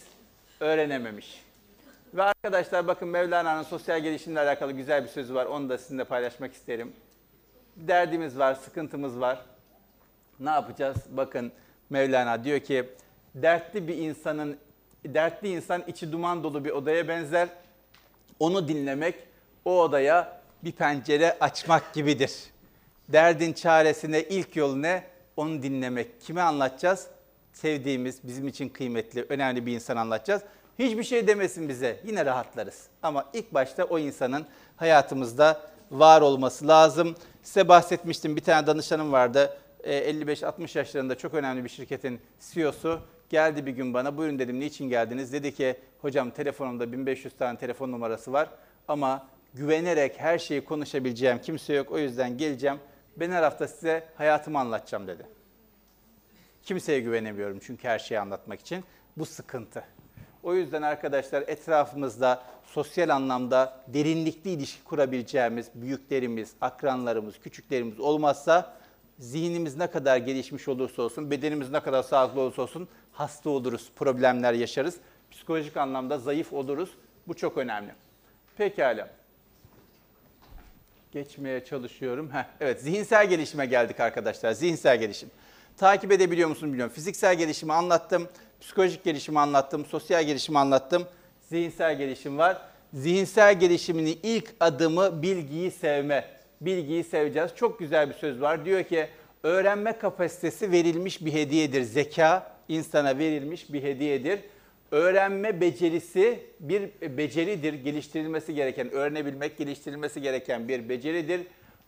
[0.61, 1.43] öğrenememiş.
[2.15, 5.47] Ve arkadaşlar bakın Mevlana'nın sosyal gelişimle alakalı güzel bir sözü var.
[5.47, 6.93] Onu da sizinle paylaşmak isterim.
[7.77, 9.39] Derdimiz var, sıkıntımız var.
[10.41, 10.97] Ne yapacağız?
[11.11, 11.53] Bakın
[11.91, 12.89] Mevlana diyor ki
[13.35, 14.57] dertli bir insanın
[15.05, 17.49] dertli insan içi duman dolu bir odaya benzer.
[18.39, 19.15] Onu dinlemek
[19.65, 22.33] o odaya bir pencere açmak gibidir.
[23.09, 25.05] Derdin çaresine ilk yol ne?
[25.37, 26.21] Onu dinlemek.
[26.21, 27.07] Kime anlatacağız?
[27.53, 30.43] Sevdiğimiz, bizim için kıymetli, önemli bir insan anlatacağız.
[30.79, 32.01] Hiçbir şey demesin bize.
[32.05, 32.87] Yine rahatlarız.
[33.03, 34.47] Ama ilk başta o insanın
[34.77, 37.15] hayatımızda var olması lazım.
[37.43, 39.57] Size bahsetmiştim bir tane danışanım vardı.
[39.85, 43.01] E, 55-60 yaşlarında çok önemli bir şirketin CEO'su
[43.31, 44.17] geldi bir gün bana.
[44.17, 45.33] Buyurun dedim niçin geldiniz?
[45.33, 48.49] Dedi ki hocam telefonumda 1500 tane telefon numarası var
[48.89, 51.91] ama güvenerek her şeyi konuşabileceğim kimse yok.
[51.91, 52.79] O yüzden geleceğim.
[53.17, 55.27] Ben her hafta size hayatımı anlatacağım dedi.
[56.63, 58.85] Kimseye güvenemiyorum çünkü her şeyi anlatmak için.
[59.17, 59.85] Bu sıkıntı.
[60.43, 68.77] O yüzden arkadaşlar etrafımızda sosyal anlamda derinlikli ilişki kurabileceğimiz büyüklerimiz, akranlarımız, küçüklerimiz olmazsa
[69.19, 74.53] zihnimiz ne kadar gelişmiş olursa olsun, bedenimiz ne kadar sağlıklı olursa olsun hasta oluruz, problemler
[74.53, 74.97] yaşarız.
[75.31, 76.91] Psikolojik anlamda zayıf oluruz.
[77.29, 77.95] Bu çok önemli.
[78.57, 79.11] Pekala.
[81.17, 82.31] Geçmeye çalışıyorum.
[82.31, 84.53] Heh, evet, zihinsel gelişime geldik arkadaşlar.
[84.53, 85.31] Zihinsel gelişim.
[85.77, 86.93] Takip edebiliyor musun bilmiyorum.
[86.95, 88.29] Fiziksel gelişimi anlattım,
[88.61, 91.07] psikolojik gelişimi anlattım, sosyal gelişimi anlattım.
[91.49, 92.59] Zihinsel gelişim var.
[92.95, 96.25] Zihinsel gelişimin ilk adımı bilgiyi sevme.
[96.61, 97.51] Bilgiyi seveceğiz.
[97.57, 98.65] Çok güzel bir söz var.
[98.65, 99.09] Diyor ki
[99.43, 101.83] öğrenme kapasitesi verilmiş bir hediyedir.
[101.83, 104.41] Zeka insana verilmiş bir hediyedir.
[104.91, 107.75] Öğrenme becerisi bir beceridir.
[107.75, 111.41] Geliştirilmesi gereken, öğrenebilmek geliştirilmesi gereken bir beceridir.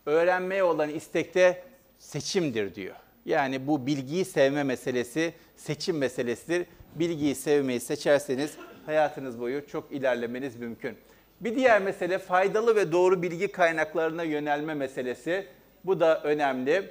[0.06, 1.62] Öğrenmeye olan istekte
[1.98, 2.96] seçimdir diyor.
[3.24, 6.66] Yani bu bilgiyi sevme meselesi seçim meselesidir.
[6.94, 10.96] Bilgiyi sevmeyi seçerseniz hayatınız boyu çok ilerlemeniz mümkün.
[11.40, 15.46] Bir diğer mesele faydalı ve doğru bilgi kaynaklarına yönelme meselesi.
[15.84, 16.90] Bu da önemli.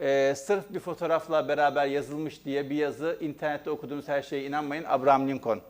[0.00, 4.84] Ee, sırf bir fotoğrafla beraber yazılmış diye bir yazı internette okuduğunuz her şeye inanmayın.
[4.84, 5.60] Abraham Lincoln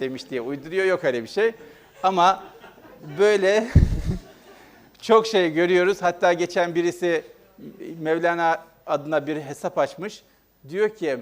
[0.00, 1.52] demiş diye uyduruyor yok öyle bir şey.
[2.02, 2.44] Ama
[3.18, 3.66] böyle
[5.02, 6.02] çok şey görüyoruz.
[6.02, 7.24] Hatta geçen birisi
[8.00, 10.22] Mevlana adına bir hesap açmış.
[10.68, 11.18] Diyor ki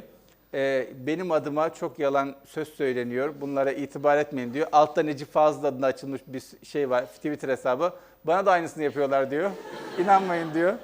[0.55, 3.35] e, benim adıma çok yalan söz söyleniyor.
[3.41, 4.69] Bunlara itibar etmeyin diyor.
[4.73, 7.93] Altta Necip Fazıl adına açılmış bir şey var Twitter hesabı.
[8.25, 9.51] Bana da aynısını yapıyorlar diyor.
[9.99, 10.75] İnanmayın diyor.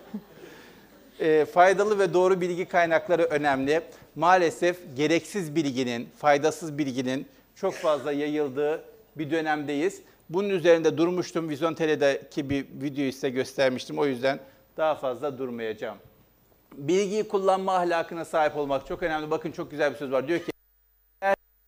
[1.21, 3.81] E, faydalı ve doğru bilgi kaynakları önemli.
[4.17, 8.85] Maalesef gereksiz bilginin, faydasız bilginin çok fazla yayıldığı
[9.17, 10.03] bir dönemdeyiz.
[10.29, 11.49] Bunun üzerinde durmuştum.
[11.49, 13.99] Vizyon TL'deki bir videoyu size göstermiştim.
[13.99, 14.39] O yüzden
[14.77, 15.99] daha fazla durmayacağım.
[16.73, 19.31] Bilgiyi kullanma ahlakına sahip olmak çok önemli.
[19.31, 20.29] Bakın çok güzel bir söz var.
[20.29, 20.53] Diyor ki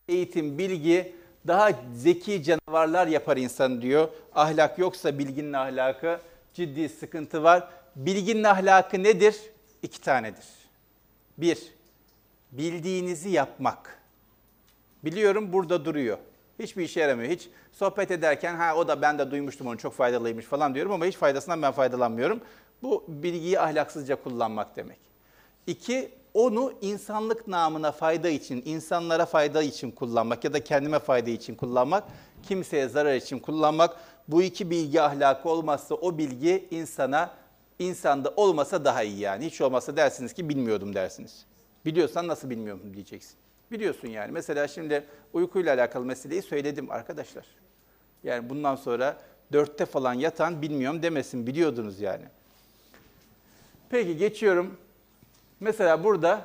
[0.08, 1.12] eğitim, bilgi
[1.46, 4.08] daha zeki canavarlar yapar insan diyor.
[4.34, 6.18] Ahlak yoksa bilginin ahlakı
[6.54, 7.68] ciddi sıkıntı var.
[7.96, 9.36] Bilginin ahlakı nedir?
[9.82, 10.46] İki tanedir.
[11.38, 11.58] Bir,
[12.52, 13.98] bildiğinizi yapmak.
[15.04, 16.18] Biliyorum burada duruyor.
[16.58, 17.30] Hiçbir işe yaramıyor.
[17.30, 21.06] Hiç sohbet ederken ha o da ben de duymuştum onu çok faydalıymış falan diyorum ama
[21.06, 22.40] hiç faydasından ben faydalanmıyorum.
[22.82, 24.98] Bu bilgiyi ahlaksızca kullanmak demek.
[25.66, 31.54] İki, onu insanlık namına fayda için, insanlara fayda için kullanmak ya da kendime fayda için
[31.54, 32.04] kullanmak,
[32.42, 33.96] kimseye zarar için kullanmak.
[34.28, 37.30] Bu iki bilgi ahlakı olmazsa o bilgi insana,
[37.78, 39.46] insanda olmasa daha iyi yani.
[39.46, 41.46] Hiç olmazsa dersiniz ki bilmiyordum dersiniz.
[41.84, 43.36] Biliyorsan nasıl bilmiyorum diyeceksin.
[43.72, 44.32] Biliyorsun yani.
[44.32, 47.46] Mesela şimdi uykuyla alakalı meseleyi söyledim arkadaşlar.
[48.22, 49.16] Yani bundan sonra
[49.52, 52.24] dörtte falan yatan bilmiyorum demesin biliyordunuz yani.
[53.90, 54.76] Peki geçiyorum.
[55.60, 56.40] Mesela burada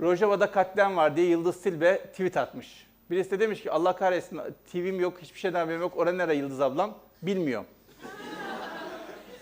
[0.00, 2.86] Rojava'da katliam var diye Yıldız Silbe tweet atmış.
[3.10, 4.40] Birisi de demiş ki Allah kahretsin
[4.72, 5.92] TV'm yok, hiçbir şeyden haberim yok.
[5.96, 6.98] Orada nere Yıldız ablam?
[7.22, 7.66] Bilmiyorum.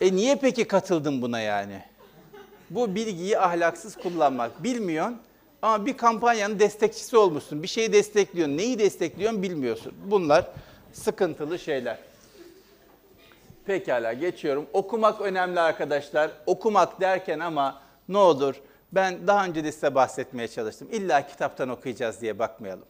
[0.00, 1.82] E niye peki katıldın buna yani?
[2.70, 4.62] Bu bilgiyi ahlaksız kullanmak.
[4.62, 5.18] Bilmiyorsun
[5.62, 7.62] ama bir kampanyanın destekçisi olmuşsun.
[7.62, 8.56] Bir şeyi destekliyorsun.
[8.56, 9.94] Neyi destekliyorsun bilmiyorsun.
[10.04, 10.46] Bunlar
[10.92, 11.98] sıkıntılı şeyler.
[13.66, 14.66] Pekala geçiyorum.
[14.72, 16.30] Okumak önemli arkadaşlar.
[16.46, 18.54] Okumak derken ama ne olur
[18.92, 20.88] ben daha önce de size bahsetmeye çalıştım.
[20.92, 22.84] İlla kitaptan okuyacağız diye bakmayalım.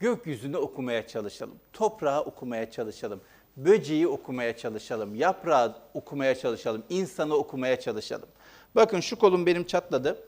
[0.00, 1.54] Gökyüzünü okumaya çalışalım.
[1.72, 3.20] Toprağı okumaya çalışalım.
[3.56, 5.14] Böceği okumaya çalışalım.
[5.14, 6.82] Yaprağı okumaya çalışalım.
[6.88, 8.28] insanı okumaya çalışalım.
[8.74, 10.18] Bakın şu kolum benim çatladı.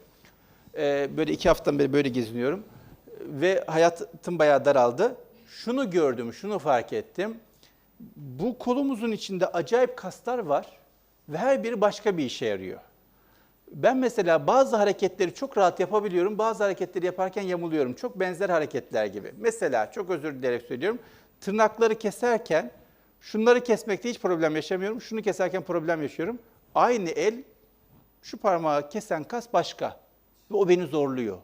[0.77, 2.65] Ee, böyle iki haftadan beri böyle geziniyorum.
[3.21, 5.17] Ve hayatım bayağı daraldı.
[5.47, 7.37] Şunu gördüm, şunu fark ettim
[8.17, 10.67] bu kolumuzun içinde acayip kaslar var
[11.29, 12.81] ve her biri başka bir işe yarıyor.
[13.73, 17.95] Ben mesela bazı hareketleri çok rahat yapabiliyorum, bazı hareketleri yaparken yamuluyorum.
[17.95, 19.33] Çok benzer hareketler gibi.
[19.39, 20.99] Mesela çok özür dileyerek söylüyorum.
[21.41, 22.71] Tırnakları keserken
[23.21, 25.01] şunları kesmekte hiç problem yaşamıyorum.
[25.01, 26.39] Şunu keserken problem yaşıyorum.
[26.75, 27.43] Aynı el
[28.23, 30.01] şu parmağı kesen kas başka
[30.51, 31.39] ve o beni zorluyor.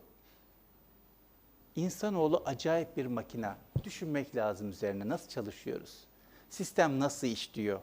[1.76, 3.56] İnsanoğlu acayip bir makina.
[3.84, 6.04] Düşünmek lazım üzerine nasıl çalışıyoruz?
[6.50, 7.80] Sistem nasıl işliyor?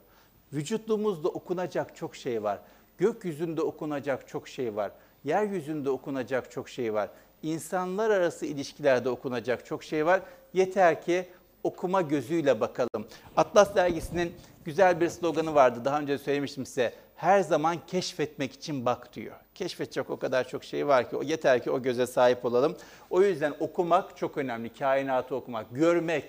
[0.54, 2.60] Vücutluğumuzda okunacak çok şey var.
[2.98, 4.92] Gökyüzünde okunacak çok şey var.
[5.24, 7.10] Yeryüzünde okunacak çok şey var.
[7.44, 10.22] İnsanlar arası ilişkilerde okunacak çok şey var.
[10.54, 11.30] Yeter ki
[11.64, 13.08] okuma gözüyle bakalım.
[13.38, 14.34] Atlas dergisinin
[14.66, 15.86] güzel bir sloganı vardı.
[15.86, 16.94] Daha önce söylemiştim size.
[17.16, 19.36] Her zaman keşfetmek için bak diyor.
[19.56, 22.78] Keşfedecek o kadar çok şey var ki yeter ki o göze sahip olalım.
[23.10, 24.74] O yüzden okumak çok önemli.
[24.74, 26.26] Kainatı okumak, görmek,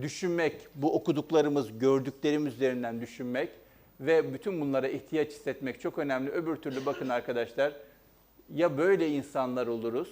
[0.00, 3.50] düşünmek, bu okuduklarımız, gördüklerimiz üzerinden düşünmek
[4.00, 6.30] ve bütün bunlara ihtiyaç hissetmek çok önemli.
[6.30, 7.72] Öbür türlü bakın arkadaşlar
[8.54, 10.08] ya böyle insanlar oluruz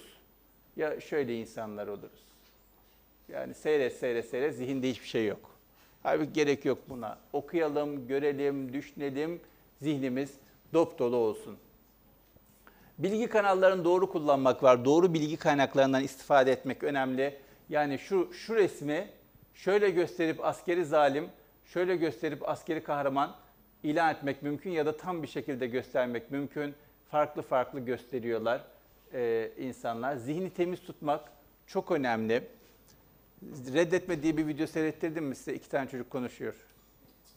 [0.75, 2.32] ya şöyle insanlar oluruz.
[3.33, 5.51] Yani seyret seyret seyret zihinde hiçbir şey yok.
[6.03, 7.17] Halbuki gerek yok buna.
[7.33, 9.41] Okuyalım, görelim, düşünelim,
[9.81, 10.33] zihnimiz
[10.73, 11.57] dop dolu olsun.
[12.97, 14.85] Bilgi kanallarını doğru kullanmak var.
[14.85, 17.37] Doğru bilgi kaynaklarından istifade etmek önemli.
[17.69, 19.09] Yani şu şu resmi
[19.53, 21.29] şöyle gösterip askeri zalim,
[21.65, 23.35] şöyle gösterip askeri kahraman
[23.83, 26.75] ilan etmek mümkün ya da tam bir şekilde göstermek mümkün.
[27.11, 28.61] Farklı farklı gösteriyorlar
[29.13, 30.15] e, insanlar.
[30.15, 31.31] Zihni temiz tutmak
[31.67, 32.43] çok önemli.
[33.73, 35.53] Reddetme diye bir video seyrettirdim mi size?
[35.53, 36.53] İki tane çocuk konuşuyor.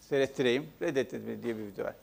[0.01, 0.67] Seyrettireyim.
[0.83, 1.95] Reddetme diye bir video var.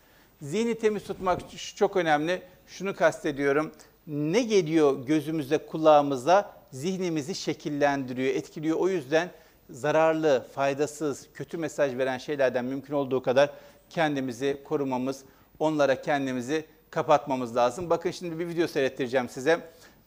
[0.41, 1.41] Zihni temiz tutmak
[1.75, 2.41] çok önemli.
[2.67, 3.71] Şunu kastediyorum.
[4.07, 8.77] Ne geliyor gözümüze, kulağımıza zihnimizi şekillendiriyor, etkiliyor.
[8.77, 9.29] O yüzden
[9.69, 13.49] zararlı, faydasız, kötü mesaj veren şeylerden mümkün olduğu kadar
[13.89, 15.23] kendimizi korumamız,
[15.59, 17.89] onlara kendimizi kapatmamız lazım.
[17.89, 19.59] Bakın şimdi bir video seyrettireceğim size.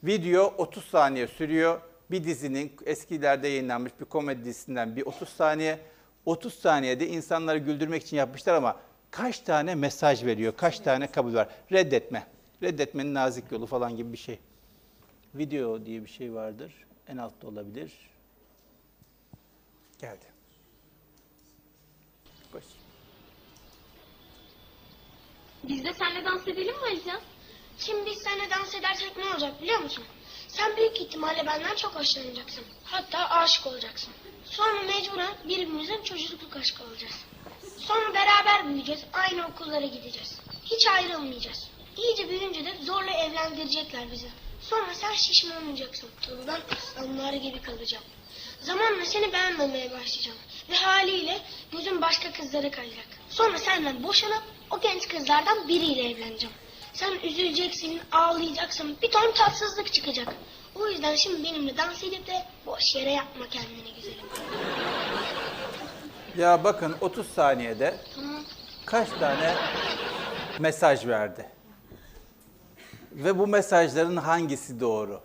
[0.05, 1.80] Video 30 saniye sürüyor.
[2.11, 5.78] Bir dizinin eskilerde yayınlanmış bir komedi dizisinden bir 30 saniye.
[6.26, 8.80] 30 saniyede insanları güldürmek için yapmışlar ama
[9.11, 11.48] kaç tane mesaj veriyor, kaç tane kabul var?
[11.72, 12.26] Reddetme.
[12.62, 14.38] Reddetmenin nazik yolu falan gibi bir şey.
[15.34, 16.72] Video diye bir şey vardır.
[17.09, 17.92] En altta olabilir.
[19.98, 20.24] Geldi.
[22.52, 22.64] Koş.
[25.68, 27.20] Biz de seninle dans edelim mi Alican?
[27.78, 30.04] Şimdi biz seninle dans edersek ne olacak biliyor musun?
[30.57, 32.64] Sen büyük ihtimalle benden çok hoşlanacaksın.
[32.84, 34.12] Hatta aşık olacaksın.
[34.44, 37.14] Sonra mecburen birbirimizin çocukluk aşkı olacağız.
[37.78, 40.38] Sonra beraber büyüyeceğiz, aynı okullara gideceğiz.
[40.64, 41.68] Hiç ayrılmayacağız.
[41.96, 44.28] İyice büyüyünce de zorla evlendirecekler bizi.
[44.61, 46.11] Sonra sen şişman olacaksın.
[46.26, 48.04] Tabii ben gibi kalacağım.
[48.61, 50.38] Zamanla seni beğenmemeye başlayacağım.
[50.70, 51.41] Ve haliyle
[51.72, 53.07] gözüm başka kızlara kayacak.
[53.30, 56.57] Sonra senden boşanıp o genç kızlardan biriyle evleneceğim.
[56.97, 60.35] Sen üzüleceksin, ağlayacaksın, bir ton tatsızlık çıkacak.
[60.75, 64.27] O yüzden şimdi benimle dans edip de boş yere yapma kendini güzelim.
[66.37, 68.43] Ya bakın 30 saniyede Tamam.
[68.87, 69.55] kaç tane
[70.61, 71.47] mesaj verdi?
[73.13, 75.21] Ve bu mesajların hangisi doğru?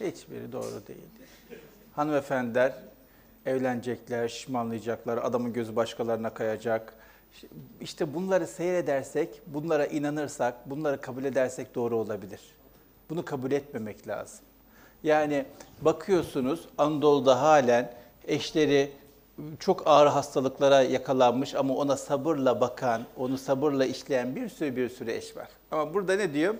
[0.00, 1.08] Hiçbiri doğru değil.
[1.96, 2.72] Hanımefendiler
[3.46, 6.94] evlenecekler, şişmanlayacaklar, adamın gözü başkalarına kayacak.
[7.80, 12.40] İşte bunları seyredersek, bunlara inanırsak, bunları kabul edersek doğru olabilir.
[13.10, 14.40] Bunu kabul etmemek lazım.
[15.02, 15.44] Yani
[15.80, 17.94] bakıyorsunuz Anadolu'da halen
[18.28, 18.92] eşleri
[19.58, 25.10] çok ağır hastalıklara yakalanmış ama ona sabırla bakan, onu sabırla işleyen bir sürü bir sürü
[25.10, 25.48] eş var.
[25.70, 26.54] Ama burada ne diyor?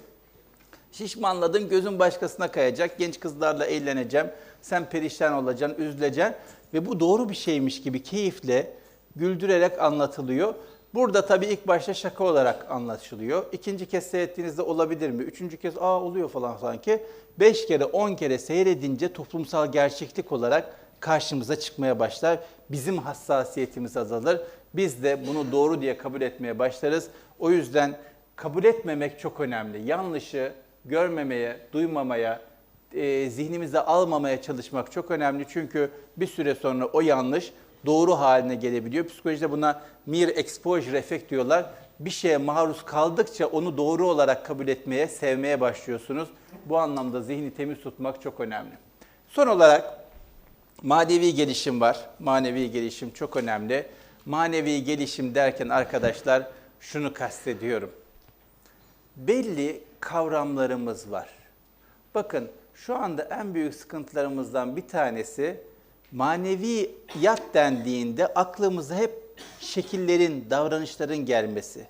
[0.92, 4.26] Şişmanladın, gözün başkasına kayacak, genç kızlarla eğleneceğim,
[4.62, 6.34] sen perişan olacaksın, üzüleceksin
[6.74, 8.72] ve bu doğru bir şeymiş gibi keyifle,
[9.16, 10.54] güldürerek anlatılıyor.
[10.94, 13.44] Burada tabii ilk başta şaka olarak anlaşılıyor.
[13.52, 15.22] İkinci kez seyrettiğinizde olabilir mi?
[15.22, 17.02] Üçüncü kez aa oluyor falan sanki.
[17.38, 22.38] Beş kere, on kere seyredince toplumsal gerçeklik olarak karşımıza çıkmaya başlar.
[22.70, 24.40] Bizim hassasiyetimiz azalır.
[24.74, 27.08] Biz de bunu doğru diye kabul etmeye başlarız.
[27.38, 27.98] O yüzden
[28.36, 29.88] kabul etmemek çok önemli.
[29.88, 30.52] Yanlışı
[30.84, 32.40] görmemeye, duymamaya,
[32.92, 35.46] e, zihnimize almamaya çalışmak çok önemli.
[35.48, 37.52] Çünkü bir süre sonra o yanlış
[37.86, 39.06] doğru haline gelebiliyor.
[39.06, 41.66] Psikolojide buna mere exposure effect diyorlar.
[42.00, 46.28] Bir şeye maruz kaldıkça onu doğru olarak kabul etmeye, sevmeye başlıyorsunuz.
[46.66, 48.72] Bu anlamda zihni temiz tutmak çok önemli.
[49.28, 50.00] Son olarak
[50.82, 52.06] manevi gelişim var.
[52.18, 53.86] Manevi gelişim çok önemli.
[54.26, 56.46] Manevi gelişim derken arkadaşlar
[56.80, 57.90] şunu kastediyorum.
[59.16, 61.28] Belli kavramlarımız var.
[62.14, 65.60] Bakın şu anda en büyük sıkıntılarımızdan bir tanesi
[66.12, 71.86] maneviyat dendiğinde aklımıza hep şekillerin, davranışların gelmesi.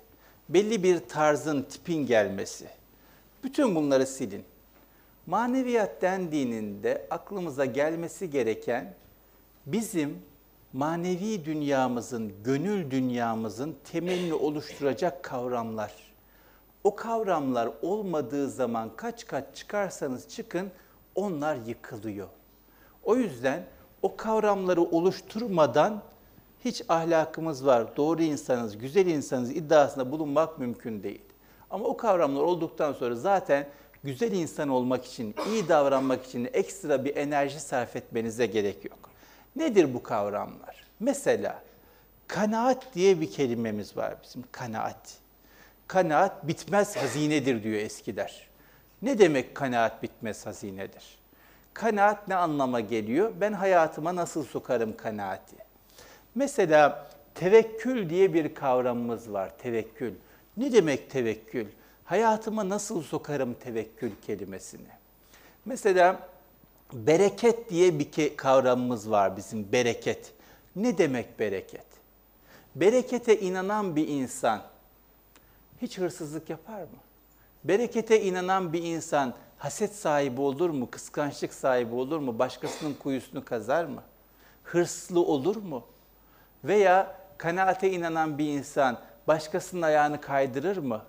[0.49, 2.67] Belli bir tarzın, tipin gelmesi.
[3.43, 4.43] Bütün bunları silin.
[5.25, 8.93] Maneviyat dendiğinde aklımıza gelmesi gereken
[9.65, 10.21] bizim
[10.73, 15.93] manevi dünyamızın, gönül dünyamızın temelini oluşturacak kavramlar.
[16.83, 20.71] O kavramlar olmadığı zaman kaç kat çıkarsanız çıkın
[21.15, 22.27] onlar yıkılıyor.
[23.03, 23.63] O yüzden
[24.01, 26.01] o kavramları oluşturmadan
[26.65, 31.21] hiç ahlakımız var, doğru insanız, güzel insanız iddiasında bulunmak mümkün değil.
[31.69, 33.67] Ama o kavramlar olduktan sonra zaten
[34.03, 38.99] güzel insan olmak için, iyi davranmak için ekstra bir enerji sarf etmenize gerek yok.
[39.55, 40.85] Nedir bu kavramlar?
[40.99, 41.63] Mesela
[42.27, 45.17] kanaat diye bir kelimemiz var bizim, kanaat.
[45.87, 48.47] Kanaat bitmez hazinedir diyor eskiler.
[49.01, 51.20] Ne demek kanaat bitmez hazinedir?
[51.73, 53.31] Kanaat ne anlama geliyor?
[53.41, 55.55] Ben hayatıma nasıl sokarım kanaati?
[56.35, 60.13] Mesela tevekkül diye bir kavramımız var, tevekkül.
[60.57, 61.67] Ne demek tevekkül?
[62.05, 64.87] Hayatıma nasıl sokarım tevekkül kelimesini?
[65.65, 66.29] Mesela
[66.93, 70.33] bereket diye bir kavramımız var bizim, bereket.
[70.75, 71.85] Ne demek bereket?
[72.75, 74.61] Berekete inanan bir insan
[75.81, 76.99] hiç hırsızlık yapar mı?
[77.63, 80.91] Berekete inanan bir insan haset sahibi olur mu?
[80.91, 82.39] Kıskançlık sahibi olur mu?
[82.39, 84.01] Başkasının kuyusunu kazar mı?
[84.63, 85.83] Hırslı olur mu?
[86.63, 88.97] Veya kanaate inanan bir insan
[89.27, 91.01] başkasının ayağını kaydırır mı?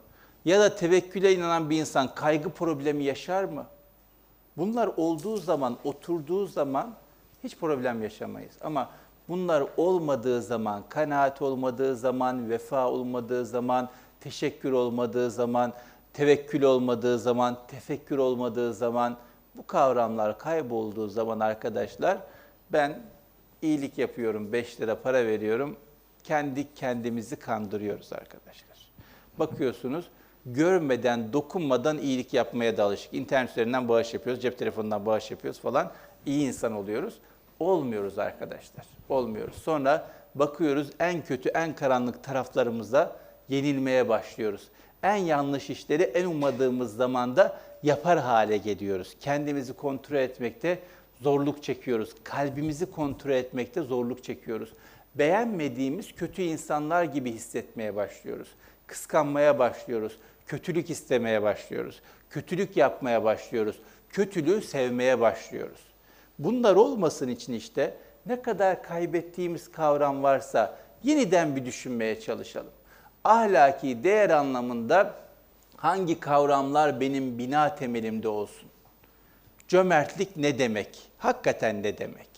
[0.44, 3.66] Ya da tevekküle inanan bir insan kaygı problemi yaşar mı?
[4.56, 6.94] Bunlar olduğu zaman, oturduğu zaman
[7.44, 8.54] hiç problem yaşamayız.
[8.60, 8.90] Ama
[9.28, 13.88] bunlar olmadığı zaman, kanaat olmadığı zaman, vefa olmadığı zaman,
[14.20, 15.72] teşekkür olmadığı zaman,
[16.12, 19.16] tevekkül olmadığı zaman, tefekkür olmadığı zaman,
[19.54, 22.18] bu kavramlar kaybolduğu zaman arkadaşlar
[22.72, 23.02] ben
[23.62, 25.76] iyilik yapıyorum, 5 lira para veriyorum,
[26.24, 28.92] kendi kendimizi kandırıyoruz arkadaşlar.
[29.38, 30.10] Bakıyorsunuz
[30.46, 33.14] görmeden, dokunmadan iyilik yapmaya da alışık.
[33.14, 35.92] İnternet üzerinden bağış yapıyoruz, cep telefonundan bağış yapıyoruz falan.
[36.26, 37.18] İyi insan oluyoruz.
[37.60, 38.86] Olmuyoruz arkadaşlar.
[39.08, 39.54] Olmuyoruz.
[39.54, 43.16] Sonra bakıyoruz en kötü, en karanlık taraflarımıza
[43.48, 44.68] yenilmeye başlıyoruz.
[45.02, 49.16] En yanlış işleri en ummadığımız zamanda yapar hale geliyoruz.
[49.20, 50.78] Kendimizi kontrol etmekte
[51.20, 52.14] zorluk çekiyoruz.
[52.24, 54.72] Kalbimizi kontrol etmekte zorluk çekiyoruz.
[55.14, 58.48] Beğenmediğimiz kötü insanlar gibi hissetmeye başlıyoruz.
[58.86, 60.18] Kıskanmaya başlıyoruz.
[60.46, 62.00] Kötülük istemeye başlıyoruz.
[62.30, 63.78] Kötülük yapmaya başlıyoruz.
[64.08, 65.80] Kötülüğü sevmeye başlıyoruz.
[66.38, 67.94] Bunlar olmasın için işte
[68.26, 72.72] ne kadar kaybettiğimiz kavram varsa yeniden bir düşünmeye çalışalım.
[73.24, 75.14] Ahlaki değer anlamında
[75.76, 78.68] hangi kavramlar benim bina temelimde olsun?
[79.68, 80.98] Cömertlik ne demek?
[81.18, 82.28] Hakikaten ne demek?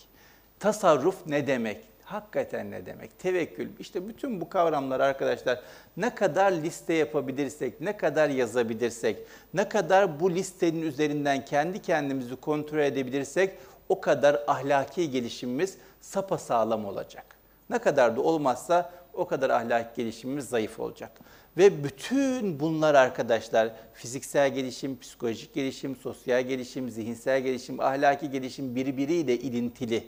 [0.59, 1.83] Tasarruf ne demek?
[2.03, 3.19] Hakikaten ne demek?
[3.19, 3.69] Tevekkül.
[3.79, 5.59] İşte bütün bu kavramlar arkadaşlar
[5.97, 9.17] ne kadar liste yapabilirsek, ne kadar yazabilirsek,
[9.53, 13.57] ne kadar bu listenin üzerinden kendi kendimizi kontrol edebilirsek
[13.89, 17.25] o kadar ahlaki gelişimimiz sapasağlam olacak.
[17.69, 21.11] Ne kadar da olmazsa o kadar ahlaki gelişimimiz zayıf olacak.
[21.57, 29.37] Ve bütün bunlar arkadaşlar fiziksel gelişim, psikolojik gelişim, sosyal gelişim, zihinsel gelişim, ahlaki gelişim birbiriyle
[29.37, 30.03] ilintili.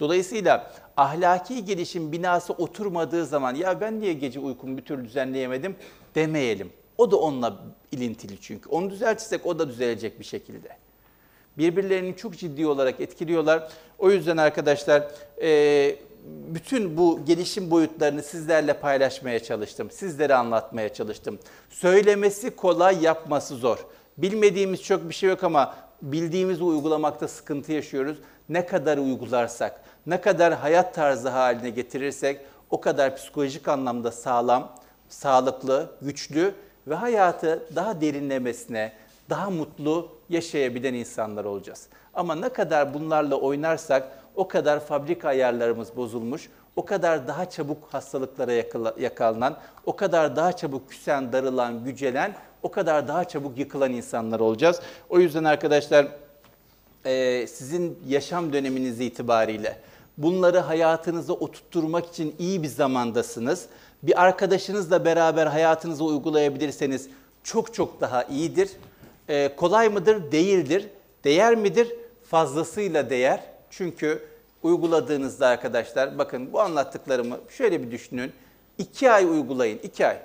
[0.00, 5.76] Dolayısıyla ahlaki gelişim binası oturmadığı zaman ya ben niye gece uykumu bir türlü düzenleyemedim
[6.14, 6.70] demeyelim.
[6.98, 7.56] O da onunla
[7.92, 8.68] ilintili çünkü.
[8.68, 10.68] Onu düzeltirsek o da düzelecek bir şekilde.
[11.58, 13.68] Birbirlerini çok ciddi olarak etkiliyorlar.
[13.98, 15.08] O yüzden arkadaşlar
[16.54, 19.90] bütün bu gelişim boyutlarını sizlerle paylaşmaya çalıştım.
[19.90, 21.38] Sizlere anlatmaya çalıştım.
[21.70, 23.78] Söylemesi kolay, yapması zor.
[24.18, 28.18] Bilmediğimiz çok bir şey yok ama bildiğimizi uygulamakta sıkıntı yaşıyoruz.
[28.48, 32.40] Ne kadar uygularsak, ne kadar hayat tarzı haline getirirsek
[32.70, 34.72] o kadar psikolojik anlamda sağlam,
[35.08, 36.54] sağlıklı, güçlü
[36.86, 38.92] ve hayatı daha derinlemesine,
[39.30, 41.86] daha mutlu yaşayabilen insanlar olacağız.
[42.14, 48.52] Ama ne kadar bunlarla oynarsak o kadar fabrika ayarlarımız bozulmuş, o kadar daha çabuk hastalıklara
[48.52, 49.56] yakala- yakalanan,
[49.86, 54.80] o kadar daha çabuk küsen, darılan, gücelen, o kadar daha çabuk yıkılan insanlar olacağız.
[55.10, 56.06] O yüzden arkadaşlar
[57.04, 59.76] e, sizin yaşam döneminiz itibariyle
[60.18, 63.66] bunları hayatınıza oturtturmak için iyi bir zamandasınız.
[64.02, 67.08] Bir arkadaşınızla beraber hayatınıza uygulayabilirseniz
[67.42, 68.70] çok çok daha iyidir.
[69.28, 70.32] E, kolay mıdır?
[70.32, 70.88] Değildir.
[71.24, 71.92] Değer midir?
[72.30, 73.57] Fazlasıyla değer.
[73.70, 74.22] Çünkü
[74.62, 78.32] uyguladığınızda arkadaşlar bakın bu anlattıklarımı şöyle bir düşünün.
[78.78, 80.18] İki ay uygulayın, iki ay.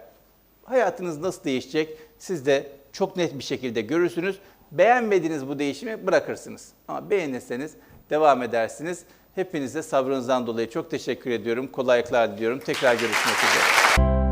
[0.64, 4.40] Hayatınız nasıl değişecek siz de çok net bir şekilde görürsünüz.
[4.72, 6.72] Beğenmediğiniz bu değişimi bırakırsınız.
[6.88, 7.74] Ama beğenirseniz
[8.10, 9.04] devam edersiniz.
[9.36, 11.68] Hepinize sabrınızdan dolayı çok teşekkür ediyorum.
[11.68, 12.60] Kolaylıklar diliyorum.
[12.60, 14.23] Tekrar görüşmek üzere.